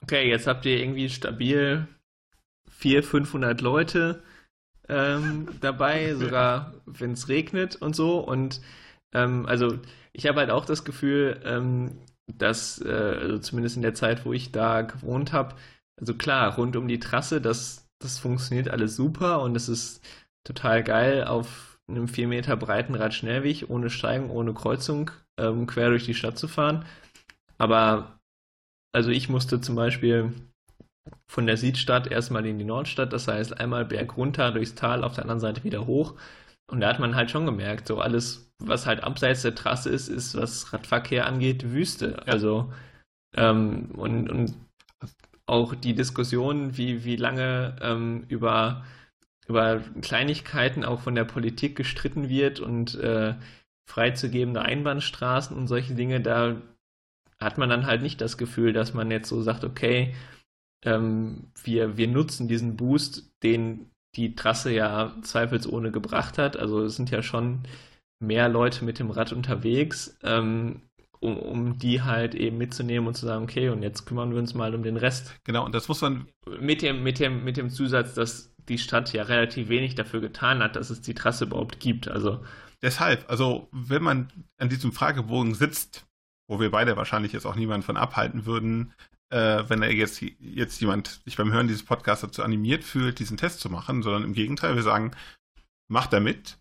Okay, 0.02 0.28
jetzt 0.28 0.48
habt 0.48 0.66
ihr 0.66 0.80
irgendwie 0.80 1.10
stabil 1.10 1.88
400, 2.70 3.06
500 3.06 3.62
Leute 3.62 4.24
ähm, 4.90 5.48
dabei, 5.62 6.16
sogar 6.16 6.74
wenn 6.86 7.12
es 7.12 7.30
regnet 7.30 7.76
und 7.76 7.96
so. 7.96 8.20
Und 8.20 8.62
ähm, 9.14 9.46
also 9.46 9.80
ich 10.14 10.28
habe 10.28 10.40
halt 10.40 10.50
auch 10.50 10.66
das 10.66 10.84
Gefühl, 10.84 11.42
ähm, 11.44 12.02
dass, 12.28 12.82
äh, 12.82 12.90
also 12.90 13.40
zumindest 13.40 13.76
in 13.76 13.82
der 13.82 13.94
Zeit, 13.94 14.26
wo 14.26 14.34
ich 14.34 14.52
da 14.52 14.82
gewohnt 14.82 15.34
habe, 15.34 15.56
also 16.00 16.14
klar, 16.14 16.56
rund 16.56 16.76
um 16.76 16.88
die 16.88 17.00
Trasse, 17.00 17.42
das, 17.42 17.88
das 18.00 18.20
funktioniert 18.20 18.70
alles 18.70 18.96
super 18.96 19.42
und 19.42 19.56
es 19.56 19.70
ist 19.70 20.04
total 20.44 20.84
geil, 20.84 21.24
auf 21.24 21.80
einem 21.88 22.08
vier 22.08 22.28
Meter 22.28 22.58
breiten 22.58 22.96
Radschnellweg 22.96 23.70
ohne 23.70 23.90
Steigen, 23.90 24.30
ohne 24.30 24.54
Kreuzung 24.54 25.12
ähm, 25.40 25.68
quer 25.68 25.90
durch 25.90 26.06
die 26.06 26.16
Stadt 26.16 26.38
zu 26.38 26.48
fahren. 26.48 26.86
Aber 27.58 28.20
also 28.94 29.12
ich 29.12 29.30
musste 29.30 29.62
zum 29.62 29.76
Beispiel 29.76 30.34
von 31.30 31.46
der 31.46 31.58
Südstadt 31.58 32.08
erstmal 32.08 32.46
in 32.46 32.58
die 32.58 32.66
Nordstadt, 32.66 33.14
das 33.14 33.28
heißt 33.28 33.60
einmal 33.60 33.86
berg 33.86 34.18
runter 34.18 34.52
durchs 34.52 34.76
Tal, 34.76 35.04
auf 35.04 35.14
der 35.14 35.24
anderen 35.24 35.40
Seite 35.40 35.64
wieder 35.64 35.86
hoch. 35.86 36.16
Und 36.68 36.82
da 36.82 36.90
hat 36.90 37.00
man 37.00 37.16
halt 37.16 37.30
schon 37.32 37.46
gemerkt, 37.46 37.88
so 37.88 38.00
alles, 38.00 38.52
was 38.60 38.86
halt 38.86 39.04
abseits 39.04 39.44
der 39.44 39.56
Trasse 39.56 39.90
ist, 39.90 40.08
ist, 40.08 40.36
was 40.36 40.74
Radverkehr 40.74 41.26
angeht, 41.28 41.72
Wüste. 41.72 42.12
Ja. 42.12 42.34
Also 42.34 42.74
ähm, 43.36 43.92
und, 43.96 44.30
und 44.30 44.56
auch 45.46 45.76
die 45.76 45.94
Diskussion, 45.94 46.78
wie, 46.78 47.04
wie 47.04 47.18
lange 47.18 47.76
ähm, 47.82 48.26
über, 48.30 48.84
über 49.48 49.82
Kleinigkeiten 50.02 50.84
auch 50.84 51.02
von 51.02 51.16
der 51.16 51.26
Politik 51.26 51.76
gestritten 51.76 52.30
wird 52.30 52.60
und 52.60 52.96
äh, 52.96 53.36
freizugebende 53.88 54.62
Einbahnstraßen 54.62 55.56
und 55.56 55.68
solche 55.68 55.94
Dinge, 55.94 56.22
da 56.22 56.56
hat 57.40 57.58
man 57.58 57.70
dann 57.70 57.86
halt 57.86 58.02
nicht 58.02 58.22
das 58.22 58.38
Gefühl, 58.38 58.74
dass 58.74 58.94
man 58.94 59.12
jetzt 59.12 59.30
so 59.30 59.42
sagt, 59.42 59.64
okay, 59.64 60.16
ähm, 60.84 61.52
wir, 61.64 61.98
wir 61.98 62.08
nutzen 62.08 62.48
diesen 62.48 62.76
Boost, 62.76 63.32
den 63.44 63.92
die 64.16 64.36
Trasse 64.36 64.72
ja 64.72 65.14
zweifelsohne 65.22 65.92
gebracht 65.92 66.38
hat. 66.38 66.58
Also 66.58 66.84
es 66.84 66.96
sind 66.96 67.12
ja 67.12 67.22
schon 67.22 67.64
mehr 68.20 68.50
Leute 68.50 68.86
mit 68.86 69.00
dem 69.00 69.12
Rad 69.12 69.34
unterwegs, 69.34 70.18
ähm, 70.24 70.82
um, 71.20 71.38
um 71.38 71.78
die 71.78 72.02
halt 72.02 72.36
eben 72.36 72.58
mitzunehmen 72.58 73.08
und 73.08 73.16
zu 73.16 73.26
sagen, 73.26 73.44
okay, 73.44 73.70
und 73.70 73.82
jetzt 73.82 74.06
kümmern 74.06 74.32
wir 74.32 74.40
uns 74.40 74.54
mal 74.54 74.74
um 74.76 74.84
den 74.84 74.98
Rest. 74.98 75.36
Genau, 75.44 75.66
und 75.66 75.76
das 75.76 75.88
muss 75.88 76.02
man. 76.02 76.28
Mit 76.60 76.82
dem, 76.82 77.04
mit 77.04 77.20
dem, 77.20 77.44
mit 77.44 77.58
dem 77.58 77.70
Zusatz, 77.70 78.14
dass 78.14 78.54
die 78.70 78.78
Stadt 78.78 79.14
ja 79.14 79.24
relativ 79.24 79.70
wenig 79.70 79.96
dafür 79.96 80.22
getan 80.22 80.60
hat, 80.60 80.76
dass 80.76 80.90
es 80.90 81.02
die 81.02 81.14
Trasse 81.14 81.46
überhaupt 81.46 81.80
gibt. 81.80 82.08
Also. 82.08 82.44
Deshalb, 82.82 83.30
also 83.30 83.68
wenn 83.72 84.04
man 84.04 84.28
an 84.58 84.70
diesem 84.70 84.92
Fragebogen 84.92 85.54
sitzt, 85.54 86.06
wo 86.48 86.60
wir 86.60 86.72
beide 86.72 86.96
wahrscheinlich 86.98 87.34
jetzt 87.34 87.46
auch 87.46 87.56
niemanden 87.56 87.86
von 87.86 87.98
abhalten 87.98 88.46
würden, 88.46 88.94
äh, 89.32 89.64
wenn 89.68 89.82
er 89.82 89.94
jetzt, 89.94 90.22
jetzt 90.22 90.80
jemand 90.82 91.22
sich 91.26 91.38
beim 91.38 91.52
Hören 91.52 91.68
dieses 91.68 91.84
Podcasts 91.84 92.22
dazu 92.22 92.44
animiert 92.44 92.84
fühlt, 92.84 93.20
diesen 93.20 93.38
Test 93.38 93.60
zu 93.60 93.70
machen, 93.70 94.04
sondern 94.04 94.24
im 94.24 94.34
Gegenteil, 94.34 94.76
wir 94.76 94.84
sagen, 94.84 95.12
mach 95.90 96.08
da 96.08 96.20
mit, 96.20 96.58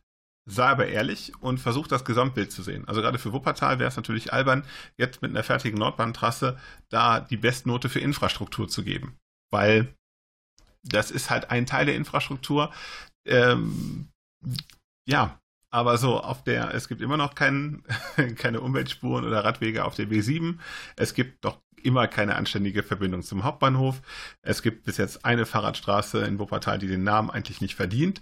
sei 0.47 0.67
aber 0.67 0.87
ehrlich 0.89 1.33
und 1.41 1.59
versuch 1.59 1.87
das 1.87 2.05
Gesamtbild 2.05 2.53
zu 2.53 2.63
sehen. 2.63 2.87
Also 2.87 3.01
gerade 3.01 3.19
für 3.19 3.33
Wuppertal 3.33 3.79
wäre 3.79 3.89
es 3.89 3.97
natürlich 3.97 4.33
albern, 4.33 4.65
jetzt 4.97 5.23
mit 5.23 5.31
einer 5.31 5.43
fertigen 5.43 5.79
Nordbahntrasse 5.79 6.59
da 6.91 7.21
die 7.21 7.37
Bestnote 7.37 7.89
für 7.89 8.01
Infrastruktur 8.01 8.69
zu 8.69 8.85
geben. 8.85 9.17
Weil 9.51 9.95
das 10.83 11.11
ist 11.11 11.31
halt 11.31 11.51
ein 11.51 11.67
Teil 11.67 11.87
der 11.87 11.97
Infrastruktur. 11.97 12.73
Ähm, 13.27 14.09
ja, 15.09 15.39
aber 15.71 15.99
so 15.99 16.21
auf 16.21 16.45
der, 16.45 16.75
es 16.75 16.89
gibt 16.89 17.01
immer 17.01 17.17
noch 17.17 17.35
kein, 17.35 17.83
keine 18.37 18.61
Umweltspuren 18.61 19.25
oder 19.25 19.45
Radwege 19.45 19.85
auf 19.85 19.95
der 19.95 20.07
B7. 20.07 20.59
Es 20.97 21.15
gibt 21.15 21.45
doch 21.45 21.61
immer 21.85 22.09
keine 22.09 22.37
anständige 22.37 22.83
Verbindung 22.83 23.23
zum 23.23 23.45
Hauptbahnhof. 23.45 24.01
Es 24.43 24.63
gibt 24.63 24.85
bis 24.85 24.97
jetzt 24.97 25.25
eine 25.25 25.47
Fahrradstraße 25.47 26.25
in 26.25 26.39
Wuppertal, 26.39 26.79
die 26.79 26.89
den 26.89 27.05
Namen 27.05 27.31
eigentlich 27.31 27.61
nicht 27.61 27.75
verdient. 27.75 28.21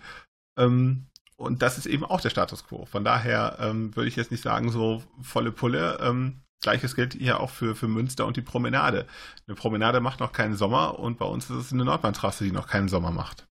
Ähm, 0.58 1.06
und 1.36 1.62
das 1.62 1.78
ist 1.78 1.86
eben 1.86 2.04
auch 2.04 2.20
der 2.20 2.30
Status 2.30 2.64
quo. 2.64 2.84
Von 2.86 3.04
daher 3.04 3.58
ähm, 3.60 3.94
würde 3.96 4.08
ich 4.08 4.16
jetzt 4.16 4.30
nicht 4.30 4.42
sagen, 4.42 4.70
so 4.70 5.02
volle 5.20 5.52
Pulle. 5.52 5.98
Ähm, 6.00 6.42
Gleiches 6.60 6.94
gilt 6.94 7.14
hier 7.14 7.40
auch 7.40 7.50
für, 7.50 7.74
für 7.74 7.88
Münster 7.88 8.26
und 8.26 8.36
die 8.36 8.42
Promenade. 8.42 9.06
Eine 9.46 9.56
Promenade 9.56 10.00
macht 10.00 10.20
noch 10.20 10.32
keinen 10.32 10.54
Sommer 10.54 10.98
und 10.98 11.18
bei 11.18 11.26
uns 11.26 11.50
ist 11.50 11.56
es 11.56 11.72
eine 11.72 11.84
Nordbahntrasse, 11.84 12.44
die 12.44 12.52
noch 12.52 12.68
keinen 12.68 12.88
Sommer 12.88 13.10
macht. 13.10 13.46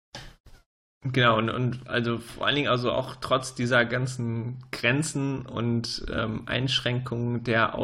Genau, 1.03 1.37
und, 1.37 1.49
und 1.49 1.87
also 1.87 2.17
vor 2.17 2.47
allen 2.47 2.55
Dingen 2.55 2.67
also 2.67 2.91
auch 2.91 3.15
trotz 3.21 3.55
dieser 3.55 3.85
ganzen 3.85 4.63
Grenzen 4.71 5.45
und 5.45 6.05
ähm, 6.11 6.43
Einschränkungen 6.47 7.43
der 7.43 7.75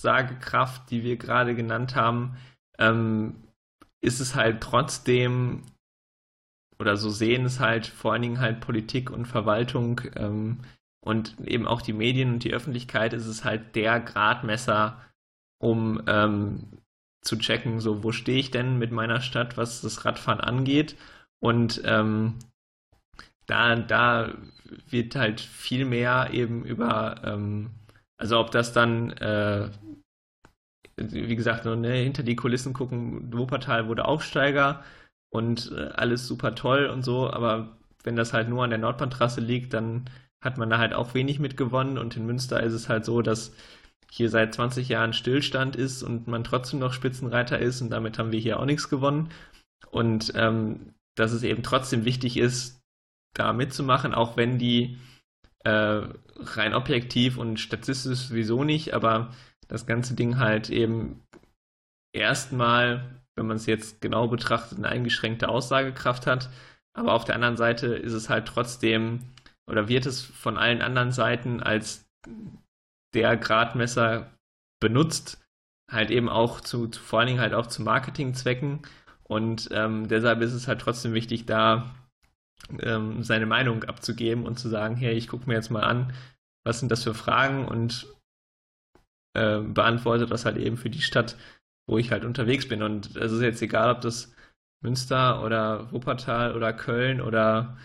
Aussagekraft, 0.00 0.90
die 0.90 1.04
wir 1.04 1.16
gerade 1.16 1.54
genannt 1.54 1.94
haben, 1.94 2.36
ähm, 2.78 3.34
ist 4.00 4.20
es 4.20 4.34
halt 4.34 4.62
trotzdem 4.62 5.62
oder 6.78 6.96
so 6.96 7.10
sehen 7.10 7.44
es 7.44 7.60
halt 7.60 7.86
vor 7.86 8.12
allen 8.14 8.22
Dingen 8.22 8.40
halt 8.40 8.60
Politik 8.60 9.10
und 9.10 9.26
Verwaltung 9.26 10.00
ähm, 10.16 10.60
und 11.04 11.38
eben 11.40 11.66
auch 11.66 11.82
die 11.82 11.92
Medien 11.92 12.32
und 12.32 12.44
die 12.44 12.54
Öffentlichkeit 12.54 13.12
ist 13.12 13.26
es 13.26 13.44
halt 13.44 13.76
der 13.76 14.00
Gradmesser, 14.00 14.98
um 15.58 16.00
ähm, 16.06 16.78
zu 17.20 17.36
checken, 17.36 17.80
so 17.80 18.02
wo 18.02 18.12
stehe 18.12 18.38
ich 18.38 18.50
denn 18.50 18.78
mit 18.78 18.92
meiner 18.92 19.20
Stadt, 19.20 19.58
was 19.58 19.82
das 19.82 20.06
Radfahren 20.06 20.40
angeht. 20.40 20.96
Und 21.38 21.82
ähm, 21.84 22.38
da, 23.46 23.76
da 23.76 24.32
wird 24.88 25.16
halt 25.16 25.42
viel 25.42 25.84
mehr 25.84 26.30
eben 26.32 26.64
über, 26.64 27.20
ähm, 27.24 27.72
also 28.20 28.38
ob 28.38 28.50
das 28.50 28.72
dann, 28.72 29.12
äh, 29.12 29.70
wie 30.96 31.36
gesagt, 31.36 31.64
nur 31.64 31.76
ne, 31.76 31.94
hinter 31.94 32.22
die 32.22 32.36
Kulissen 32.36 32.74
gucken, 32.74 33.32
Wuppertal 33.32 33.88
wurde 33.88 34.04
Aufsteiger 34.04 34.84
und 35.30 35.72
äh, 35.72 35.88
alles 35.94 36.26
super 36.26 36.54
toll 36.54 36.86
und 36.86 37.02
so, 37.02 37.30
aber 37.30 37.78
wenn 38.04 38.16
das 38.16 38.34
halt 38.34 38.48
nur 38.50 38.62
an 38.62 38.70
der 38.70 38.78
Nordbahntrasse 38.78 39.40
liegt, 39.40 39.72
dann 39.72 40.10
hat 40.42 40.58
man 40.58 40.68
da 40.68 40.78
halt 40.78 40.92
auch 40.92 41.14
wenig 41.14 41.38
mitgewonnen 41.38 41.96
und 41.96 42.16
in 42.16 42.26
Münster 42.26 42.62
ist 42.62 42.74
es 42.74 42.90
halt 42.90 43.06
so, 43.06 43.22
dass 43.22 43.52
hier 44.10 44.28
seit 44.28 44.54
20 44.54 44.88
Jahren 44.88 45.14
Stillstand 45.14 45.76
ist 45.76 46.02
und 46.02 46.26
man 46.26 46.44
trotzdem 46.44 46.78
noch 46.78 46.92
Spitzenreiter 46.92 47.58
ist 47.58 47.80
und 47.80 47.90
damit 47.90 48.18
haben 48.18 48.32
wir 48.32 48.40
hier 48.40 48.60
auch 48.60 48.64
nichts 48.66 48.90
gewonnen. 48.90 49.30
Und 49.90 50.32
ähm, 50.34 50.94
dass 51.14 51.32
es 51.32 51.42
eben 51.42 51.62
trotzdem 51.62 52.04
wichtig 52.04 52.36
ist, 52.36 52.80
da 53.34 53.52
mitzumachen, 53.52 54.12
auch 54.12 54.36
wenn 54.36 54.58
die 54.58 54.98
äh, 55.64 56.02
rein 56.36 56.74
objektiv 56.74 57.36
und 57.36 57.58
statistisch 57.60 58.20
sowieso 58.20 58.64
nicht, 58.64 58.94
aber 58.94 59.30
das 59.68 59.86
ganze 59.86 60.14
Ding 60.14 60.38
halt 60.38 60.70
eben 60.70 61.22
erstmal, 62.12 63.20
wenn 63.36 63.46
man 63.46 63.56
es 63.56 63.66
jetzt 63.66 64.00
genau 64.00 64.28
betrachtet, 64.28 64.78
eine 64.78 64.88
eingeschränkte 64.88 65.48
Aussagekraft 65.48 66.26
hat. 66.26 66.50
Aber 66.92 67.12
auf 67.14 67.24
der 67.24 67.36
anderen 67.36 67.56
Seite 67.56 67.86
ist 67.86 68.14
es 68.14 68.28
halt 68.28 68.46
trotzdem 68.46 69.20
oder 69.70 69.88
wird 69.88 70.06
es 70.06 70.22
von 70.22 70.58
allen 70.58 70.82
anderen 70.82 71.12
Seiten 71.12 71.62
als 71.62 72.04
der 73.14 73.36
Gradmesser 73.36 74.30
benutzt, 74.80 75.40
halt 75.90 76.10
eben 76.10 76.28
auch 76.28 76.60
zu, 76.60 76.88
zu 76.88 77.00
vor 77.00 77.20
allen 77.20 77.28
Dingen 77.28 77.40
halt 77.40 77.54
auch 77.54 77.66
zu 77.66 77.82
Marketingzwecken. 77.82 78.80
Und 79.22 79.68
ähm, 79.72 80.08
deshalb 80.08 80.40
ist 80.40 80.52
es 80.52 80.66
halt 80.66 80.80
trotzdem 80.80 81.14
wichtig, 81.14 81.46
da 81.46 81.94
ähm, 82.80 83.22
seine 83.22 83.46
Meinung 83.46 83.84
abzugeben 83.84 84.46
und 84.46 84.58
zu 84.58 84.68
sagen, 84.68 84.96
hey, 84.96 85.14
ich 85.14 85.28
gucke 85.28 85.46
mir 85.46 85.54
jetzt 85.54 85.70
mal 85.70 85.82
an, 85.82 86.12
was 86.64 86.80
sind 86.80 86.90
das 86.90 87.04
für 87.04 87.14
Fragen 87.14 87.66
und 87.66 88.06
äh, 89.34 89.60
beantworte 89.60 90.26
das 90.26 90.44
halt 90.44 90.56
eben 90.56 90.76
für 90.76 90.90
die 90.90 91.02
Stadt, 91.02 91.36
wo 91.88 91.98
ich 91.98 92.12
halt 92.12 92.24
unterwegs 92.24 92.68
bin. 92.68 92.82
Und 92.82 93.16
es 93.16 93.32
ist 93.32 93.42
jetzt 93.42 93.62
egal, 93.62 93.90
ob 93.90 94.00
das 94.00 94.34
Münster 94.82 95.42
oder 95.44 95.90
Wuppertal 95.92 96.54
oder 96.56 96.72
Köln 96.72 97.20
oder 97.20 97.76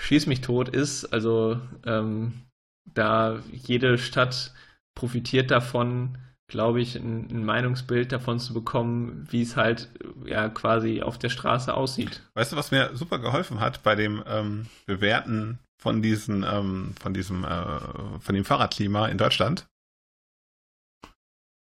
Schieß 0.00 0.26
mich 0.26 0.40
tot 0.40 0.68
ist. 0.68 1.04
Also 1.06 1.60
ähm, 1.84 2.42
da 2.84 3.40
jede 3.52 3.98
Stadt 3.98 4.52
profitiert 4.94 5.50
davon, 5.50 6.18
glaube 6.48 6.80
ich, 6.80 6.96
ein, 6.96 7.28
ein, 7.30 7.44
Meinungsbild 7.44 8.12
davon 8.12 8.38
zu 8.38 8.54
bekommen, 8.54 9.26
wie 9.30 9.42
es 9.42 9.56
halt 9.56 9.90
ja 10.24 10.48
quasi 10.48 11.02
auf 11.02 11.18
der 11.18 11.28
Straße 11.28 11.74
aussieht. 11.74 12.22
Weißt 12.34 12.52
du, 12.52 12.56
was 12.56 12.70
mir 12.70 12.90
super 12.94 13.18
geholfen 13.18 13.60
hat 13.60 13.82
bei 13.82 13.94
dem 13.94 14.22
ähm, 14.26 14.66
Bewerten 14.86 15.58
von 15.78 16.02
diesen, 16.02 16.44
ähm, 16.44 16.94
von 17.00 17.14
diesem, 17.14 17.44
äh, 17.44 18.20
von 18.20 18.34
dem 18.34 18.44
Fahrradklima 18.44 19.08
in 19.08 19.18
Deutschland? 19.18 19.66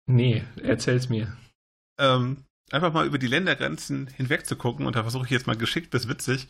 Nee, 0.08 0.44
erzähl's 0.62 1.10
mir. 1.10 1.38
Ähm, 2.00 2.46
einfach 2.72 2.92
mal 2.92 3.06
über 3.06 3.20
die 3.20 3.28
Ländergrenzen 3.28 4.08
hinweg 4.08 4.46
zu 4.46 4.56
gucken 4.56 4.88
und 4.88 4.96
da 4.96 5.04
versuche 5.04 5.26
ich 5.26 5.32
jetzt 5.32 5.48
mal 5.48 5.58
geschickt 5.58 5.92
bis 5.92 6.08
witzig 6.08 6.48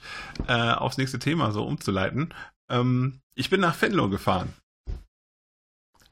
äh, 0.47 0.53
aufs 0.53 0.97
nächste 0.97 1.19
Thema 1.19 1.51
so 1.51 1.65
umzuleiten. 1.65 2.33
Ähm, 2.69 3.19
ich 3.35 3.49
bin 3.49 3.59
nach 3.59 3.79
Venlo 3.79 4.09
gefahren. 4.09 4.53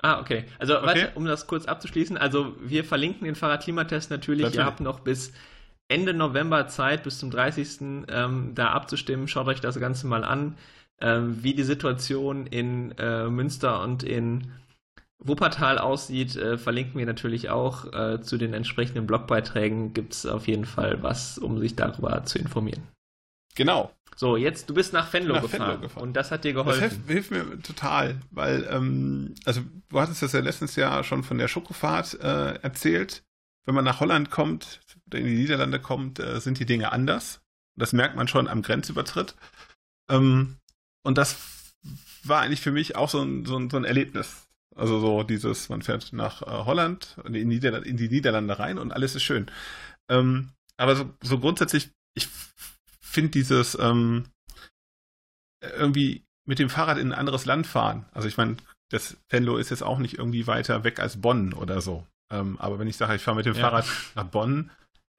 Ah, 0.01 0.19
okay. 0.19 0.45
Also, 0.59 0.77
okay. 0.77 0.85
warte, 0.85 1.11
um 1.15 1.25
das 1.25 1.47
kurz 1.47 1.65
abzuschließen. 1.65 2.17
Also, 2.17 2.55
wir 2.61 2.83
verlinken 2.83 3.25
den 3.25 3.35
Fahrradklimatest 3.35 4.11
natürlich. 4.11 4.43
natürlich. 4.43 4.59
Ihr 4.59 4.65
habt 4.65 4.79
noch 4.79 5.01
bis 5.01 5.33
Ende 5.89 6.13
November 6.13 6.67
Zeit, 6.67 7.03
bis 7.03 7.19
zum 7.19 7.31
30. 7.31 8.05
Ähm, 8.07 8.51
da 8.55 8.69
abzustimmen. 8.71 9.27
Schaut 9.27 9.47
euch 9.47 9.59
das 9.59 9.79
Ganze 9.79 10.07
mal 10.07 10.23
an, 10.23 10.57
ähm, 11.01 11.43
wie 11.43 11.53
die 11.53 11.63
Situation 11.63 12.47
in 12.47 12.91
äh, 12.97 13.27
Münster 13.27 13.81
und 13.81 14.03
in 14.03 14.51
Wuppertal 15.21 15.77
aussieht, 15.77 16.37
äh, 16.37 16.57
verlinken 16.57 16.97
wir 16.97 17.05
natürlich 17.05 17.49
auch. 17.49 17.91
Äh, 17.93 18.21
zu 18.21 18.37
den 18.37 18.53
entsprechenden 18.53 19.05
Blogbeiträgen 19.05 19.93
gibt 19.93 20.13
es 20.13 20.25
auf 20.25 20.47
jeden 20.47 20.65
Fall 20.65 21.03
was, 21.03 21.37
um 21.37 21.59
sich 21.59 21.75
darüber 21.75 22.23
zu 22.23 22.39
informieren. 22.39 22.83
Genau. 23.55 23.91
So, 24.19 24.35
jetzt, 24.35 24.69
du 24.69 24.73
bist 24.73 24.91
nach 24.91 25.13
Venlo, 25.13 25.35
nach 25.35 25.43
gefahren, 25.43 25.61
Venlo 25.61 25.81
gefahren, 25.81 26.03
und 26.03 26.13
das 26.13 26.29
hat 26.29 26.43
dir 26.43 26.51
geholfen. 26.51 26.81
Das 26.81 26.91
hilft, 26.91 27.07
hilft 27.07 27.31
mir 27.31 27.61
total, 27.61 28.19
weil, 28.31 28.67
ähm, 28.69 29.33
also 29.45 29.61
du 29.87 30.01
hattest 30.01 30.21
das 30.21 30.33
ja 30.33 30.41
letztes 30.41 30.75
Jahr 30.75 31.05
schon 31.05 31.23
von 31.23 31.37
der 31.37 31.47
Schokofahrt 31.47 32.19
äh, 32.19 32.55
erzählt. 32.55 33.23
Wenn 33.65 33.75
man 33.75 33.85
nach 33.85 34.01
Holland 34.01 34.29
kommt 34.29 34.81
oder 35.07 35.19
in 35.19 35.25
die 35.25 35.35
Niederlande 35.35 35.79
kommt, 35.79 36.19
äh, 36.19 36.41
sind 36.41 36.59
die 36.59 36.65
Dinge 36.65 36.91
anders. 36.91 37.39
Das 37.77 37.93
merkt 37.93 38.17
man 38.17 38.27
schon 38.27 38.49
am 38.49 38.61
Grenzübertritt. 38.61 39.35
Ähm, 40.11 40.57
und 41.03 41.17
das 41.17 41.37
war 42.25 42.41
eigentlich 42.41 42.59
für 42.59 42.71
mich 42.73 42.97
auch 42.97 43.07
so 43.07 43.21
ein, 43.21 43.45
so 43.45 43.55
ein, 43.55 43.69
so 43.69 43.77
ein 43.77 43.85
Erlebnis. 43.85 44.49
Also 44.75 44.99
so 44.99 45.23
dieses, 45.23 45.69
man 45.69 45.81
fährt 45.81 46.11
nach 46.11 46.41
äh, 46.41 46.65
Holland, 46.65 47.15
in 47.23 47.31
die, 47.31 47.45
Niederlande, 47.45 47.87
in 47.87 47.95
die, 47.95 48.09
Niederlande 48.09 48.59
rein 48.59 48.79
und 48.79 48.91
alles 48.91 49.15
ist 49.15 49.23
schön. 49.23 49.49
Ähm, 50.09 50.49
aber 50.75 50.97
so, 50.97 51.09
so, 51.21 51.39
grundsätzlich, 51.39 51.91
ich 52.15 52.27
finde 53.09 53.31
dieses 53.31 53.77
ähm, 53.79 54.25
irgendwie 55.61 56.23
mit 56.47 56.59
dem 56.59 56.69
Fahrrad 56.69 56.97
in 56.97 57.11
ein 57.11 57.19
anderes 57.19 57.45
Land 57.45 57.67
fahren. 57.67 58.05
Also 58.11 58.27
ich 58.27 58.37
meine, 58.37 58.57
das 58.91 59.17
Venlo 59.29 59.57
ist 59.57 59.69
jetzt 59.69 59.83
auch 59.83 59.99
nicht 59.99 60.17
irgendwie 60.17 60.47
weiter 60.47 60.83
weg 60.83 60.99
als 60.99 61.21
Bonn 61.21 61.53
oder 61.53 61.81
so. 61.81 62.05
Ähm, 62.31 62.57
aber 62.59 62.79
wenn 62.79 62.87
ich 62.87 62.97
sage, 62.97 63.15
ich 63.15 63.21
fahre 63.21 63.37
mit 63.37 63.45
dem 63.45 63.55
ja. 63.55 63.61
Fahrrad 63.61 63.85
nach 64.15 64.25
Bonn, 64.25 64.71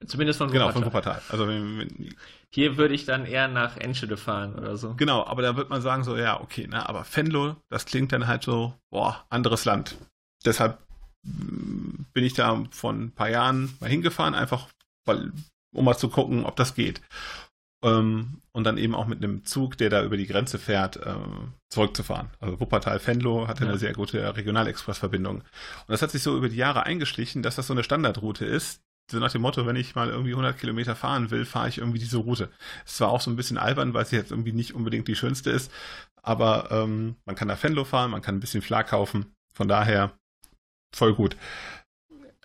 Zumindest 0.06 0.38
von 0.38 0.48
Wuppertal. 0.48 0.68
Genau, 0.68 0.80
von 0.80 0.86
Wuppertal. 0.86 1.22
Also 1.28 1.46
wenn, 1.46 1.78
wenn, 1.78 2.14
Hier 2.50 2.76
würde 2.78 2.94
ich 2.94 3.04
dann 3.04 3.26
eher 3.26 3.48
nach 3.48 3.76
Enschede 3.76 4.16
fahren 4.16 4.54
oder 4.54 4.76
so. 4.76 4.94
Genau, 4.94 5.26
aber 5.26 5.42
da 5.42 5.56
wird 5.56 5.68
man 5.68 5.82
sagen 5.82 6.04
so, 6.04 6.16
ja, 6.16 6.40
okay, 6.40 6.66
ne, 6.66 6.88
aber 6.88 7.04
Venlo, 7.04 7.56
das 7.68 7.84
klingt 7.84 8.12
dann 8.12 8.26
halt 8.26 8.42
so, 8.42 8.74
boah, 8.90 9.26
anderes 9.28 9.66
Land. 9.66 9.96
Deshalb 10.44 10.78
mm, 11.22 12.04
bin 12.14 12.24
ich 12.24 12.32
da 12.32 12.64
vor 12.70 12.92
ein 12.92 13.12
paar 13.12 13.28
Jahren 13.28 13.76
mal 13.80 13.90
hingefahren, 13.90 14.34
einfach 14.34 14.68
weil, 15.04 15.32
um 15.74 15.84
mal 15.84 15.98
zu 15.98 16.08
gucken, 16.08 16.46
ob 16.46 16.56
das 16.56 16.74
geht. 16.74 17.02
Ähm, 17.82 18.42
und 18.52 18.64
dann 18.64 18.78
eben 18.78 18.94
auch 18.94 19.06
mit 19.06 19.22
einem 19.22 19.44
Zug, 19.44 19.78
der 19.78 19.90
da 19.90 20.04
über 20.04 20.16
die 20.16 20.26
Grenze 20.26 20.58
fährt, 20.58 20.96
äh, 20.96 21.14
zurückzufahren. 21.70 22.28
Also 22.40 22.60
Wuppertal-Venlo 22.60 23.48
hatte 23.48 23.64
ja. 23.64 23.70
eine 23.70 23.78
sehr 23.78 23.94
gute 23.94 24.36
Regionalexpressverbindung. 24.36 25.36
Und 25.36 25.44
das 25.88 26.02
hat 26.02 26.10
sich 26.10 26.22
so 26.22 26.36
über 26.36 26.48
die 26.48 26.56
Jahre 26.56 26.84
eingeschlichen, 26.84 27.42
dass 27.42 27.56
das 27.56 27.68
so 27.68 27.72
eine 27.72 27.84
Standardroute 27.84 28.44
ist, 28.44 28.82
so 29.10 29.18
nach 29.18 29.32
dem 29.32 29.42
Motto, 29.42 29.66
wenn 29.66 29.76
ich 29.76 29.94
mal 29.94 30.08
irgendwie 30.08 30.32
100 30.32 30.58
Kilometer 30.58 30.94
fahren 30.94 31.30
will, 31.30 31.44
fahre 31.44 31.68
ich 31.68 31.78
irgendwie 31.78 31.98
diese 31.98 32.18
Route. 32.18 32.50
Es 32.86 33.00
war 33.00 33.08
auch 33.10 33.20
so 33.20 33.30
ein 33.30 33.36
bisschen 33.36 33.58
albern, 33.58 33.92
weil 33.92 34.06
sie 34.06 34.16
jetzt 34.16 34.30
irgendwie 34.30 34.52
nicht 34.52 34.74
unbedingt 34.74 35.08
die 35.08 35.16
schönste 35.16 35.50
ist, 35.50 35.72
aber 36.22 36.70
ähm, 36.70 37.16
man 37.24 37.34
kann 37.36 37.48
nach 37.48 37.62
Venlo 37.62 37.84
fahren, 37.84 38.10
man 38.10 38.22
kann 38.22 38.36
ein 38.36 38.40
bisschen 38.40 38.62
Flag 38.62 38.86
kaufen, 38.86 39.34
von 39.52 39.68
daher 39.68 40.12
voll 40.94 41.14
gut. 41.14 41.36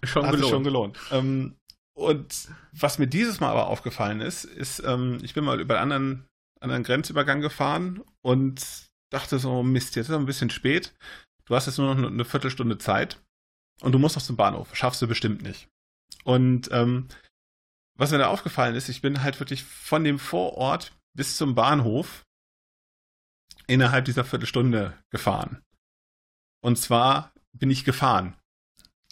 Schon 0.04 0.24
Hat 0.24 0.32
gelohnt. 0.32 0.44
Sich 0.44 0.52
schon 0.52 0.64
gelohnt. 0.64 1.00
Ähm, 1.12 1.56
und 1.96 2.50
was 2.74 3.00
mir 3.00 3.08
dieses 3.08 3.40
Mal 3.40 3.50
aber 3.50 3.68
aufgefallen 3.68 4.22
ist, 4.22 4.44
ist, 4.44 4.80
ähm, 4.86 5.20
ich 5.24 5.34
bin 5.34 5.46
mal 5.46 5.62
über 5.62 5.80
einen 5.80 5.92
anderen, 5.92 6.28
anderen 6.60 6.84
Grenzübergang 6.84 7.42
gefahren 7.42 8.04
und 8.22 8.62
dachte 9.12 9.40
so, 9.40 9.64
Mist, 9.64 9.96
jetzt 9.96 10.08
ist 10.08 10.10
es 10.12 10.18
ein 10.18 10.26
bisschen 10.26 10.50
spät. 10.50 10.94
Du 11.46 11.56
hast 11.56 11.68
jetzt 11.68 11.78
nur 11.78 11.96
noch 11.96 12.08
eine 12.08 12.26
Viertelstunde 12.26 12.78
Zeit 12.78 13.22
und 13.82 13.94
du 13.94 14.00
musst 14.00 14.16
noch 14.16 14.24
zum 14.24 14.36
Bahnhof. 14.36 14.76
Schaffst 14.76 15.02
du 15.02 15.08
bestimmt 15.08 15.42
nicht. 15.42 15.70
Und 16.26 16.70
ähm, 16.72 17.08
was 17.98 18.12
mir 18.12 18.18
da 18.18 18.28
aufgefallen 18.28 18.76
ist, 18.76 18.90
ich 18.90 19.02
bin 19.02 19.24
halt 19.24 19.40
wirklich 19.40 19.64
von 19.64 20.04
dem 20.04 20.20
Vorort 20.20 20.92
bis 21.14 21.38
zum 21.38 21.56
Bahnhof 21.56 22.26
innerhalb 23.68 24.04
dieser 24.06 24.26
Viertelstunde 24.26 24.94
gefahren. 25.12 25.62
Und 26.62 26.78
zwar 26.78 27.32
bin 27.54 27.70
ich 27.70 27.86
gefahren. 27.86 28.36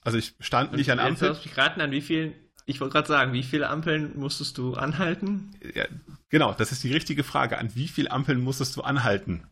Also 0.03 0.17
ich 0.17 0.35
stand 0.41 0.73
nicht 0.73 0.91
an 0.91 0.99
Ampeln. 0.99 1.33
Jetzt 1.33 1.45
mich 1.45 1.57
raten, 1.57 1.79
an 1.79 1.91
wie 1.91 2.01
vielen, 2.01 2.35
ich 2.65 2.79
wollte 2.79 2.93
gerade 2.93 3.07
sagen, 3.07 3.33
wie 3.33 3.43
viele 3.43 3.69
Ampeln 3.69 4.17
musstest 4.17 4.57
du 4.57 4.75
anhalten? 4.75 5.51
Ja, 5.73 5.85
genau, 6.29 6.53
das 6.53 6.71
ist 6.71 6.83
die 6.83 6.93
richtige 6.93 7.23
Frage. 7.23 7.57
An 7.57 7.75
wie 7.75 7.87
viele 7.87 8.11
Ampeln 8.11 8.41
musstest 8.41 8.75
du 8.75 8.81
anhalten? 8.81 9.47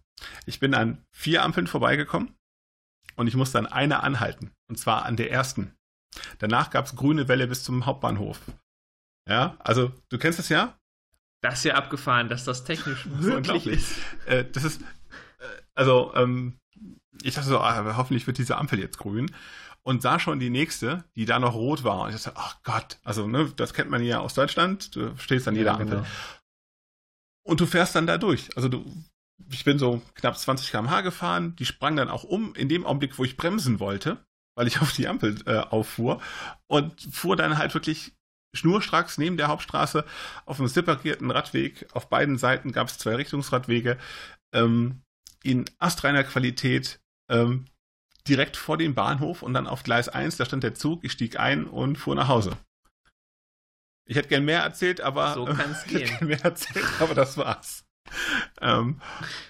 Ich 0.46 0.60
bin 0.60 0.74
an 0.74 1.04
vier 1.12 1.44
Ampeln 1.44 1.68
vorbeigekommen 1.68 2.34
und 3.16 3.28
ich 3.28 3.36
musste 3.36 3.60
an 3.60 3.68
einer 3.68 4.04
anhalten. 4.04 4.52
Und 4.70 4.78
zwar 4.78 5.06
an 5.06 5.18
der 5.18 5.32
ersten. 5.32 5.74
Danach 6.40 6.70
gab 6.70 6.86
es 6.86 6.96
grüne 6.96 7.28
Welle 7.28 7.48
bis 7.48 7.64
zum 7.64 7.86
Hauptbahnhof. 7.86 8.40
Ja, 9.28 9.56
also 9.60 9.92
du 10.10 10.18
kennst 10.18 10.40
es 10.40 10.50
ja. 10.50 10.78
Das 11.42 11.60
ist 11.60 11.64
ja 11.66 11.76
abgefahren, 11.76 12.30
dass 12.30 12.46
das 12.46 12.64
technisch 12.64 13.06
möglich 13.22 13.68
ist. 13.68 13.96
Äh, 14.26 14.46
das 14.52 14.64
ist, 14.64 14.82
äh, 14.82 14.86
also, 15.74 16.14
ähm, 16.16 16.58
ich 17.24 17.36
dachte 17.36 17.50
so, 17.50 17.60
ah, 17.60 17.96
hoffentlich 17.98 18.28
wird 18.28 18.38
diese 18.38 18.58
Ampel 18.58 18.80
jetzt 18.80 18.98
grün. 18.98 19.32
Und 19.84 20.04
sah 20.04 20.20
schon 20.20 20.40
die 20.40 20.52
nächste, 20.52 21.04
die 21.16 21.26
da 21.26 21.40
noch 21.40 21.56
rot 21.56 21.84
war. 21.84 22.02
Und 22.02 22.14
ich 22.14 22.22
dachte, 22.22 22.38
ach 22.38 22.58
Gott, 22.64 23.00
also, 23.04 23.28
ne, 23.28 23.52
das 23.56 23.74
kennt 23.74 23.90
man 23.90 24.04
ja 24.04 24.20
aus 24.20 24.36
Deutschland. 24.36 24.96
Du 24.96 25.18
stehst 25.18 25.48
an 25.48 25.56
jeder 25.56 25.72
ja, 25.72 25.78
genau. 25.78 25.98
Ampel. 25.98 26.12
Und 27.44 27.60
du 27.60 27.66
fährst 27.66 27.96
dann 27.96 28.08
da 28.08 28.18
durch. 28.18 28.56
Also 28.56 28.70
du, 28.70 28.86
ich 29.50 29.64
bin 29.64 29.80
so 29.80 30.02
knapp 30.14 30.38
20 30.38 30.70
km/h 30.70 31.02
gefahren, 31.02 31.56
die 31.56 31.66
sprang 31.66 31.96
dann 31.96 32.10
auch 32.10 32.24
um 32.24 32.54
in 32.56 32.70
dem 32.70 32.86
Augenblick, 32.86 33.18
wo 33.18 33.24
ich 33.24 33.38
bremsen 33.38 33.80
wollte, 33.80 34.24
weil 34.56 34.68
ich 34.68 34.80
auf 34.82 34.94
die 34.94 35.08
Ampel 35.08 35.42
äh, 35.46 35.58
auffuhr 35.58 36.22
und 36.68 37.02
fuhr 37.12 37.36
dann 37.36 37.58
halt 37.58 37.74
wirklich 37.74 38.14
schnurstracks 38.54 39.18
neben 39.18 39.38
der 39.38 39.48
Hauptstraße 39.48 40.06
auf 40.46 40.60
einem 40.60 40.68
separierten 40.68 41.32
Radweg. 41.32 41.88
Auf 41.94 42.10
beiden 42.10 42.38
Seiten 42.38 42.72
gab 42.72 42.90
es 42.90 42.98
zwei 42.98 43.16
Richtungsradwege 43.16 43.98
ähm, 44.54 45.02
in 45.44 45.66
astreiner 45.80 46.24
Qualität 46.24 47.00
ähm, 47.30 47.66
direkt 48.28 48.58
vor 48.58 48.78
dem 48.78 48.94
Bahnhof 48.94 49.42
und 49.42 49.54
dann 49.54 49.68
auf 49.68 49.84
Gleis 49.84 50.10
1, 50.10 50.38
da 50.38 50.46
stand 50.46 50.64
der 50.64 50.76
Zug, 50.76 51.04
ich 51.04 51.12
stieg 51.12 51.40
ein 51.40 51.66
und 51.66 51.98
fuhr 51.98 52.16
nach 52.16 52.28
Hause. 52.28 52.58
Ich 54.08 54.16
hätte 54.16 54.30
gern 54.30 54.46
mehr 54.46 54.62
erzählt, 54.62 55.02
aber 55.02 55.34
so 55.34 55.46
kann's 55.46 55.86
hätte 55.86 56.06
gern 56.06 56.28
mehr 56.28 56.44
erzählt, 56.44 56.86
aber 57.00 57.16
das 57.16 57.38
war's. 57.38 57.86
ähm, 58.60 59.00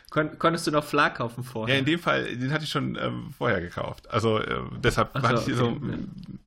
Kon 0.09 0.37
konntest 0.37 0.67
du 0.67 0.71
noch 0.71 0.83
Flag 0.83 1.15
kaufen 1.15 1.43
vorher? 1.43 1.75
Ja, 1.75 1.79
in 1.79 1.85
dem 1.85 1.99
Fall, 1.99 2.35
den 2.35 2.51
hatte 2.51 2.65
ich 2.65 2.69
schon 2.69 2.97
ähm, 2.97 3.33
vorher 3.35 3.61
gekauft. 3.61 4.09
Also 4.11 4.39
äh, 4.39 4.61
deshalb 4.83 5.13
so, 5.13 5.21
hatte 5.21 5.35
ich 5.35 5.41
okay, 5.41 5.53
so 5.53 5.79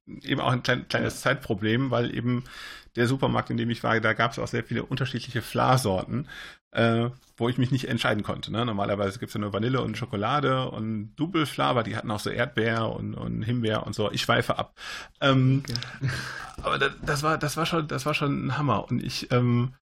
ja. 0.07 0.30
eben 0.30 0.40
auch 0.40 0.53
ein 0.53 0.62
klein, 0.62 0.86
kleines 0.86 1.14
ja. 1.14 1.30
Zeitproblem, 1.30 1.90
weil 1.90 2.14
eben 2.14 2.45
der 2.97 3.07
Supermarkt, 3.07 3.51
in 3.51 3.57
dem 3.57 3.70
ich 3.70 3.82
war, 3.82 3.99
da 4.01 4.12
gab 4.12 4.32
es 4.32 4.38
auch 4.38 4.49
sehr 4.49 4.64
viele 4.64 4.84
unterschiedliche 4.84 5.42
Fla-Sorten, 5.42 6.28
äh, 6.72 7.11
wo 7.36 7.49
ich 7.49 7.59
mich 7.59 7.70
nicht 7.70 7.88
entscheiden 7.88 8.22
konnte. 8.22 8.53
Ne? 8.53 8.64
Normalerweise 8.64 9.18
gibt 9.18 9.30
es 9.30 9.34
ja 9.34 9.40
nur 9.40 9.53
Vanille 9.53 9.80
und 9.80 9.97
Schokolade 9.99 10.68
und 10.68 11.14
Double 11.16 11.47
Fla, 11.47 11.70
aber 11.70 11.82
die 11.82 11.97
hatten 11.97 12.11
auch 12.11 12.20
so 12.20 12.30
Erdbeer 12.30 12.90
und, 12.90 13.14
und 13.14 13.42
Himbeer 13.42 13.86
und 13.86 13.95
so. 13.95 14.11
Ich 14.12 14.22
schweife 14.22 14.59
ab. 14.59 14.74
Ähm, 15.20 15.62
okay. 15.64 16.11
aber 16.62 16.78
das, 16.78 16.92
das, 17.03 17.22
war, 17.22 17.38
das 17.38 17.57
war 17.57 17.66
schon, 17.66 17.88
das 17.88 18.07
war 18.07 18.14
schon 18.14 18.47
ein 18.47 18.59
Hammer. 18.59 18.88
Und 18.88 19.03
ich 19.03 19.30
ähm, 19.32 19.74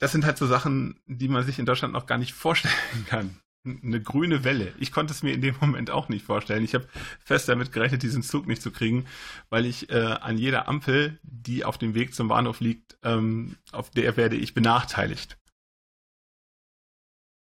das 0.00 0.12
sind 0.12 0.24
halt 0.24 0.38
so 0.38 0.46
Sachen, 0.46 0.98
die 1.06 1.28
man 1.28 1.44
sich 1.44 1.58
in 1.58 1.66
Deutschland 1.66 1.92
noch 1.92 2.06
gar 2.06 2.18
nicht 2.18 2.32
vorstellen 2.32 2.74
kann. 3.06 3.38
Eine 3.66 4.00
grüne 4.00 4.42
Welle. 4.42 4.72
Ich 4.78 4.90
konnte 4.90 5.12
es 5.12 5.22
mir 5.22 5.34
in 5.34 5.42
dem 5.42 5.54
Moment 5.60 5.90
auch 5.90 6.08
nicht 6.08 6.24
vorstellen. 6.24 6.64
Ich 6.64 6.74
habe 6.74 6.88
fest 7.22 7.48
damit 7.48 7.72
gerechnet, 7.72 8.02
diesen 8.02 8.22
Zug 8.22 8.46
nicht 8.46 8.62
zu 8.62 8.70
kriegen, 8.70 9.06
weil 9.50 9.66
ich 9.66 9.90
äh, 9.90 9.98
an 9.98 10.38
jeder 10.38 10.66
Ampel, 10.66 11.18
die 11.22 11.64
auf 11.64 11.76
dem 11.76 11.94
Weg 11.94 12.14
zum 12.14 12.28
Bahnhof 12.28 12.60
liegt, 12.60 12.96
ähm, 13.02 13.56
auf 13.72 13.90
der 13.90 14.16
werde 14.16 14.36
ich 14.36 14.54
benachteiligt. 14.54 15.36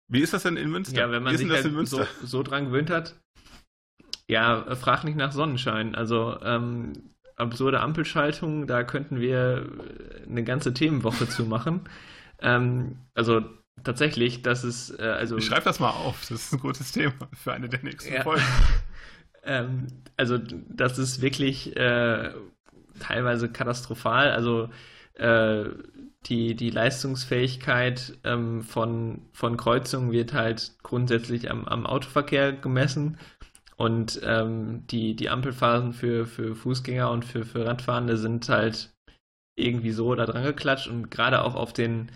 Wie 0.08 0.20
ist 0.20 0.32
das 0.32 0.42
denn 0.42 0.56
in 0.56 0.70
Münster? 0.70 0.98
Ja, 0.98 1.10
wenn 1.12 1.22
man 1.22 1.36
sich 1.36 1.48
halt 1.48 1.86
so, 1.86 2.04
so, 2.24 2.42
dran 2.42 2.66
gewöhnt 2.66 2.90
hat. 2.90 3.14
Ja, 4.26 4.74
frag 4.74 5.04
nicht 5.04 5.16
nach 5.16 5.30
Sonnenschein. 5.30 5.94
Also 5.94 6.40
ähm, 6.42 6.92
absurde 7.36 7.80
Ampelschaltung, 7.80 8.66
da 8.66 8.82
könnten 8.82 9.20
wir 9.20 9.70
eine 10.28 10.42
ganze 10.42 10.74
Themenwoche 10.74 11.28
zu 11.28 11.44
machen. 11.44 11.88
Ähm, 12.42 12.96
also 13.12 13.44
tatsächlich, 13.84 14.42
das 14.42 14.64
ist 14.64 14.98
äh, 14.98 15.02
also. 15.02 15.36
Ich 15.36 15.46
schreibe 15.46 15.64
das 15.64 15.80
mal 15.80 15.90
auf, 15.90 16.20
das 16.20 16.44
ist 16.44 16.52
ein 16.52 16.60
gutes 16.60 16.92
Thema 16.92 17.14
für 17.34 17.52
eine 17.52 17.68
der 17.68 17.82
nächsten 17.82 18.12
ja. 18.12 18.22
Folgen. 18.22 18.44
ähm, 19.44 19.86
also 20.16 20.38
das 20.38 20.98
ist 20.98 21.22
wirklich 21.22 21.76
äh, 21.76 22.32
teilweise 22.98 23.48
katastrophal. 23.50 24.30
Also 24.30 24.68
äh, 25.14 25.64
die, 26.26 26.54
die 26.54 26.70
Leistungsfähigkeit 26.70 28.18
ähm, 28.24 28.62
von, 28.62 29.22
von 29.32 29.56
Kreuzungen 29.56 30.12
wird 30.12 30.34
halt 30.34 30.72
grundsätzlich 30.82 31.50
am, 31.50 31.66
am 31.66 31.86
Autoverkehr 31.86 32.52
gemessen. 32.52 33.18
Und 33.76 34.20
ähm, 34.24 34.86
die, 34.88 35.16
die 35.16 35.30
Ampelphasen 35.30 35.94
für, 35.94 36.26
für 36.26 36.54
Fußgänger 36.54 37.10
und 37.10 37.24
für, 37.24 37.46
für 37.46 37.64
Radfahrende 37.64 38.18
sind 38.18 38.46
halt 38.50 38.92
irgendwie 39.56 39.92
so 39.92 40.14
da 40.14 40.26
dran 40.26 40.44
geklatscht 40.44 40.88
und 40.88 41.10
gerade 41.10 41.42
auch 41.42 41.54
auf 41.54 41.72
den 41.72 42.10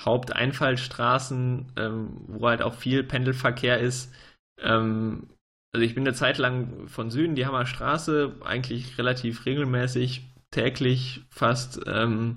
Haupteinfallstraßen, 0.00 1.72
ähm, 1.76 2.24
wo 2.26 2.48
halt 2.48 2.62
auch 2.62 2.74
viel 2.74 3.02
Pendelverkehr 3.04 3.78
ist. 3.78 4.12
Ähm, 4.60 5.28
also 5.72 5.84
ich 5.84 5.94
bin 5.94 6.06
eine 6.06 6.14
Zeit 6.14 6.38
lang 6.38 6.88
von 6.88 7.10
Süden, 7.10 7.34
die 7.34 7.46
Hammer 7.46 7.66
Straße, 7.66 8.36
eigentlich 8.44 8.96
relativ 8.98 9.44
regelmäßig, 9.44 10.22
täglich 10.50 11.22
fast 11.30 11.80
ähm, 11.86 12.34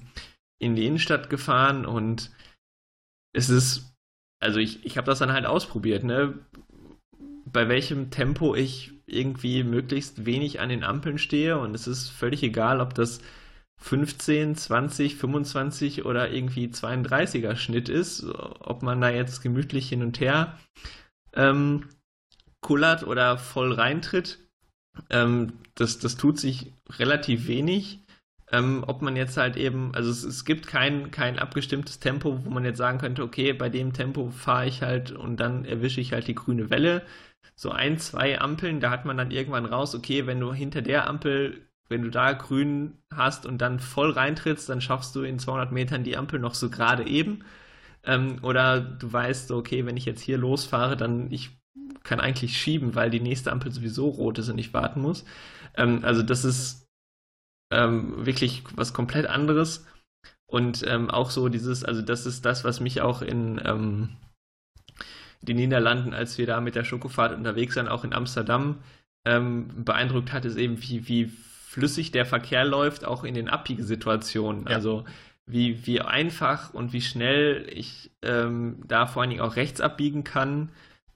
in 0.59 0.75
die 0.75 0.85
Innenstadt 0.85 1.29
gefahren 1.29 1.85
und 1.85 2.31
es 3.33 3.49
ist, 3.49 3.95
also 4.41 4.59
ich, 4.59 4.85
ich 4.85 4.97
habe 4.97 5.05
das 5.05 5.19
dann 5.19 5.31
halt 5.31 5.45
ausprobiert, 5.45 6.03
ne? 6.03 6.37
bei 7.51 7.67
welchem 7.67 8.11
Tempo 8.11 8.55
ich 8.55 8.93
irgendwie 9.05 9.63
möglichst 9.63 10.25
wenig 10.25 10.59
an 10.59 10.69
den 10.69 10.83
Ampeln 10.83 11.17
stehe 11.17 11.57
und 11.57 11.75
es 11.75 11.87
ist 11.87 12.09
völlig 12.09 12.43
egal, 12.43 12.81
ob 12.81 12.93
das 12.93 13.21
15, 13.81 14.55
20, 14.55 15.15
25 15.15 16.05
oder 16.05 16.31
irgendwie 16.31 16.67
32er 16.67 17.55
Schnitt 17.55 17.89
ist, 17.89 18.23
ob 18.23 18.83
man 18.83 19.01
da 19.01 19.09
jetzt 19.09 19.41
gemütlich 19.41 19.89
hin 19.89 20.03
und 20.03 20.19
her 20.19 20.57
ähm, 21.33 21.89
kullert 22.61 23.05
oder 23.05 23.37
voll 23.37 23.73
reintritt. 23.73 24.39
Ähm, 25.09 25.53
das, 25.75 25.97
das 25.97 26.15
tut 26.15 26.39
sich 26.39 26.73
relativ 26.89 27.47
wenig. 27.47 27.99
Ähm, 28.51 28.83
ob 28.85 29.01
man 29.01 29.15
jetzt 29.15 29.37
halt 29.37 29.55
eben, 29.55 29.95
also 29.95 30.11
es, 30.11 30.23
es 30.23 30.45
gibt 30.45 30.67
kein, 30.67 31.09
kein 31.09 31.39
abgestimmtes 31.39 31.99
Tempo, 31.99 32.43
wo 32.45 32.49
man 32.49 32.65
jetzt 32.65 32.77
sagen 32.77 32.99
könnte, 32.99 33.23
okay, 33.23 33.53
bei 33.53 33.69
dem 33.69 33.93
Tempo 33.93 34.29
fahre 34.29 34.67
ich 34.67 34.81
halt 34.81 35.11
und 35.11 35.37
dann 35.39 35.63
erwische 35.65 36.01
ich 36.01 36.11
halt 36.11 36.27
die 36.27 36.35
grüne 36.35 36.69
Welle. 36.69 37.03
So 37.55 37.71
ein, 37.71 37.97
zwei 37.97 38.39
Ampeln, 38.39 38.81
da 38.81 38.91
hat 38.91 39.05
man 39.05 39.17
dann 39.17 39.31
irgendwann 39.31 39.65
raus, 39.65 39.95
okay, 39.95 40.27
wenn 40.27 40.39
du 40.39 40.53
hinter 40.53 40.81
der 40.81 41.07
Ampel 41.07 41.65
wenn 41.91 42.01
du 42.01 42.09
da 42.09 42.33
grün 42.33 42.97
hast 43.13 43.45
und 43.45 43.59
dann 43.59 43.79
voll 43.79 44.11
reintrittst, 44.11 44.67
dann 44.69 44.81
schaffst 44.81 45.15
du 45.15 45.21
in 45.21 45.37
200 45.37 45.71
Metern 45.71 46.03
die 46.03 46.17
Ampel 46.17 46.39
noch 46.39 46.55
so 46.55 46.69
gerade 46.69 47.05
eben. 47.05 47.43
Ähm, 48.03 48.39
oder 48.41 48.81
du 48.81 49.11
weißt, 49.13 49.51
okay, 49.51 49.85
wenn 49.85 49.97
ich 49.97 50.05
jetzt 50.05 50.21
hier 50.21 50.37
losfahre, 50.39 50.97
dann 50.97 51.29
ich 51.31 51.51
kann 52.03 52.19
eigentlich 52.19 52.57
schieben, 52.57 52.95
weil 52.95 53.11
die 53.11 53.19
nächste 53.19 53.51
Ampel 53.51 53.71
sowieso 53.71 54.09
rot 54.09 54.39
ist 54.39 54.49
und 54.49 54.57
ich 54.57 54.73
warten 54.73 55.01
muss. 55.01 55.23
Ähm, 55.75 55.99
also 56.03 56.23
das 56.23 56.45
ist 56.45 56.87
ähm, 57.71 58.25
wirklich 58.25 58.63
was 58.75 58.93
komplett 58.93 59.27
anderes. 59.27 59.85
Und 60.47 60.83
ähm, 60.87 61.09
auch 61.09 61.29
so 61.29 61.47
dieses, 61.49 61.83
also 61.85 62.01
das 62.01 62.25
ist 62.25 62.45
das, 62.45 62.63
was 62.63 62.79
mich 62.79 63.01
auch 63.01 63.21
in 63.21 63.61
ähm, 63.63 64.09
den 65.41 65.57
Niederlanden, 65.57 66.13
als 66.13 66.37
wir 66.37 66.45
da 66.45 66.61
mit 66.61 66.75
der 66.75 66.83
Schokofahrt 66.83 67.35
unterwegs 67.35 67.75
waren, 67.75 67.87
auch 67.87 68.03
in 68.03 68.13
Amsterdam, 68.13 68.79
ähm, 69.25 69.69
beeindruckt 69.85 70.33
hat, 70.33 70.45
ist 70.45 70.57
eben, 70.57 70.81
wie, 70.81 71.07
wie 71.07 71.31
flüssig 71.71 72.11
der 72.11 72.25
Verkehr 72.25 72.65
läuft, 72.65 73.05
auch 73.05 73.23
in 73.23 73.33
den 73.33 73.47
Abbiegesituationen. 73.47 74.67
Ja. 74.67 74.75
Also 74.75 75.05
wie, 75.45 75.87
wie 75.87 76.01
einfach 76.01 76.73
und 76.73 76.91
wie 76.91 76.99
schnell 76.99 77.65
ich 77.71 78.11
ähm, 78.21 78.83
da 78.85 79.07
vor 79.07 79.21
allen 79.21 79.29
Dingen 79.29 79.41
auch 79.41 79.55
rechts 79.55 79.79
abbiegen 79.79 80.25
kann 80.25 80.69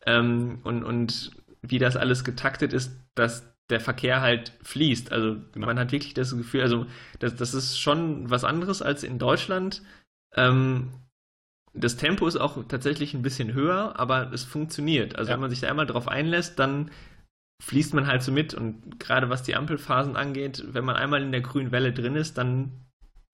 ähm, 0.05 0.59
und, 0.63 0.85
und 0.85 1.31
wie 1.61 1.77
das 1.77 1.97
alles 1.97 2.23
getaktet 2.23 2.71
ist, 2.71 2.97
dass 3.15 3.53
der 3.69 3.81
Verkehr 3.81 4.21
halt 4.21 4.53
fließt. 4.63 5.11
Also 5.11 5.35
genau. 5.51 5.65
man 5.65 5.77
hat 5.77 5.91
wirklich 5.91 6.13
das 6.13 6.35
Gefühl, 6.35 6.61
also 6.61 6.85
das, 7.19 7.35
das 7.35 7.53
ist 7.53 7.77
schon 7.77 8.29
was 8.29 8.45
anderes 8.45 8.81
als 8.81 9.03
in 9.03 9.19
Deutschland. 9.19 9.81
Ähm, 10.35 10.93
das 11.73 11.97
Tempo 11.97 12.27
ist 12.27 12.37
auch 12.37 12.63
tatsächlich 12.69 13.13
ein 13.13 13.23
bisschen 13.23 13.53
höher, 13.53 13.99
aber 13.99 14.31
es 14.31 14.45
funktioniert. 14.45 15.17
Also 15.17 15.31
ja. 15.31 15.33
wenn 15.33 15.41
man 15.41 15.49
sich 15.49 15.59
da 15.59 15.67
einmal 15.67 15.85
drauf 15.85 16.07
einlässt, 16.07 16.59
dann 16.59 16.91
fließt 17.61 17.93
man 17.93 18.07
halt 18.07 18.23
so 18.23 18.31
mit. 18.31 18.53
Und 18.53 18.99
gerade 18.99 19.29
was 19.29 19.43
die 19.43 19.55
Ampelphasen 19.55 20.15
angeht, 20.15 20.63
wenn 20.67 20.85
man 20.85 20.95
einmal 20.95 21.21
in 21.21 21.31
der 21.31 21.41
grünen 21.41 21.71
Welle 21.71 21.93
drin 21.93 22.15
ist, 22.15 22.37
dann 22.37 22.85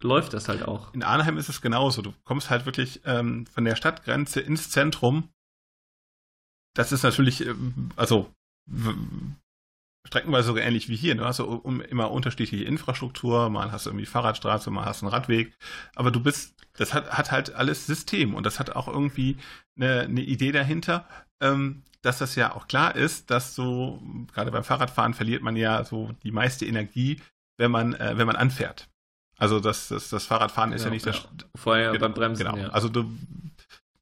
läuft 0.04 0.34
das 0.34 0.48
halt 0.48 0.64
auch. 0.64 0.94
In 0.94 1.04
Arnheim 1.04 1.38
ist 1.38 1.50
es 1.50 1.62
genauso. 1.62 2.02
Du 2.02 2.14
kommst 2.24 2.50
halt 2.50 2.66
wirklich 2.66 3.02
ähm, 3.06 3.46
von 3.46 3.66
der 3.66 3.76
Stadtgrenze 3.76 4.40
ins 4.40 4.70
Zentrum. 4.70 5.30
Das 6.74 6.92
ist 6.92 7.04
natürlich, 7.04 7.46
ähm, 7.46 7.92
also 7.96 8.34
streckenweise 10.08 10.48
sogar 10.48 10.64
ähnlich 10.64 10.90
wie 10.90 10.96
hier. 10.96 11.16
Du 11.16 11.26
hast 11.26 11.38
so 11.38 11.48
um, 11.48 11.82
immer 11.82 12.12
unterschiedliche 12.12 12.64
Infrastruktur, 12.64 13.50
mal 13.50 13.72
hast 13.72 13.86
du 13.86 13.92
irgendwie 13.92 14.06
Fahrradstraße, 14.06 14.72
mal 14.72 14.86
hast 14.86 15.02
du 15.02 15.06
einen 15.06 15.14
Radweg. 15.14 15.56
Aber 15.96 16.12
du 16.12 16.22
bist, 16.22 16.56
das 16.74 16.94
hat, 16.94 17.12
hat 17.12 17.32
halt 17.32 17.54
alles 17.54 17.86
System 17.86 18.34
und 18.34 18.46
das 18.46 18.60
hat 18.60 18.76
auch 18.76 18.88
irgendwie 18.88 19.38
eine, 19.76 20.02
eine 20.02 20.22
Idee 20.22 20.52
dahinter. 20.52 21.08
Ähm, 21.42 21.84
dass 22.02 22.18
das 22.18 22.36
ja 22.36 22.56
auch 22.56 22.68
klar 22.68 22.96
ist, 22.96 23.30
dass 23.30 23.56
so, 23.56 24.02
gerade 24.34 24.52
beim 24.52 24.64
Fahrradfahren 24.64 25.14
verliert 25.14 25.44
man 25.44 25.56
ja 25.56 25.84
so 25.84 26.12
die 26.24 26.32
meiste 26.32 26.66
Energie, 26.66 27.22
wenn 27.58 27.72
man, 27.72 27.94
äh, 27.94 28.18
wenn 28.18 28.28
man 28.28 28.36
anfährt. 28.36 28.90
Also 29.38 29.60
das, 29.60 29.88
das, 29.88 30.10
das 30.10 30.26
Fahrradfahren 30.26 30.72
ist 30.72 30.84
ja 30.84 30.92
nicht 30.92 31.06
das. 31.06 31.28
Vorher 31.56 31.92
genau, 31.92 32.06
beim 32.06 32.14
Bremsen. 32.14 32.46
Genau. 32.46 32.58
Ja. 32.58 32.70
Also 32.70 32.90
du, 32.90 33.12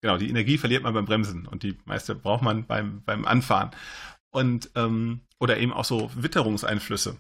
genau, 0.01 0.17
die 0.17 0.29
Energie 0.29 0.57
verliert 0.57 0.83
man 0.83 0.93
beim 0.93 1.05
Bremsen 1.05 1.45
und 1.45 1.63
die 1.63 1.77
meiste 1.85 2.15
braucht 2.15 2.41
man 2.41 2.65
beim, 2.65 3.01
beim 3.03 3.25
Anfahren. 3.25 3.71
Und 4.31 4.69
ähm, 4.75 5.21
oder 5.39 5.57
eben 5.57 5.73
auch 5.73 5.85
so 5.85 6.11
Witterungseinflüsse. 6.15 7.17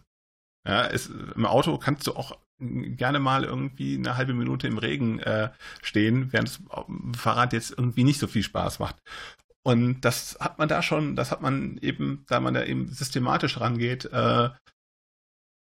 Ja, 0.67 0.83
ist, 0.83 1.09
Im 1.35 1.45
Auto 1.45 1.77
kannst 1.77 2.07
du 2.07 2.15
auch 2.15 2.37
gerne 2.59 3.19
mal 3.19 3.45
irgendwie 3.45 3.95
eine 3.95 4.17
halbe 4.17 4.33
Minute 4.33 4.67
im 4.67 4.77
Regen 4.77 5.19
äh, 5.19 5.49
stehen, 5.81 6.33
während 6.33 6.49
das 6.49 6.59
Fahrrad 7.17 7.53
jetzt 7.53 7.71
irgendwie 7.71 8.03
nicht 8.03 8.19
so 8.19 8.27
viel 8.27 8.43
Spaß 8.43 8.79
macht. 8.79 8.97
Und 9.69 10.01
das 10.01 10.35
hat 10.39 10.57
man 10.57 10.67
da 10.67 10.81
schon, 10.81 11.15
das 11.15 11.29
hat 11.29 11.41
man 11.41 11.77
eben, 11.83 12.25
da 12.27 12.39
man 12.39 12.55
da 12.55 12.63
eben 12.63 12.87
systematisch 12.87 13.59
rangeht, 13.59 14.05
äh, 14.05 14.49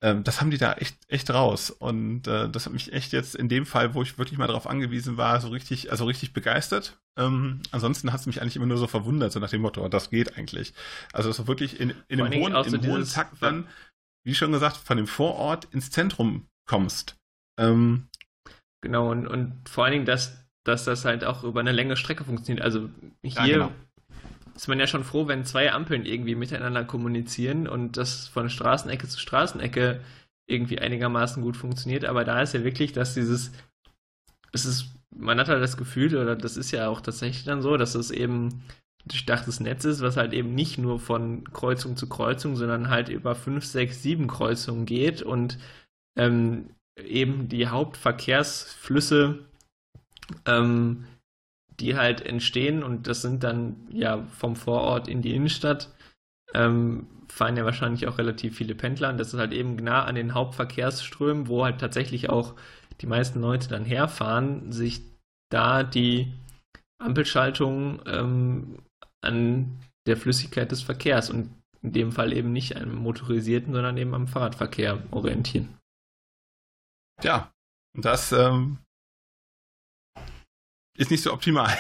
äh, 0.00 0.20
das 0.22 0.40
haben 0.40 0.50
die 0.50 0.59
da 0.59 0.72
echt, 0.72 0.98
echt 1.07 1.30
raus. 1.30 1.70
Und 1.70 2.26
äh, 2.26 2.48
das 2.48 2.66
hat 2.66 2.72
mich 2.72 2.92
echt 2.92 3.12
jetzt 3.12 3.36
in 3.36 3.48
dem 3.48 3.64
Fall, 3.64 3.94
wo 3.94 4.03
ich 4.03 4.18
wirklich 4.18 4.40
mal 4.40 4.48
darauf 4.48 4.66
angewiesen 4.66 5.18
war, 5.18 5.40
so 5.40 5.48
richtig, 5.50 5.92
also 5.92 6.05
richtig 6.05 6.32
begeistert. 6.32 6.98
Ähm, 7.16 7.62
ansonsten 7.70 8.12
hat 8.12 8.18
es 8.18 8.26
mich 8.26 8.42
eigentlich 8.42 8.57
immer 8.57 8.66
nur 8.66 8.76
so 8.76 8.88
verwundert, 8.88 9.30
so 9.30 9.38
nach 9.38 9.50
dem 9.50 9.62
Motto, 9.62 9.88
das 9.88 10.11
geht 10.11 10.36
eigentlich. 10.36 10.74
Also 11.12 11.30
so 11.30 11.46
wirklich 11.46 11.78
in, 11.78 11.94
in 12.09 12.20
einem 12.20 12.42
hohen, 12.42 12.55
im 12.57 12.82
so 12.82 12.82
hohen 12.82 13.07
Takt 13.07 13.40
dann, 13.40 13.68
wie 14.24 14.34
schon 14.34 14.50
gesagt, 14.50 14.78
von 14.78 14.96
dem 14.96 15.07
Vorort 15.07 15.66
ins 15.66 15.92
Zentrum 15.92 16.48
kommst. 16.68 17.14
Ähm, 17.57 18.09
genau, 18.80 19.12
und, 19.12 19.28
und 19.28 19.68
vor 19.68 19.84
allen 19.84 19.92
Dingen, 19.92 20.07
dass, 20.07 20.44
dass 20.64 20.86
das 20.86 21.05
halt 21.05 21.22
auch 21.22 21.44
über 21.44 21.61
eine 21.61 21.70
längere 21.70 21.96
Strecke 21.96 22.24
funktioniert. 22.24 22.64
Also 22.64 22.90
hier 23.22 23.46
ja, 23.46 23.46
genau. 23.46 23.72
Ist 24.55 24.68
man 24.68 24.78
ja 24.78 24.86
schon 24.86 25.05
froh, 25.05 25.28
wenn 25.28 25.44
zwei 25.44 25.72
Ampeln 25.72 26.05
irgendwie 26.05 26.34
miteinander 26.34 26.84
kommunizieren 26.84 27.66
und 27.66 27.96
das 27.96 28.28
von 28.28 28.50
Straßenecke 28.50 29.09
zu 29.09 29.18
Straßenecke 29.18 30.00
irgendwie 30.46 30.78
einigermaßen 30.78 31.42
gut 31.42 31.57
funktioniert. 31.57 32.05
Aber 32.05 32.24
da 32.24 32.42
ist 32.42 32.55
ja 32.55 32.64
wirklich, 32.64 32.92
dass 32.92 33.14
dieses, 33.14 33.53
es 34.53 34.64
ist, 34.64 34.94
man 35.14 35.38
hat 35.38 35.48
halt 35.48 35.62
das 35.62 35.76
Gefühl, 35.76 36.16
oder 36.16 36.36
das 36.36 36.57
ist 36.57 36.70
ja 36.70 36.88
auch 36.88 37.00
tatsächlich 37.00 37.44
dann 37.44 37.62
so, 37.62 37.76
dass 37.76 37.94
es 37.94 38.11
eben 38.11 38.62
durchdachtes 39.07 39.61
Netz 39.61 39.84
ist, 39.84 40.00
was 40.00 40.16
halt 40.16 40.32
eben 40.32 40.55
nicht 40.55 40.78
nur 40.78 41.00
von 41.00 41.44
Kreuzung 41.53 41.96
zu 41.96 42.09
Kreuzung, 42.09 42.57
sondern 42.57 42.88
halt 42.88 43.09
über 43.09 43.34
fünf, 43.34 43.64
sechs, 43.64 44.03
sieben 44.03 44.28
Kreuzungen 44.28 44.86
geht 44.86 45.22
und 45.22 45.59
ähm, 46.16 46.70
eben 46.96 47.48
die 47.48 47.66
Hauptverkehrsflüsse, 47.66 49.40
ähm, 50.46 51.05
die 51.81 51.97
halt 51.97 52.20
entstehen 52.20 52.83
und 52.83 53.07
das 53.07 53.23
sind 53.23 53.43
dann 53.43 53.77
ja 53.91 54.23
vom 54.39 54.57
Vorort 54.57 55.09
in 55.09 55.23
die 55.23 55.35
Innenstadt, 55.35 55.91
ähm, 56.55 57.07
fahren 57.29 57.57
ja 57.57 57.64
wahrscheinlich 57.64 58.07
auch 58.07 58.18
relativ 58.18 58.57
viele 58.57 58.75
Pendler 58.75 59.09
und 59.09 59.18
das 59.18 59.33
ist 59.33 59.41
halt 59.41 59.53
eben 59.53 59.77
nah 59.77 60.05
an 60.05 60.14
den 60.14 60.35
Hauptverkehrsströmen, 60.35 61.49
wo 61.49 61.64
halt 61.64 61.81
tatsächlich 61.81 62.29
auch 62.29 62.55
die 63.01 63.07
meisten 63.07 63.41
Leute 63.41 63.68
dann 63.68 63.85
herfahren, 63.85 64.70
sich 64.70 65.03
da 65.51 65.83
die 65.83 66.33
Ampelschaltung 66.99 68.01
ähm, 68.07 68.79
an 69.23 69.79
der 70.07 70.16
Flüssigkeit 70.16 70.70
des 70.70 70.83
Verkehrs 70.83 71.31
und 71.31 71.51
in 71.83 71.93
dem 71.93 72.12
Fall 72.12 72.33
eben 72.33 72.53
nicht 72.53 72.77
am 72.77 72.95
motorisierten, 72.95 73.73
sondern 73.73 73.97
eben 73.97 74.14
am 74.14 74.29
Fahrradverkehr 74.29 75.03
orientieren. 75.11 75.77
Ja, 77.23 77.53
das 77.95 78.33
ähm, 78.33 78.79
ist 80.97 81.11
nicht 81.11 81.22
so 81.22 81.32
optimal. 81.32 81.76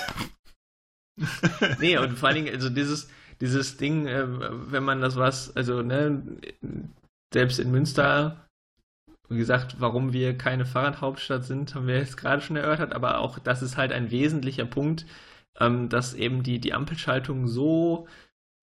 nee, 1.78 1.96
und 1.98 2.18
vor 2.18 2.28
allen 2.28 2.44
Dingen, 2.44 2.54
also 2.54 2.70
dieses, 2.70 3.08
dieses 3.40 3.76
Ding, 3.76 4.06
äh, 4.06 4.26
wenn 4.70 4.84
man 4.84 5.00
das 5.00 5.16
was, 5.16 5.54
also 5.56 5.82
ne, 5.82 6.22
selbst 7.32 7.58
in 7.58 7.70
Münster, 7.70 8.46
wie 9.28 9.38
gesagt, 9.38 9.76
warum 9.80 10.12
wir 10.12 10.36
keine 10.36 10.66
Fahrradhauptstadt 10.66 11.44
sind, 11.44 11.74
haben 11.74 11.86
wir 11.86 11.96
jetzt 11.96 12.16
gerade 12.16 12.42
schon 12.42 12.56
erörtert, 12.56 12.92
aber 12.92 13.18
auch 13.18 13.38
das 13.38 13.62
ist 13.62 13.76
halt 13.76 13.92
ein 13.92 14.10
wesentlicher 14.10 14.66
Punkt, 14.66 15.06
ähm, 15.58 15.88
dass 15.88 16.14
eben 16.14 16.42
die, 16.42 16.58
die 16.58 16.72
Ampelschaltung 16.72 17.48
so 17.48 18.08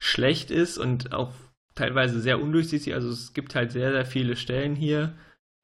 schlecht 0.01 0.51
ist 0.51 0.77
und 0.77 1.13
auch 1.13 1.33
teilweise 1.75 2.19
sehr 2.19 2.41
undurchsichtig. 2.41 2.93
Also 2.93 3.09
es 3.09 3.33
gibt 3.33 3.55
halt 3.55 3.71
sehr, 3.71 3.91
sehr 3.91 4.05
viele 4.05 4.35
Stellen 4.35 4.75
hier, 4.75 5.15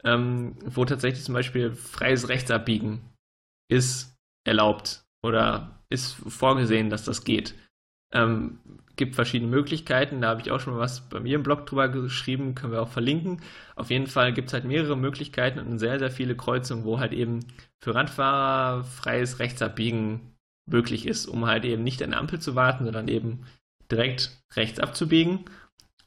ähm, 0.03 0.57
wo 0.65 0.85
tatsächlich 0.85 1.23
zum 1.23 1.33
Beispiel 1.33 1.71
freies 1.71 2.29
Rechtsabbiegen 2.29 3.01
ist 3.69 4.14
erlaubt 4.45 5.03
oder 5.21 5.81
ist 5.89 6.13
vorgesehen, 6.13 6.89
dass 6.89 7.03
das 7.03 7.23
geht. 7.23 7.55
Ähm, 8.13 8.59
gibt 8.95 9.15
verschiedene 9.15 9.51
Möglichkeiten, 9.51 10.21
da 10.21 10.29
habe 10.29 10.41
ich 10.41 10.51
auch 10.51 10.59
schon 10.59 10.73
mal 10.73 10.79
was 10.79 11.09
bei 11.09 11.19
mir 11.19 11.35
im 11.35 11.43
Blog 11.43 11.65
drüber 11.65 11.89
geschrieben, 11.89 12.55
können 12.55 12.71
wir 12.71 12.81
auch 12.81 12.89
verlinken. 12.89 13.41
Auf 13.75 13.89
jeden 13.89 14.07
Fall 14.07 14.31
gibt 14.31 14.47
es 14.47 14.53
halt 14.53 14.63
mehrere 14.63 14.95
Möglichkeiten 14.95 15.59
und 15.59 15.79
sehr, 15.79 15.99
sehr 15.99 16.11
viele 16.11 16.35
Kreuzungen, 16.35 16.85
wo 16.85 16.99
halt 16.99 17.11
eben 17.11 17.41
für 17.81 17.93
Radfahrer 17.93 18.83
freies 18.85 19.39
Rechtsabbiegen 19.39 20.35
möglich 20.65 21.05
ist, 21.05 21.25
um 21.25 21.45
halt 21.45 21.65
eben 21.65 21.83
nicht 21.83 22.01
an 22.03 22.11
der 22.11 22.19
Ampel 22.19 22.39
zu 22.39 22.55
warten, 22.55 22.85
sondern 22.85 23.07
eben 23.07 23.45
direkt 23.91 24.31
rechts 24.55 24.79
abzubiegen. 24.79 25.45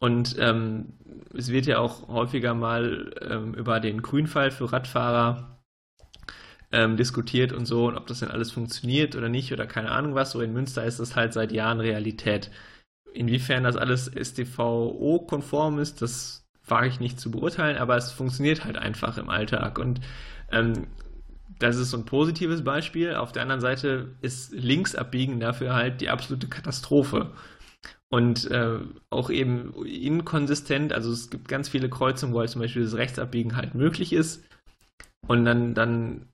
Und 0.01 0.37
ähm, 0.39 0.95
es 1.35 1.51
wird 1.51 1.67
ja 1.67 1.79
auch 1.79 2.09
häufiger 2.09 2.55
mal 2.55 3.13
ähm, 3.21 3.55
über 3.55 3.81
den 3.81 4.03
Grünfall 4.03 4.51
für 4.51 4.73
Radfahrer 4.73 5.58
ähm, 6.73 6.97
diskutiert 6.97 7.53
und 7.53 7.67
so, 7.67 7.87
und 7.89 7.97
ob 7.97 8.07
das 8.07 8.21
denn 8.21 8.31
alles 8.31 8.51
funktioniert 8.51 9.17
oder 9.17 9.29
nicht 9.29 9.53
oder 9.53 9.67
keine 9.67 9.91
Ahnung 9.91 10.15
was. 10.15 10.33
So 10.33 10.41
in 10.41 10.53
Münster 10.53 10.85
ist 10.85 11.01
das 11.01 11.17
halt 11.17 11.33
seit 11.33 11.53
Jahren 11.53 11.81
Realität. 11.81 12.51
Inwiefern 13.15 13.65
das 13.65 13.77
alles 13.77 14.11
StVO-konform 14.15 15.79
ist, 15.79 16.03
das 16.03 16.47
wage 16.67 16.89
ich 16.89 17.01
nicht 17.01 17.19
zu 17.19 17.31
beurteilen, 17.31 17.79
aber 17.79 17.97
es 17.97 18.13
funktioniert 18.13 18.65
halt 18.65 18.77
einfach 18.77 19.17
im 19.17 19.31
Alltag. 19.31 19.79
Und 19.79 20.01
ähm, 20.53 20.89
das 21.59 21.77
ist 21.77 21.91
so 21.91 21.97
ein 21.97 22.05
positives 22.05 22.63
Beispiel. 22.63 23.15
Auf 23.15 23.33
der 23.33 23.43
anderen 23.43 23.61
Seite 23.61 24.15
ist 24.21 24.53
Linksabbiegen 24.53 25.41
dafür 25.41 25.75
halt 25.75 26.01
die 26.01 26.11
absolute 26.11 26.49
Katastrophe. 26.49 27.33
Und 28.11 28.51
äh, 28.51 28.79
auch 29.11 29.31
eben 29.31 29.75
inkonsistent, 29.85 30.93
also 30.93 31.13
es 31.13 31.31
gibt 31.31 31.49
ganz 31.49 31.69
viele 31.69 31.91
Kreuzungen, 31.91 32.35
wo 32.35 32.41
halt 32.41 32.51
zum 32.51 32.63
Beispiel 32.63 32.83
das 32.83 32.95
Rechtsabbiegen 32.95 33.57
halt 33.57 33.75
möglich 33.75 34.13
ist. 34.13 34.45
Und 35.27 35.45
dann, 35.45 35.75
dann 35.75 36.29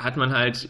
hat 0.00 0.16
man 0.16 0.32
halt 0.32 0.68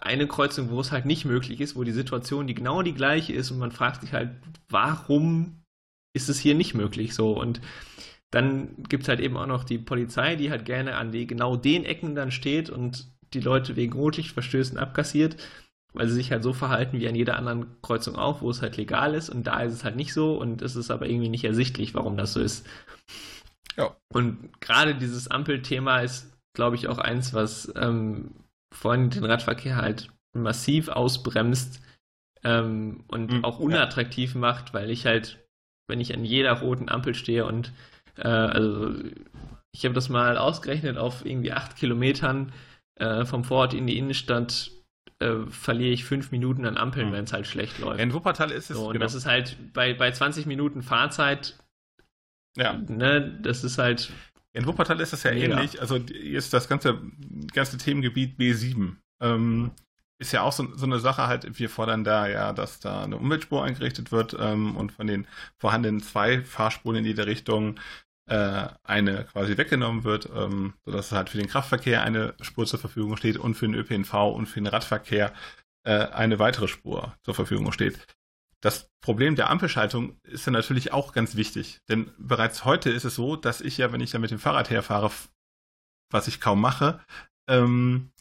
eine 0.00 0.28
Kreuzung, 0.28 0.70
wo 0.70 0.80
es 0.80 0.92
halt 0.92 1.04
nicht 1.04 1.24
möglich 1.24 1.60
ist, 1.60 1.74
wo 1.74 1.82
die 1.82 1.92
Situation 1.92 2.46
die 2.46 2.54
genau 2.54 2.82
die 2.82 2.94
gleiche 2.94 3.32
ist 3.32 3.50
und 3.50 3.58
man 3.58 3.72
fragt 3.72 4.02
sich 4.02 4.12
halt, 4.12 4.30
warum 4.68 5.62
ist 6.14 6.28
es 6.28 6.38
hier 6.38 6.54
nicht 6.54 6.74
möglich 6.74 7.14
so? 7.14 7.32
Und 7.38 7.60
dann 8.30 8.76
gibt 8.88 9.02
es 9.02 9.08
halt 9.08 9.20
eben 9.20 9.36
auch 9.36 9.46
noch 9.46 9.64
die 9.64 9.78
Polizei, 9.78 10.36
die 10.36 10.50
halt 10.50 10.64
gerne 10.64 10.96
an 10.96 11.10
die 11.10 11.26
genau 11.26 11.56
den 11.56 11.84
Ecken 11.84 12.14
dann 12.14 12.30
steht 12.30 12.70
und 12.70 13.08
die 13.34 13.40
Leute 13.40 13.74
wegen 13.74 13.94
Rotlichtverstößen 13.94 14.78
abkassiert, 14.78 15.36
weil 15.92 16.08
sie 16.08 16.14
sich 16.14 16.30
halt 16.30 16.44
so 16.44 16.52
verhalten 16.52 17.00
wie 17.00 17.08
an 17.08 17.16
jeder 17.16 17.36
anderen 17.36 17.66
Kreuzung 17.82 18.14
auch, 18.14 18.42
wo 18.42 18.50
es 18.50 18.62
halt 18.62 18.76
legal 18.76 19.14
ist 19.14 19.28
und 19.28 19.46
da 19.48 19.60
ist 19.60 19.74
es 19.74 19.84
halt 19.84 19.96
nicht 19.96 20.12
so 20.12 20.38
und 20.38 20.62
es 20.62 20.76
ist 20.76 20.90
aber 20.90 21.08
irgendwie 21.08 21.28
nicht 21.28 21.44
ersichtlich, 21.44 21.94
warum 21.94 22.16
das 22.16 22.34
so 22.34 22.40
ist. 22.40 22.64
Ja. 23.76 23.96
Und 24.12 24.60
gerade 24.60 24.94
dieses 24.94 25.28
Ampelthema 25.28 26.00
ist, 26.00 26.32
glaube 26.54 26.76
ich, 26.76 26.88
auch 26.88 26.98
eins, 26.98 27.34
was 27.34 27.72
ähm, 27.76 28.30
vor 28.72 28.92
allem 28.92 29.10
den 29.10 29.24
Radverkehr 29.24 29.76
halt 29.76 30.10
massiv 30.34 30.88
ausbremst 30.88 31.80
ähm, 32.42 33.04
und 33.08 33.32
mhm, 33.32 33.44
auch 33.44 33.58
unattraktiv 33.58 34.34
ja. 34.34 34.40
macht, 34.40 34.74
weil 34.74 34.90
ich 34.90 35.06
halt, 35.06 35.38
wenn 35.88 36.00
ich 36.00 36.14
an 36.14 36.24
jeder 36.24 36.52
roten 36.52 36.88
Ampel 36.88 37.14
stehe 37.14 37.44
und 37.44 37.72
äh, 38.16 38.28
also 38.28 38.94
ich 39.72 39.84
habe 39.84 39.94
das 39.94 40.08
mal 40.08 40.36
ausgerechnet 40.36 40.98
auf 40.98 41.24
irgendwie 41.24 41.52
acht 41.52 41.76
Kilometern 41.76 42.52
äh, 42.96 43.24
vom 43.24 43.44
Vorort 43.44 43.74
in 43.74 43.86
die 43.86 43.98
Innenstadt 43.98 44.70
äh, 45.18 45.46
verliere 45.48 45.92
ich 45.92 46.04
fünf 46.04 46.30
Minuten 46.30 46.66
an 46.66 46.76
Ampeln, 46.76 47.08
mhm. 47.08 47.12
wenn 47.12 47.24
es 47.24 47.32
halt 47.32 47.46
schlecht 47.46 47.78
läuft. 47.78 48.00
In 48.00 48.12
Wuppertal 48.12 48.50
ist 48.50 48.70
es. 48.70 48.76
So, 48.76 48.86
und 48.86 48.94
genau. 48.94 49.04
das 49.04 49.14
ist 49.14 49.26
halt 49.26 49.56
bei, 49.72 49.94
bei 49.94 50.10
20 50.10 50.46
Minuten 50.46 50.82
Fahrzeit. 50.82 51.56
Ja. 52.56 52.74
Ne, 52.74 53.38
das 53.42 53.64
ist 53.64 53.78
halt. 53.78 54.12
In 54.54 54.66
Wuppertal 54.66 55.00
ist 55.00 55.12
es 55.12 55.22
ja 55.22 55.32
mega. 55.32 55.54
ähnlich. 55.54 55.80
Also 55.80 55.96
ist 55.96 56.52
das 56.52 56.68
ganze, 56.68 57.00
ganze 57.52 57.78
Themengebiet 57.78 58.38
B7. 58.38 58.96
Ähm, 59.20 59.72
ist 60.18 60.32
ja 60.32 60.42
auch 60.42 60.52
so, 60.52 60.68
so, 60.76 60.86
eine 60.86 61.00
Sache 61.00 61.26
halt, 61.26 61.58
wir 61.58 61.68
fordern 61.68 62.04
da 62.04 62.28
ja, 62.28 62.52
dass 62.52 62.80
da 62.80 63.02
eine 63.02 63.16
Umweltspur 63.16 63.64
eingerichtet 63.64 64.12
wird 64.12 64.36
ähm, 64.38 64.76
und 64.76 64.92
von 64.92 65.06
den 65.06 65.26
vorhandenen 65.58 66.00
zwei 66.00 66.42
Fahrspuren 66.42 66.98
in 66.98 67.04
jede 67.04 67.26
Richtung 67.26 67.80
äh, 68.26 68.68
eine 68.84 69.24
quasi 69.24 69.56
weggenommen 69.56 70.04
wird, 70.04 70.28
ähm, 70.34 70.74
sodass 70.84 71.12
halt 71.12 71.28
für 71.28 71.38
den 71.38 71.48
Kraftverkehr 71.48 72.02
eine 72.02 72.34
Spur 72.40 72.66
zur 72.66 72.78
Verfügung 72.78 73.16
steht 73.16 73.36
und 73.36 73.54
für 73.54 73.66
den 73.66 73.74
ÖPNV 73.74 74.14
und 74.14 74.46
für 74.46 74.60
den 74.60 74.68
Radverkehr 74.68 75.32
äh, 75.84 76.06
eine 76.06 76.38
weitere 76.38 76.68
Spur 76.68 77.14
zur 77.22 77.34
Verfügung 77.34 77.72
steht. 77.72 77.98
Das 78.62 78.90
Problem 79.02 79.34
der 79.34 79.50
Ampelschaltung 79.50 80.20
ist 80.22 80.46
ja 80.46 80.52
natürlich 80.52 80.92
auch 80.92 81.12
ganz 81.12 81.34
wichtig, 81.34 81.80
denn 81.88 82.12
bereits 82.16 82.64
heute 82.64 82.90
ist 82.90 83.04
es 83.04 83.16
so, 83.16 83.34
dass 83.34 83.60
ich 83.60 83.76
ja, 83.76 83.92
wenn 83.92 84.00
ich 84.00 84.12
da 84.12 84.18
mit 84.18 84.30
dem 84.30 84.38
Fahrrad 84.38 84.70
herfahre, 84.70 85.10
was 86.10 86.28
ich 86.28 86.40
kaum 86.40 86.60
mache, 86.60 87.04
ähm, 87.48 88.12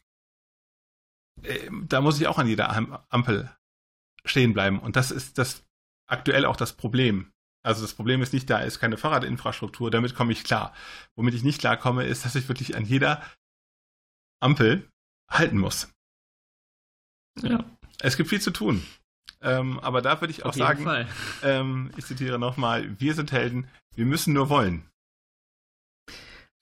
äh, 1.43 1.69
da 1.83 2.01
muss 2.01 2.19
ich 2.19 2.27
auch 2.27 2.39
an 2.39 2.47
jeder 2.47 2.69
Ampel 3.09 3.55
stehen 4.25 4.53
bleiben. 4.53 4.79
Und 4.79 4.95
das 4.95 5.11
ist 5.11 5.37
das 5.37 5.63
aktuell 6.07 6.45
auch 6.45 6.55
das 6.55 6.73
Problem. 6.73 7.31
Also 7.63 7.83
das 7.83 7.93
Problem 7.93 8.21
ist 8.23 8.33
nicht, 8.33 8.49
da 8.49 8.59
ist 8.59 8.79
keine 8.79 8.97
Fahrradinfrastruktur, 8.97 9.91
damit 9.91 10.15
komme 10.15 10.31
ich 10.31 10.43
klar. 10.43 10.73
Womit 11.15 11.35
ich 11.35 11.43
nicht 11.43 11.59
klarkomme, 11.59 12.05
ist, 12.05 12.25
dass 12.25 12.35
ich 12.35 12.47
wirklich 12.47 12.75
an 12.75 12.85
jeder 12.85 13.23
Ampel 14.41 14.89
halten 15.29 15.59
muss. 15.59 15.93
Ja. 17.41 17.63
Es 17.99 18.17
gibt 18.17 18.29
viel 18.29 18.41
zu 18.41 18.51
tun. 18.51 18.83
Ähm, 19.41 19.79
aber 19.79 20.01
da 20.01 20.21
würde 20.21 20.31
ich 20.31 20.43
auch 20.43 20.49
Auf 20.49 20.55
sagen, 20.55 21.07
ähm, 21.43 21.91
ich 21.97 22.05
zitiere 22.05 22.37
nochmal, 22.37 22.99
wir 22.99 23.13
sind 23.13 23.31
Helden, 23.31 23.67
wir 23.95 24.05
müssen 24.05 24.33
nur 24.33 24.49
wollen. 24.49 24.85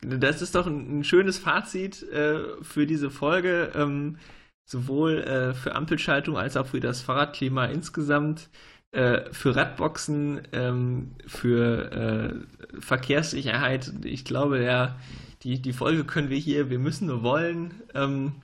das 0.02 0.42
ist 0.42 0.56
doch 0.56 0.66
ein, 0.66 1.00
ein 1.00 1.04
schönes 1.04 1.38
Fazit 1.38 2.04
äh, 2.04 2.64
für 2.64 2.86
diese 2.86 3.10
Folge, 3.10 3.72
ähm, 3.76 4.18
sowohl 4.66 5.20
äh, 5.20 5.54
für 5.54 5.76
Ampelschaltung 5.76 6.38
als 6.38 6.56
auch 6.56 6.68
für 6.68 6.80
das 6.80 7.02
Fahrradklima 7.02 7.66
insgesamt, 7.66 8.50
äh, 8.92 9.32
für 9.32 9.56
Radboxen, 9.56 10.42
ähm, 10.52 11.16
für 11.28 11.92
äh, 11.92 12.80
Verkehrssicherheit. 12.80 13.94
Ich 14.04 14.26
glaube, 14.26 14.64
ja, 14.64 14.98
die, 15.44 15.62
die 15.62 15.74
Folge 15.74 16.06
können 16.06 16.30
wir 16.30 16.38
hier, 16.38 16.70
wir 16.70 16.80
müssen 16.80 17.08
nur 17.08 17.24
wollen, 17.24 17.82
ähm, 17.94 18.42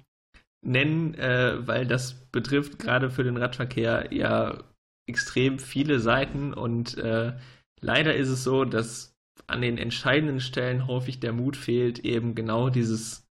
nennen, 0.66 1.14
äh, 1.16 1.66
weil 1.68 1.86
das 1.86 2.14
betrifft 2.32 2.80
gerade 2.80 3.10
für 3.10 3.24
den 3.24 3.38
Radverkehr 3.38 4.14
ja 4.14 4.64
extrem 5.08 5.60
viele 5.60 6.00
Seiten 6.00 6.54
und 6.54 6.98
äh, 6.98 7.34
leider 7.80 8.16
ist 8.16 8.30
es 8.30 8.44
so, 8.44 8.66
dass 8.66 9.16
an 9.48 9.62
den 9.62 9.78
entscheidenden 9.78 10.40
Stellen 10.40 10.88
häufig 10.88 11.20
der 11.20 11.34
Mut 11.34 11.56
fehlt, 11.56 12.00
eben 12.00 12.34
genau 12.36 12.70
dieses 12.70 13.28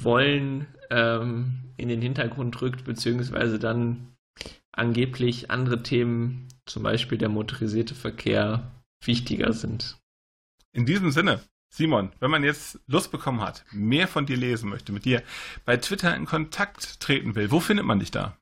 Wollen 0.00 0.66
ähm, 0.90 1.72
in 1.76 1.88
den 1.88 2.00
Hintergrund 2.00 2.60
rückt, 2.62 2.84
beziehungsweise 2.84 3.58
dann 3.58 4.14
angeblich 4.72 5.50
andere 5.50 5.82
Themen, 5.82 6.48
zum 6.66 6.84
Beispiel 6.84 7.18
der 7.18 7.28
motorisierte 7.28 7.94
Verkehr, 7.94 8.70
wichtiger 9.04 9.52
sind. 9.52 9.98
In 10.72 10.86
diesem 10.86 11.10
Sinne, 11.10 11.40
Simon, 11.70 12.12
wenn 12.20 12.30
man 12.30 12.44
jetzt 12.44 12.80
Lust 12.86 13.10
bekommen 13.12 13.40
hat, 13.40 13.64
mehr 13.70 14.08
von 14.08 14.26
dir 14.26 14.36
lesen 14.36 14.70
möchte, 14.70 14.92
mit 14.92 15.04
dir 15.04 15.22
bei 15.64 15.76
Twitter 15.76 16.14
in 16.16 16.26
Kontakt 16.26 17.00
treten 17.00 17.34
will, 17.34 17.50
wo 17.50 17.60
findet 17.60 17.86
man 17.86 18.00
dich 18.00 18.10
da? 18.10 18.36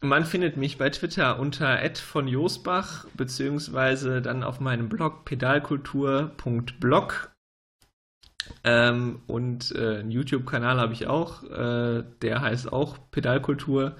Man 0.00 0.24
findet 0.24 0.56
mich 0.56 0.78
bei 0.78 0.90
Twitter 0.90 1.40
unter 1.40 1.80
von 1.96 2.28
Josbach, 2.28 3.06
beziehungsweise 3.16 4.22
dann 4.22 4.44
auf 4.44 4.60
meinem 4.60 4.88
Blog 4.88 5.24
pedalkultur.blog. 5.24 7.32
Ähm, 8.64 9.20
und 9.26 9.72
äh, 9.72 9.98
einen 9.98 10.12
YouTube-Kanal 10.12 10.78
habe 10.78 10.92
ich 10.92 11.08
auch, 11.08 11.42
äh, 11.42 12.04
der 12.22 12.40
heißt 12.40 12.72
auch 12.72 13.10
Pedalkultur. 13.10 13.96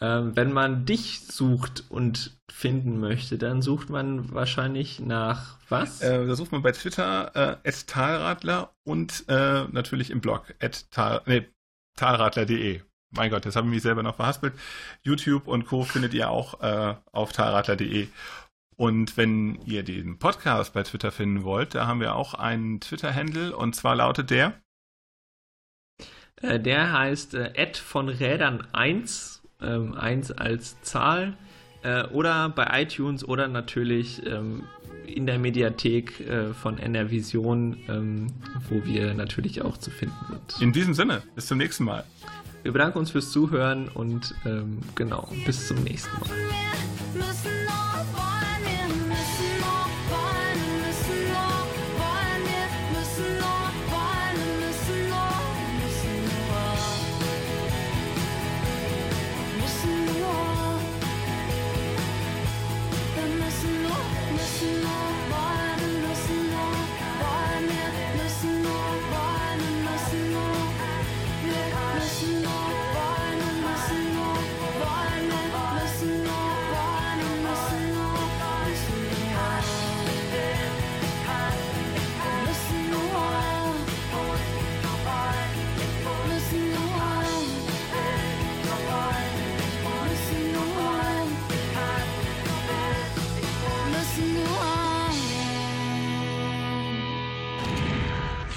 Ähm, 0.00 0.34
wenn 0.34 0.52
man 0.52 0.86
dich 0.86 1.20
sucht 1.26 1.84
und 1.88 2.36
finden 2.50 2.98
möchte, 2.98 3.38
dann 3.38 3.62
sucht 3.62 3.90
man 3.90 4.32
wahrscheinlich 4.32 5.00
nach 5.00 5.58
was? 5.68 6.00
Äh, 6.00 6.26
da 6.26 6.34
sucht 6.34 6.52
man 6.52 6.62
bei 6.62 6.72
Twitter 6.72 7.60
äh, 7.64 7.72
Talradler 7.86 8.74
und 8.84 9.24
äh, 9.28 9.64
natürlich 9.70 10.10
im 10.10 10.20
Blog 10.20 10.54
tal, 10.90 11.22
nee, 11.26 11.46
talradler.de 11.96 12.82
mein 13.16 13.30
Gott, 13.30 13.44
jetzt 13.44 13.56
habe 13.56 13.66
ich 13.68 13.74
mich 13.74 13.82
selber 13.82 14.02
noch 14.02 14.16
verhaspelt. 14.16 14.54
YouTube 15.02 15.46
und 15.46 15.66
Co. 15.66 15.84
findet 15.84 16.14
ihr 16.14 16.30
auch 16.30 16.60
äh, 16.60 16.94
auf 17.12 17.32
taradler.de. 17.32 18.08
Und 18.76 19.16
wenn 19.16 19.60
ihr 19.66 19.84
den 19.84 20.18
Podcast 20.18 20.74
bei 20.74 20.82
Twitter 20.82 21.12
finden 21.12 21.44
wollt, 21.44 21.74
da 21.74 21.86
haben 21.86 22.00
wir 22.00 22.16
auch 22.16 22.34
einen 22.34 22.80
Twitter-Handle 22.80 23.56
und 23.56 23.76
zwar 23.76 23.94
lautet 23.94 24.30
der. 24.30 24.60
Äh, 26.42 26.58
der 26.58 26.92
heißt 26.92 27.34
äh, 27.34 27.72
von 27.74 28.08
Rädern 28.08 28.66
1, 28.72 29.43
ähm, 29.64 29.94
1 29.94 30.32
als 30.32 30.80
Zahl, 30.82 31.34
äh, 31.84 32.04
oder 32.08 32.48
bei 32.48 32.82
iTunes 32.82 33.26
oder 33.26 33.46
natürlich 33.46 34.24
ähm, 34.26 34.64
in 35.06 35.26
der 35.26 35.38
Mediathek 35.38 36.20
äh, 36.20 36.54
von 36.54 36.78
NR 36.78 37.10
Vision, 37.10 37.76
ähm, 37.88 38.26
wo 38.68 38.84
wir 38.84 39.14
natürlich 39.14 39.62
auch 39.62 39.76
zu 39.76 39.90
finden 39.90 40.16
sind. 40.28 40.62
In 40.62 40.72
diesem 40.72 40.94
Sinne, 40.94 41.22
bis 41.34 41.46
zum 41.46 41.58
nächsten 41.58 41.84
Mal. 41.84 42.04
Wir 42.62 42.72
bedanken 42.72 42.98
uns 42.98 43.10
fürs 43.10 43.30
Zuhören 43.30 43.88
und 43.88 44.34
ähm, 44.46 44.78
genau, 44.94 45.28
bis 45.44 45.68
zum 45.68 45.84
nächsten 45.84 46.18
Mal. 46.18 46.30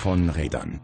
Von 0.07 0.29
Rädern. 0.29 0.79